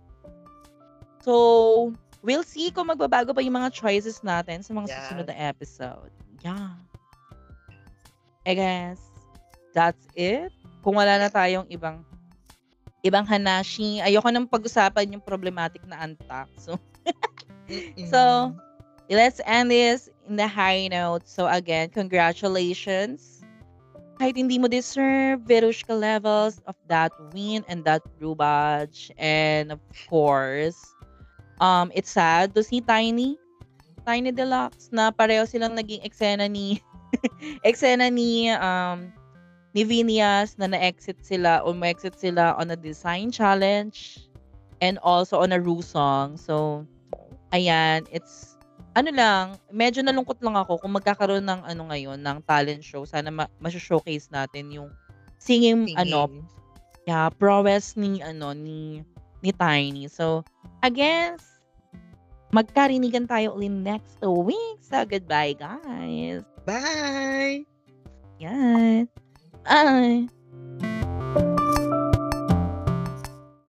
So, 1.19 1.91
we'll 2.23 2.47
see 2.47 2.71
kung 2.71 2.87
magbabago 2.87 3.35
pa 3.35 3.43
yung 3.43 3.59
mga 3.59 3.75
choices 3.75 4.23
natin 4.23 4.63
sa 4.63 4.71
mga 4.71 4.87
yeah. 4.87 4.97
susunod 5.03 5.27
na 5.27 5.37
episode. 5.51 6.13
Yeah. 6.41 6.79
I 8.45 8.53
guess, 8.55 9.01
that's 9.73 10.05
it 10.15 10.53
kung 10.85 11.01
wala 11.01 11.17
na 11.17 11.33
tayong 11.33 11.65
ibang 11.73 12.05
ibang 13.01 13.25
hanashi, 13.25 13.97
ayoko 14.05 14.29
nang 14.29 14.45
pag-usapan 14.45 15.17
yung 15.17 15.23
problematic 15.25 15.81
na 15.89 16.05
antak. 16.05 16.45
So, 16.61 16.77
so 18.05 18.21
let's 19.09 19.41
end 19.41 19.73
this 19.73 20.05
in 20.29 20.37
the 20.37 20.45
high 20.45 20.85
note. 20.85 21.25
So 21.25 21.49
again, 21.49 21.89
congratulations. 21.89 23.41
Kahit 24.21 24.37
hindi 24.37 24.61
mo 24.61 24.69
deserve 24.69 25.41
Verushka 25.49 25.97
levels 25.97 26.61
of 26.69 26.77
that 26.93 27.09
win 27.33 27.65
and 27.65 27.81
that 27.89 28.05
rubage. 28.21 29.09
And 29.17 29.73
of 29.73 29.81
course, 30.05 30.77
um, 31.57 31.89
it's 31.97 32.13
sad 32.13 32.53
to 32.53 32.61
see 32.61 32.85
Tiny, 32.85 33.41
Tiny 34.05 34.29
Deluxe 34.29 34.93
na 34.93 35.09
pareho 35.09 35.49
silang 35.49 35.73
naging 35.73 36.05
eksena 36.05 36.45
ni 36.45 36.77
eksena 37.67 38.13
ni 38.13 38.53
um, 38.53 39.09
ni 39.75 39.83
Vinias 39.83 40.55
na 40.55 40.71
na-exit 40.71 41.19
sila 41.19 41.59
o 41.67 41.75
ma-exit 41.75 42.15
sila 42.15 42.55
on 42.55 42.71
a 42.71 42.79
design 42.79 43.27
challenge 43.27 44.23
and 44.79 44.95
also 45.03 45.43
on 45.43 45.51
a 45.51 45.59
Rue 45.59 45.83
song. 45.83 46.39
So, 46.39 46.87
ayan, 47.51 48.07
it's 48.07 48.55
ano 48.95 49.11
lang, 49.11 49.59
medyo 49.75 49.99
nalungkot 49.99 50.39
lang 50.39 50.55
ako 50.55 50.79
kung 50.79 50.95
magkakaroon 50.95 51.43
ng 51.43 51.61
ano 51.67 51.91
ngayon, 51.91 52.23
ng 52.23 52.39
talent 52.47 52.79
show. 52.79 53.03
Sana 53.03 53.27
ma- 53.27 53.51
ma-showcase 53.59 54.31
natin 54.31 54.71
yung 54.71 54.89
singing, 55.43 55.91
singing. 55.91 55.99
ano, 55.99 56.31
yeah, 57.03 57.27
prowess 57.27 57.99
ni 57.99 58.23
ano 58.23 58.55
ni 58.55 59.03
ni 59.43 59.51
Tiny. 59.51 60.07
So, 60.07 60.47
again, 60.79 61.35
magkarinigan 62.55 63.27
tayo 63.27 63.59
ulit 63.59 63.75
next 63.75 64.23
week. 64.23 64.79
So, 64.79 65.03
goodbye, 65.03 65.59
guys. 65.59 66.47
Bye! 66.63 67.67
Yan. 68.39 69.11
Bye. 69.65 70.27